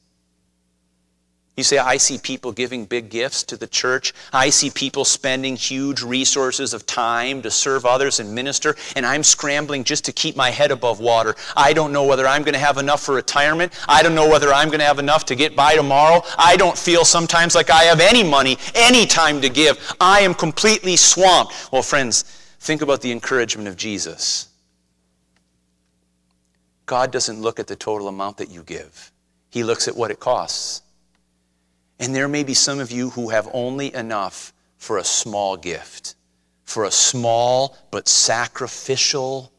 You 1.58 1.64
say, 1.64 1.80
I 1.80 1.98
see 1.98 2.20
people 2.20 2.52
giving 2.52 2.86
big 2.86 3.10
gifts 3.10 3.42
to 3.46 3.58
the 3.58 3.66
church. 3.66 4.14
I 4.32 4.52
see 4.52 4.70
people 4.70 5.04
spending 5.04 5.56
huge 5.56 6.04
resources 6.04 6.72
of 6.72 6.86
time 6.86 7.42
to 7.42 7.50
serve 7.50 7.84
others 7.84 8.20
and 8.20 8.36
minister, 8.36 8.76
and 8.96 9.04
I'm 9.04 9.24
scrambling 9.24 9.84
just 9.84 10.06
to 10.06 10.12
keep 10.12 10.36
my 10.36 10.52
head 10.52 10.70
above 10.70 11.00
water. 11.00 11.36
I 11.56 11.74
don't 11.74 11.92
know 11.92 12.04
whether 12.04 12.28
I'm 12.28 12.44
going 12.44 12.54
to 12.54 12.60
have 12.60 12.78
enough 12.78 13.02
for 13.02 13.16
retirement. 13.16 13.74
I 13.90 14.04
don't 14.04 14.14
know 14.14 14.30
whether 14.30 14.54
I'm 14.54 14.68
going 14.68 14.82
to 14.82 14.86
have 14.86 15.00
enough 15.00 15.26
to 15.26 15.36
get 15.36 15.56
by 15.56 15.74
tomorrow. 15.74 16.22
I 16.38 16.58
don't 16.58 16.78
feel 16.78 17.04
sometimes 17.04 17.56
like 17.56 17.72
I 17.72 17.86
have 17.86 18.02
any 18.02 18.24
money, 18.24 18.60
any 18.76 19.08
time 19.08 19.42
to 19.42 19.50
give. 19.50 19.96
I 20.00 20.20
am 20.20 20.36
completely 20.36 20.96
swamped. 20.96 21.72
Well, 21.72 21.82
friends, 21.82 22.22
think 22.60 22.84
about 22.84 23.02
the 23.02 23.12
encouragement 23.12 23.68
of 23.68 23.76
Jesus. 23.76 24.50
God 26.86 27.12
doesn't 27.12 27.42
look 27.42 27.60
at 27.60 27.66
the 27.66 27.76
total 27.76 28.10
amount 28.10 28.38
that 28.38 28.52
you 28.52 28.62
give, 28.62 29.12
He 29.50 29.64
looks 29.64 29.88
at 29.88 29.98
what 29.98 30.12
it 30.12 30.20
costs. 30.20 30.84
And 32.00 32.14
there 32.14 32.28
may 32.28 32.44
be 32.44 32.54
some 32.54 32.80
of 32.80 32.92
you 32.92 33.12
who 33.12 33.30
have 33.30 33.50
only 33.54 33.94
enough 33.94 34.54
for 34.78 34.98
a 34.98 35.04
small 35.04 35.58
gift, 35.58 36.16
for 36.64 36.86
a 36.86 36.92
small 36.92 37.78
but 37.92 38.08
sacrificial 38.08 39.52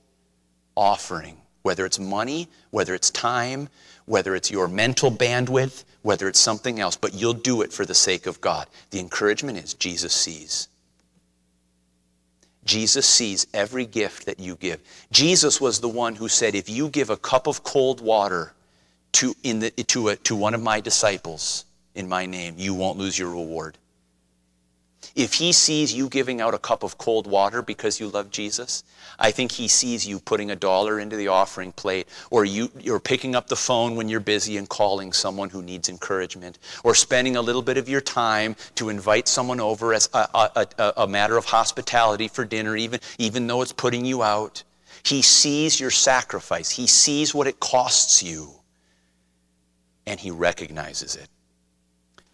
offering, 0.76 1.36
whether 1.62 1.84
it's 1.84 1.98
money, 1.98 2.48
whether 2.70 2.94
it's 2.94 3.10
time, 3.10 3.68
whether 4.06 4.34
it's 4.34 4.50
your 4.50 4.68
mental 4.68 5.10
bandwidth, 5.10 5.84
whether 6.02 6.28
it's 6.28 6.38
something 6.38 6.78
else, 6.78 6.96
but 6.96 7.12
you'll 7.12 7.34
do 7.34 7.62
it 7.62 7.72
for 7.72 7.84
the 7.84 7.94
sake 7.94 8.26
of 8.26 8.40
God. 8.40 8.66
The 8.90 9.00
encouragement 9.00 9.58
is 9.58 9.74
Jesus 9.74 10.12
sees. 10.12 10.68
Jesus 12.64 13.06
sees 13.06 13.46
every 13.52 13.86
gift 13.86 14.26
that 14.26 14.38
you 14.38 14.54
give. 14.54 14.80
Jesus 15.10 15.60
was 15.60 15.80
the 15.80 15.88
one 15.88 16.14
who 16.14 16.28
said, 16.28 16.54
If 16.54 16.68
you 16.68 16.88
give 16.88 17.10
a 17.10 17.16
cup 17.16 17.46
of 17.46 17.64
cold 17.64 18.00
water 18.00 18.52
to, 19.12 19.34
in 19.42 19.60
the, 19.60 19.70
to, 19.70 20.08
a, 20.08 20.16
to 20.16 20.36
one 20.36 20.54
of 20.54 20.62
my 20.62 20.80
disciples 20.80 21.64
in 21.98 22.08
my 22.08 22.26
name, 22.26 22.54
you 22.56 22.74
won't 22.74 22.96
lose 22.96 23.18
your 23.18 23.30
reward. 23.30 23.76
If 25.16 25.34
he 25.34 25.52
sees 25.52 25.92
you 25.92 26.08
giving 26.08 26.40
out 26.40 26.54
a 26.54 26.58
cup 26.58 26.84
of 26.84 26.96
cold 26.96 27.26
water 27.26 27.60
because 27.60 27.98
you 27.98 28.08
love 28.08 28.30
Jesus, 28.30 28.84
I 29.18 29.32
think 29.32 29.50
he 29.50 29.66
sees 29.66 30.06
you 30.06 30.20
putting 30.20 30.50
a 30.52 30.56
dollar 30.56 31.00
into 31.00 31.16
the 31.16 31.28
offering 31.28 31.72
plate, 31.72 32.06
or 32.30 32.44
you, 32.44 32.70
you're 32.78 33.00
picking 33.00 33.34
up 33.34 33.48
the 33.48 33.56
phone 33.56 33.96
when 33.96 34.08
you're 34.08 34.20
busy 34.20 34.56
and 34.56 34.68
calling 34.68 35.12
someone 35.12 35.50
who 35.50 35.60
needs 35.60 35.88
encouragement, 35.88 36.58
or 36.84 36.94
spending 36.94 37.34
a 37.34 37.42
little 37.42 37.62
bit 37.62 37.78
of 37.78 37.88
your 37.88 38.00
time 38.00 38.54
to 38.76 38.90
invite 38.90 39.26
someone 39.26 39.58
over 39.58 39.92
as 39.92 40.08
a, 40.14 40.28
a, 40.34 40.66
a, 40.78 40.92
a 40.98 41.08
matter 41.08 41.36
of 41.36 41.46
hospitality 41.46 42.28
for 42.28 42.44
dinner, 42.44 42.76
even, 42.76 43.00
even 43.18 43.48
though 43.48 43.62
it's 43.62 43.72
putting 43.72 44.04
you 44.04 44.22
out. 44.22 44.62
He 45.02 45.22
sees 45.22 45.80
your 45.80 45.90
sacrifice, 45.90 46.70
he 46.70 46.86
sees 46.86 47.34
what 47.34 47.48
it 47.48 47.58
costs 47.58 48.22
you, 48.22 48.50
and 50.06 50.20
he 50.20 50.30
recognizes 50.30 51.16
it. 51.16 51.28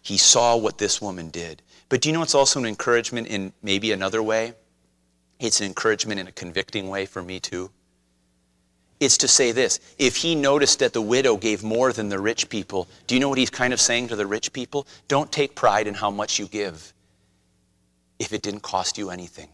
He 0.05 0.19
saw 0.19 0.55
what 0.55 0.77
this 0.77 1.01
woman 1.01 1.29
did. 1.29 1.63
But 1.89 1.99
do 1.99 2.09
you 2.09 2.13
know 2.13 2.21
it's 2.21 2.35
also 2.35 2.59
an 2.59 2.67
encouragement 2.67 3.25
in 3.27 3.53
maybe 3.63 3.91
another 3.91 4.21
way? 4.21 4.53
It's 5.39 5.61
an 5.61 5.65
encouragement 5.65 6.19
in 6.19 6.27
a 6.27 6.31
convicting 6.31 6.89
way 6.89 7.07
for 7.07 7.23
me 7.23 7.39
too. 7.39 7.71
It's 8.99 9.17
to 9.17 9.27
say 9.27 9.51
this 9.51 9.79
if 9.97 10.17
he 10.17 10.35
noticed 10.35 10.77
that 10.77 10.93
the 10.93 11.01
widow 11.01 11.37
gave 11.37 11.63
more 11.63 11.91
than 11.91 12.09
the 12.09 12.19
rich 12.19 12.49
people, 12.49 12.87
do 13.07 13.15
you 13.15 13.19
know 13.19 13.29
what 13.29 13.39
he's 13.39 13.49
kind 13.49 13.73
of 13.73 13.81
saying 13.81 14.09
to 14.09 14.15
the 14.15 14.27
rich 14.27 14.53
people? 14.53 14.85
Don't 15.07 15.31
take 15.31 15.55
pride 15.55 15.87
in 15.87 15.95
how 15.95 16.11
much 16.11 16.37
you 16.37 16.45
give 16.45 16.93
if 18.19 18.31
it 18.31 18.43
didn't 18.43 18.61
cost 18.61 18.99
you 18.99 19.09
anything. 19.09 19.49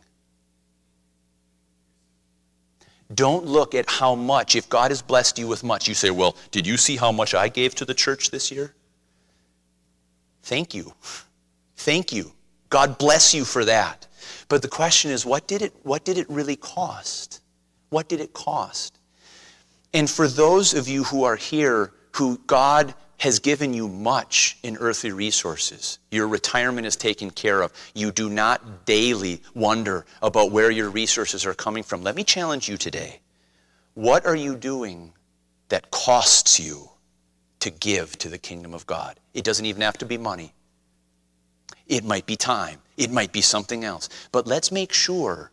Don't 3.14 3.46
look 3.46 3.74
at 3.74 3.90
how 3.90 4.16
much, 4.16 4.58
if 4.58 4.68
God 4.68 4.92
has 4.92 5.02
blessed 5.02 5.40
you 5.40 5.48
with 5.48 5.64
much, 5.64 5.88
you 5.88 5.94
say, 5.94 6.10
Well, 6.12 6.36
did 6.52 6.68
you 6.68 6.76
see 6.76 6.98
how 6.98 7.14
much 7.14 7.34
I 7.34 7.48
gave 7.48 7.74
to 7.76 7.86
the 7.86 7.94
church 7.94 8.32
this 8.32 8.52
year? 8.52 8.74
Thank 10.44 10.74
you. 10.74 10.94
Thank 11.76 12.12
you. 12.12 12.32
God 12.70 12.98
bless 12.98 13.34
you 13.34 13.46
for 13.46 13.66
that. 13.66 14.08
But 14.48 14.62
the 14.62 14.68
question 14.68 15.12
is, 15.12 15.26
what 15.26 15.48
did 15.48 15.62
it, 15.62 15.74
what 15.84 16.06
did 16.06 16.18
it 16.18 16.30
really 16.30 16.56
cost? 16.56 17.42
What 17.90 18.08
did 18.08 18.20
it 18.20 18.34
cost? 18.34 18.98
And 19.94 20.10
for 20.10 20.28
those 20.28 20.74
of 20.74 20.88
you 20.88 21.04
who 21.04 21.24
are 21.24 21.36
here 21.36 21.92
who 22.14 22.40
God 22.48 22.94
has 23.18 23.40
given 23.40 23.74
you 23.74 23.88
much 23.88 24.58
in 24.64 24.78
earthly 24.78 25.12
resources. 25.12 26.00
Your 26.10 26.28
retirement 26.28 26.88
is 26.88 26.96
taken 26.96 27.30
care 27.30 27.62
of. 27.62 27.72
You 27.94 28.12
do 28.12 28.30
not 28.30 28.86
daily 28.86 29.44
wonder 29.54 30.06
about 30.24 30.52
where 30.52 30.72
your 30.72 30.90
resources 30.90 31.46
are 31.46 31.54
coming 31.54 31.84
from. 31.84 32.02
Let 32.02 32.16
me 32.16 32.24
challenge 32.24 32.68
you 32.68 32.78
today. 32.78 33.20
What 33.94 34.26
are 34.26 34.36
you 34.36 34.56
doing 34.56 35.14
that 35.70 35.92
costs 35.92 36.60
you 36.60 36.90
to 37.62 37.72
give 37.72 38.18
to 38.20 38.30
the 38.30 38.38
kingdom 38.38 38.74
of 38.74 38.86
God? 38.86 39.20
It 39.34 39.44
doesn't 39.44 39.66
even 39.66 39.82
have 39.82 39.98
to 40.00 40.06
be 40.06 40.18
money. 40.18 40.54
It 41.88 42.04
might 42.04 42.26
be 42.26 42.36
time. 42.36 42.80
It 42.98 43.12
might 43.12 43.32
be 43.32 43.42
something 43.42 43.84
else. 43.84 44.10
But 44.32 44.48
let's 44.48 44.72
make 44.72 44.94
sure 44.94 45.52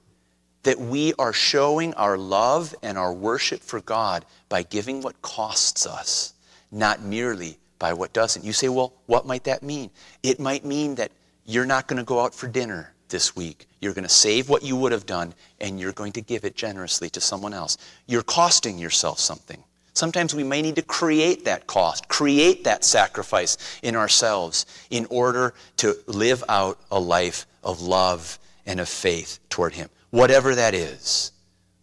that 0.65 0.79
we 0.79 1.15
are 1.19 1.33
showing 1.33 1.95
our 1.95 2.19
love 2.19 2.75
and 2.83 2.99
our 2.99 3.13
worship 3.13 3.61
for 3.61 3.81
God 3.81 4.25
by 4.49 4.63
giving 4.63 5.01
what 5.01 5.21
costs 5.23 5.87
us, 5.87 6.35
not 6.71 7.01
merely 7.01 7.59
by 7.79 7.93
what 7.93 8.13
doesn't. 8.13 8.45
You 8.45 8.53
say, 8.53 8.69
well, 8.69 8.93
what 9.07 9.27
might 9.27 9.45
that 9.45 9.63
mean? 9.63 9.91
It 10.23 10.41
might 10.41 10.65
mean 10.65 10.97
that 10.97 11.13
you're 11.45 11.67
not 11.67 11.87
going 11.87 11.99
to 11.99 12.05
go 12.05 12.21
out 12.21 12.35
for 12.35 12.49
dinner 12.49 12.93
this 13.09 13.35
week. 13.35 13.67
You're 13.81 13.95
going 13.95 14.05
to 14.05 14.11
save 14.11 14.49
what 14.49 14.63
you 14.63 14.77
would 14.77 14.93
have 14.93 15.07
done 15.07 15.33
and 15.61 15.81
you're 15.81 15.93
going 15.93 16.13
to 16.13 16.21
give 16.21 16.45
it 16.45 16.55
generously 16.55 17.09
to 17.11 17.21
someone 17.21 17.55
else. 17.55 17.79
You're 18.07 18.23
costing 18.23 18.79
yourself 18.79 19.19
something. 19.19 19.63
Sometimes 19.99 20.33
we 20.33 20.45
may 20.45 20.63
need 20.63 20.77
to 20.77 20.83
create 20.83 21.45
that 21.47 21.67
cost, 21.67 22.07
create 22.07 22.63
that 22.63 22.85
sacrifice 22.85 23.57
in 23.83 23.97
ourselves 23.97 24.65
in 24.91 25.09
order 25.11 25.55
to 25.79 25.97
live 26.07 26.45
out 26.49 26.79
a 26.93 27.01
life 27.01 27.49
of 27.65 27.81
love 27.81 28.39
and 28.65 28.79
of 28.79 28.89
faith 28.89 29.41
toward 29.49 29.73
Him. 29.73 29.89
Whatever 30.11 30.55
that 30.55 30.73
is, 30.73 31.33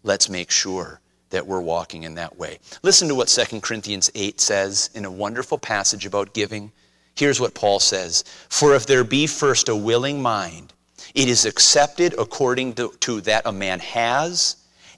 let's 0.03 0.30
make 0.30 0.49
sure 0.49 1.01
that 1.32 1.45
we're 1.45 1.59
walking 1.59 2.03
in 2.03 2.16
that 2.16 2.38
way. 2.38 2.59
Listen 2.84 3.09
to 3.09 3.16
what 3.16 3.28
2 3.28 3.59
Corinthians 3.59 4.09
8 4.16 4.39
says 4.39 4.91
in 4.95 5.03
a 5.03 5.11
wonderful 5.11 5.57
passage 5.57 6.05
about 6.05 6.34
giving. 6.34 6.72
Here's 7.16 7.41
what 7.41 7.53
Paul 7.53 7.82
says 7.82 8.24
For 8.47 8.76
if 8.76 8.86
there 8.86 9.03
be 9.03 9.28
first 9.28 9.68
a 9.68 9.76
willing 9.76 10.22
mind, 10.22 10.72
it 11.13 11.28
is 11.28 11.43
accepted 11.43 12.16
according 12.18 12.76
to, 12.76 12.93
to 13.01 13.20
that 13.22 13.45
a 13.45 13.51
man 13.51 13.82
has, 13.82 14.55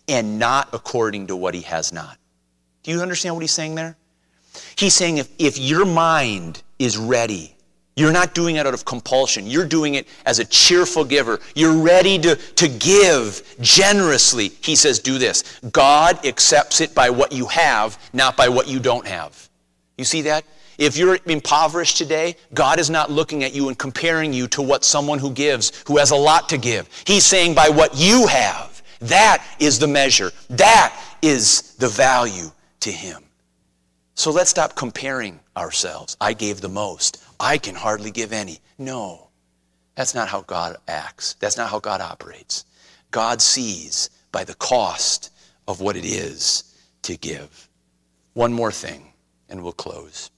and 0.07 0.38
not 0.38 0.70
according 0.72 1.26
to 1.28 1.36
what 1.36 1.55
he 1.55 1.61
has 1.61 1.91
not. 1.91 2.20
Do 2.88 2.93
you 2.93 3.01
understand 3.01 3.35
what 3.35 3.41
he's 3.41 3.51
saying 3.51 3.75
there? 3.75 3.97
He's 4.77 4.93
saying 4.93 5.17
if, 5.17 5.27
if 5.38 5.59
your 5.59 5.83
mind 5.83 6.63
is 6.79 6.97
ready, 6.97 7.53
you're 7.97 8.13
not 8.13 8.33
doing 8.33 8.55
it 8.55 8.65
out 8.65 8.73
of 8.73 8.85
compulsion. 8.85 9.45
You're 9.45 9.65
doing 9.65 9.95
it 9.95 10.07
as 10.25 10.39
a 10.39 10.45
cheerful 10.45 11.03
giver. 11.03 11.41
You're 11.53 11.77
ready 11.77 12.17
to, 12.19 12.38
to 12.38 12.67
give 12.69 13.57
generously. 13.59 14.51
He 14.61 14.77
says, 14.77 14.99
do 14.99 15.17
this. 15.17 15.59
God 15.73 16.25
accepts 16.25 16.79
it 16.79 16.95
by 16.95 17.09
what 17.09 17.33
you 17.33 17.47
have, 17.47 17.99
not 18.13 18.38
by 18.38 18.47
what 18.47 18.69
you 18.69 18.79
don't 18.79 19.05
have. 19.05 19.49
You 19.97 20.05
see 20.05 20.21
that? 20.21 20.45
If 20.77 20.95
you're 20.95 21.19
impoverished 21.25 21.97
today, 21.97 22.38
God 22.53 22.79
is 22.79 22.89
not 22.89 23.11
looking 23.11 23.43
at 23.43 23.53
you 23.53 23.67
and 23.67 23.77
comparing 23.77 24.31
you 24.31 24.47
to 24.47 24.61
what 24.61 24.85
someone 24.85 25.19
who 25.19 25.31
gives, 25.31 25.83
who 25.88 25.97
has 25.97 26.11
a 26.11 26.15
lot 26.15 26.47
to 26.47 26.57
give. 26.57 26.88
He's 27.05 27.25
saying 27.25 27.53
by 27.53 27.67
what 27.67 27.97
you 27.97 28.27
have. 28.27 28.81
That 29.01 29.45
is 29.59 29.77
the 29.77 29.88
measure. 29.88 30.31
That 30.49 30.97
is 31.21 31.75
the 31.79 31.89
value 31.89 32.49
to 32.82 32.91
Him. 32.91 33.23
So 34.15 34.32
let's 34.32 34.49
stop 34.49 34.75
comparing 34.75 35.39
ourselves. 35.55 36.17
I 36.19 36.34
gave 36.34 36.61
the 36.61 36.69
most. 36.69 37.23
I 37.39 37.57
can 37.57 37.75
hardly 37.75 38.11
give 38.11 38.34
any. 38.34 38.59
No, 38.78 39.30
that's 39.95 40.15
not 40.15 40.28
how 40.28 40.41
God 40.41 40.78
acts. 40.88 41.36
That's 41.39 41.57
not 41.57 41.69
how 41.69 41.80
God 41.80 42.01
operates. 42.01 42.65
God 43.11 43.41
sees 43.41 44.09
by 44.32 44.43
the 44.43 44.55
cost 44.55 45.32
of 45.67 45.82
what 45.82 45.95
it 45.95 46.05
is 46.05 46.75
to 47.03 47.17
give. 47.17 47.69
One 48.34 48.53
more 48.53 48.71
thing, 48.71 49.13
and 49.49 49.63
we'll 49.63 49.71
close. 49.71 50.30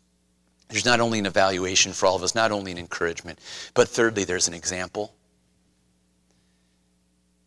There's 0.70 0.86
not 0.86 1.00
only 1.00 1.20
an 1.20 1.26
evaluation 1.26 1.94
for 1.94 2.06
all 2.06 2.16
of 2.16 2.24
us, 2.24 2.36
not 2.36 2.52
only 2.52 2.72
an 2.72 2.78
encouragement, 2.78 3.40
but 3.74 3.90
thirdly, 3.90 4.24
there's 4.24 4.48
an 4.48 4.54
example. 4.54 5.14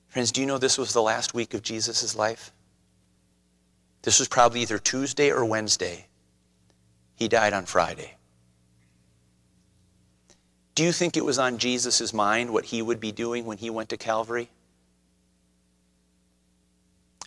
Friends, 0.08 0.32
do 0.32 0.40
you 0.40 0.46
know 0.46 0.58
this 0.58 0.76
was 0.76 0.92
the 0.92 1.00
last 1.00 1.32
week 1.32 1.54
of 1.54 1.62
Jesus' 1.62 2.16
life? 2.16 2.52
This 4.02 4.18
was 4.18 4.28
probably 4.28 4.62
either 4.62 4.78
Tuesday 4.78 5.30
or 5.30 5.44
Wednesday. 5.44 6.06
He 7.14 7.28
died 7.28 7.52
on 7.52 7.66
Friday. 7.66 8.14
Do 10.74 10.82
you 10.82 10.92
think 10.92 11.16
it 11.16 11.24
was 11.24 11.38
on 11.38 11.58
Jesus' 11.58 12.12
mind 12.12 12.50
what 12.50 12.66
he 12.66 12.82
would 12.82 12.98
be 12.98 13.12
doing 13.12 13.44
when 13.44 13.58
he 13.58 13.70
went 13.70 13.90
to 13.90 13.96
Calvary? 13.96 14.48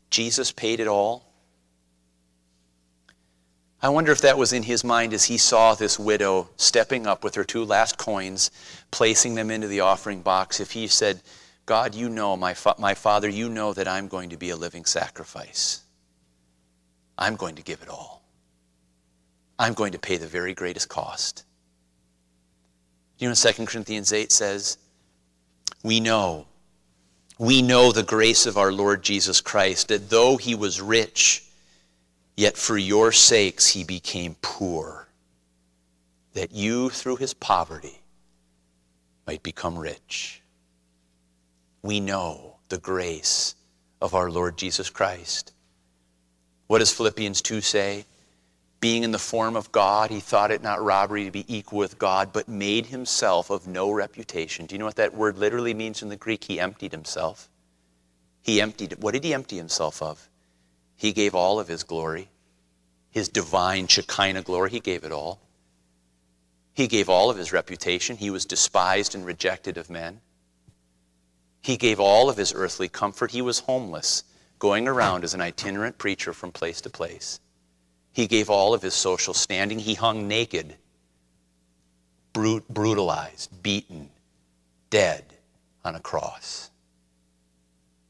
Jesus 0.10 0.52
paid 0.52 0.80
it 0.80 0.88
all. 0.88 1.26
I 3.82 3.90
wonder 3.90 4.12
if 4.12 4.22
that 4.22 4.38
was 4.38 4.52
in 4.52 4.64
his 4.64 4.84
mind 4.84 5.14
as 5.14 5.26
he 5.26 5.38
saw 5.38 5.76
this 5.76 6.00
widow 6.00 6.50
stepping 6.58 7.06
up 7.06 7.24
with 7.24 7.36
her 7.36 7.44
two 7.44 7.64
last 7.64 7.98
coins, 7.98 8.50
placing 8.90 9.36
them 9.36 9.52
into 9.52 9.68
the 9.68 9.82
offering 9.82 10.22
box. 10.22 10.60
If 10.60 10.72
he 10.72 10.88
said, 10.88 11.22
God, 11.68 11.94
you 11.94 12.10
know, 12.10 12.36
my, 12.36 12.56
fa- 12.56 12.76
my 12.80 12.96
Father, 12.96 13.30
you 13.30 13.48
know 13.48 13.74
that 13.74 13.88
I'm 13.88 14.08
going 14.08 14.32
to 14.32 14.38
be 14.38 14.50
a 14.50 14.56
living 14.56 14.86
sacrifice. 14.86 15.85
I'm 17.18 17.36
going 17.36 17.56
to 17.56 17.64
give 17.64 17.82
it 17.82 17.90
all. 17.90 18.22
I'm 19.58 19.74
going 19.74 19.94
to 19.94 20.00
pay 20.00 20.18
the 20.18 20.28
very 20.28 20.54
greatest 20.54 20.90
cost. 20.90 21.46
You 23.18 23.30
know 23.30 23.36
2 23.36 23.66
Corinthians 23.66 24.12
8 24.12 24.32
says? 24.32 24.78
We 25.84 26.00
know, 26.00 26.48
we 27.38 27.62
know 27.62 27.92
the 27.92 28.04
grace 28.04 28.46
of 28.46 28.58
our 28.58 28.72
Lord 28.72 29.04
Jesus 29.04 29.40
Christ, 29.40 29.88
that 29.88 30.10
though 30.10 30.36
he 30.36 30.56
was 30.56 30.82
rich, 30.82 31.46
yet 32.36 32.58
for 32.58 32.78
your 32.78 33.12
sakes 33.12 33.68
he 33.68 33.84
became 33.84 34.36
poor, 34.42 35.08
that 36.34 36.52
you 36.52 36.90
through 36.90 37.16
his 37.18 37.34
poverty 37.34 38.02
might 39.26 39.44
become 39.44 39.78
rich. 39.78 40.42
We 41.82 42.00
know 42.00 42.58
the 42.70 42.78
grace 42.78 43.56
of 44.02 44.14
our 44.14 44.30
Lord 44.30 44.58
Jesus 44.58 44.90
Christ. 44.90 45.54
What 46.68 46.80
does 46.80 46.92
Philippians 46.92 47.42
2 47.42 47.62
say? 47.62 48.06
Being 48.80 49.04
in 49.04 49.12
the 49.12 49.20
form 49.20 49.56
of 49.56 49.72
God, 49.72 50.12
he 50.12 50.20
thought 50.20 50.52
it 50.52 50.62
not 50.62 50.84
robbery 50.84 51.26
to 51.26 51.32
be 51.32 51.46
equal 51.48 51.80
with 51.80 51.98
God, 51.98 52.32
but 52.34 52.48
made 52.48 52.88
himself 52.88 53.50
of 53.50 53.68
no 53.68 53.92
reputation. 53.92 54.66
Do 54.66 54.76
you 54.76 54.80
know 54.80 54.86
what 54.86 54.98
that 54.98 55.16
word 55.16 55.38
literally 55.38 55.74
means 55.74 56.02
in 56.02 56.10
the 56.10 56.16
Greek? 56.16 56.44
He 56.44 56.60
emptied 56.60 56.92
himself. 56.92 57.50
He 58.42 58.62
emptied. 58.62 58.98
What 59.00 59.14
did 59.14 59.24
he 59.24 59.34
empty 59.34 59.58
himself 59.58 60.02
of? 60.02 60.30
He 60.96 61.14
gave 61.14 61.34
all 61.34 61.60
of 61.60 61.68
his 61.68 61.84
glory, 61.84 62.30
his 63.10 63.28
divine 63.28 63.88
Shekinah 63.88 64.44
glory. 64.44 64.70
He 64.70 64.80
gave 64.80 65.04
it 65.04 65.12
all. 65.12 65.40
He 66.74 66.88
gave 66.88 67.10
all 67.10 67.30
of 67.30 67.38
his 67.38 67.54
reputation. 67.54 68.18
He 68.18 68.30
was 68.30 68.46
despised 68.46 69.16
and 69.16 69.26
rejected 69.26 69.78
of 69.78 69.90
men. 69.90 70.22
He 71.62 71.78
gave 71.78 72.00
all 72.00 72.30
of 72.30 72.38
his 72.38 72.54
earthly 72.54 72.90
comfort. 72.90 73.32
He 73.32 73.42
was 73.42 73.60
homeless, 73.62 74.24
going 74.60 74.88
around 74.88 75.24
as 75.24 75.34
an 75.34 75.42
itinerant 75.42 75.98
preacher 75.98 76.34
from 76.34 76.52
place 76.52 76.82
to 76.82 76.90
place. 76.90 77.40
He 78.12 78.28
gave 78.28 78.50
all 78.50 78.74
of 78.74 78.82
his 78.82 78.94
social 78.94 79.34
standing. 79.34 79.80
He 79.80 79.94
hung 79.94 80.28
naked, 80.28 80.76
brut- 82.34 82.68
brutalized, 82.70 83.62
beaten, 83.62 84.10
dead 84.90 85.26
on 85.84 85.96
a 85.96 86.00
cross. 86.00 86.72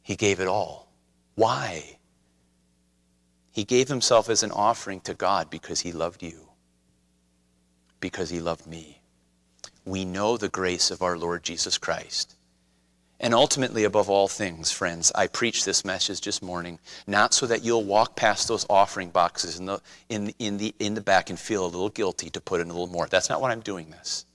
He 0.03 0.15
gave 0.15 0.39
it 0.39 0.47
all. 0.47 0.91
Why? 1.33 1.97
He 3.51 3.63
gave 3.63 3.87
himself 3.87 4.29
as 4.29 4.43
an 4.43 4.51
offering 4.51 4.99
to 5.01 5.13
God 5.13 5.49
because 5.49 5.79
he 5.79 5.91
loved 5.91 6.21
you, 6.21 6.49
because 7.99 8.29
he 8.29 8.39
loved 8.39 8.67
me. 8.67 9.01
We 9.85 10.05
know 10.05 10.37
the 10.37 10.49
grace 10.49 10.91
of 10.91 11.01
our 11.01 11.17
Lord 11.17 11.43
Jesus 11.43 11.77
Christ. 11.77 12.34
And 13.19 13.33
ultimately, 13.33 13.85
above 13.85 14.09
all 14.09 14.27
things, 14.27 14.71
friends, 14.71 15.11
I 15.15 15.27
preach 15.27 15.63
this 15.63 15.85
message 15.85 16.21
this 16.21 16.41
morning 16.41 16.79
not 17.07 17.33
so 17.33 17.45
that 17.47 17.63
you'll 17.63 17.83
walk 17.83 18.15
past 18.15 18.47
those 18.47 18.65
offering 18.69 19.09
boxes 19.09 19.57
in 19.57 19.65
the, 19.65 19.81
in, 20.09 20.33
in, 20.37 20.57
the, 20.57 20.75
in 20.79 20.95
the 20.95 21.01
back 21.01 21.29
and 21.29 21.39
feel 21.39 21.63
a 21.63 21.67
little 21.67 21.89
guilty 21.89 22.29
to 22.31 22.41
put 22.41 22.59
in 22.59 22.69
a 22.69 22.73
little 22.73 22.87
more. 22.87 23.07
That's 23.07 23.29
not 23.29 23.39
why 23.39 23.51
I'm 23.51 23.61
doing 23.61 23.89
this. 23.89 24.25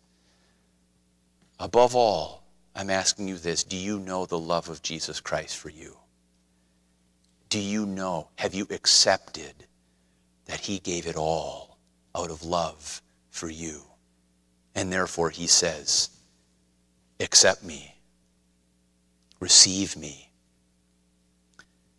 Above 1.58 1.94
all, 1.94 2.42
I'm 2.74 2.88
asking 2.88 3.28
you 3.28 3.36
this 3.36 3.64
do 3.64 3.76
you 3.76 3.98
know 3.98 4.24
the 4.24 4.38
love 4.38 4.70
of 4.70 4.82
Jesus 4.82 5.20
Christ 5.20 5.58
for 5.58 5.68
you? 5.68 5.98
Do 7.50 7.58
you 7.58 7.84
know, 7.84 8.28
have 8.36 8.54
you 8.54 8.66
accepted 8.70 9.52
that 10.46 10.60
He 10.60 10.78
gave 10.78 11.06
it 11.06 11.16
all 11.16 11.76
out 12.14 12.30
of 12.30 12.44
love 12.44 13.02
for 13.30 13.50
you? 13.50 13.82
And 14.74 14.90
therefore, 14.90 15.28
He 15.28 15.46
says, 15.46 16.08
Accept 17.18 17.62
me, 17.62 17.94
receive 19.40 19.96
me, 19.96 20.30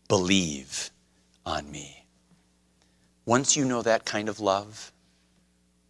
believe 0.07 0.91
on 1.45 1.69
me. 1.71 2.05
Once 3.25 3.57
you 3.57 3.65
know 3.65 3.81
that 3.81 4.05
kind 4.05 4.29
of 4.29 4.39
love, 4.39 4.91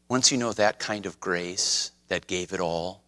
once 0.07 0.31
you 0.31 0.37
know 0.37 0.53
that 0.53 0.79
kind 0.79 1.05
of 1.05 1.19
grace 1.19 1.91
that 2.07 2.27
gave 2.27 2.53
it 2.53 2.59
all, 2.59 3.03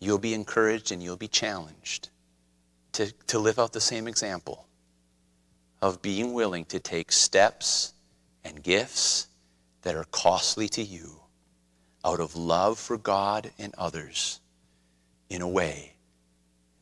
you'll 0.00 0.18
be 0.18 0.34
encouraged 0.34 0.92
and 0.92 1.02
you'll 1.02 1.16
be 1.16 1.28
challenged 1.28 2.10
to, 2.92 3.12
to 3.26 3.38
live 3.38 3.58
out 3.58 3.72
the 3.72 3.80
same 3.80 4.08
example 4.08 4.66
of 5.80 6.02
being 6.02 6.32
willing 6.32 6.64
to 6.64 6.80
take 6.80 7.12
steps 7.12 7.92
and 8.44 8.62
gifts 8.62 9.28
that 9.82 9.94
are 9.94 10.06
costly 10.10 10.68
to 10.68 10.82
you 10.82 11.20
out 12.04 12.20
of 12.20 12.34
love 12.34 12.78
for 12.78 12.98
God 12.98 13.50
and 13.58 13.74
others 13.76 14.40
in 15.30 15.42
a 15.42 15.48
way 15.48 15.94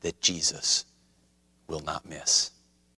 that 0.06 0.20
Jesus 0.20 0.84
will 1.66 1.80
not 1.80 2.08
miss. 2.08 2.52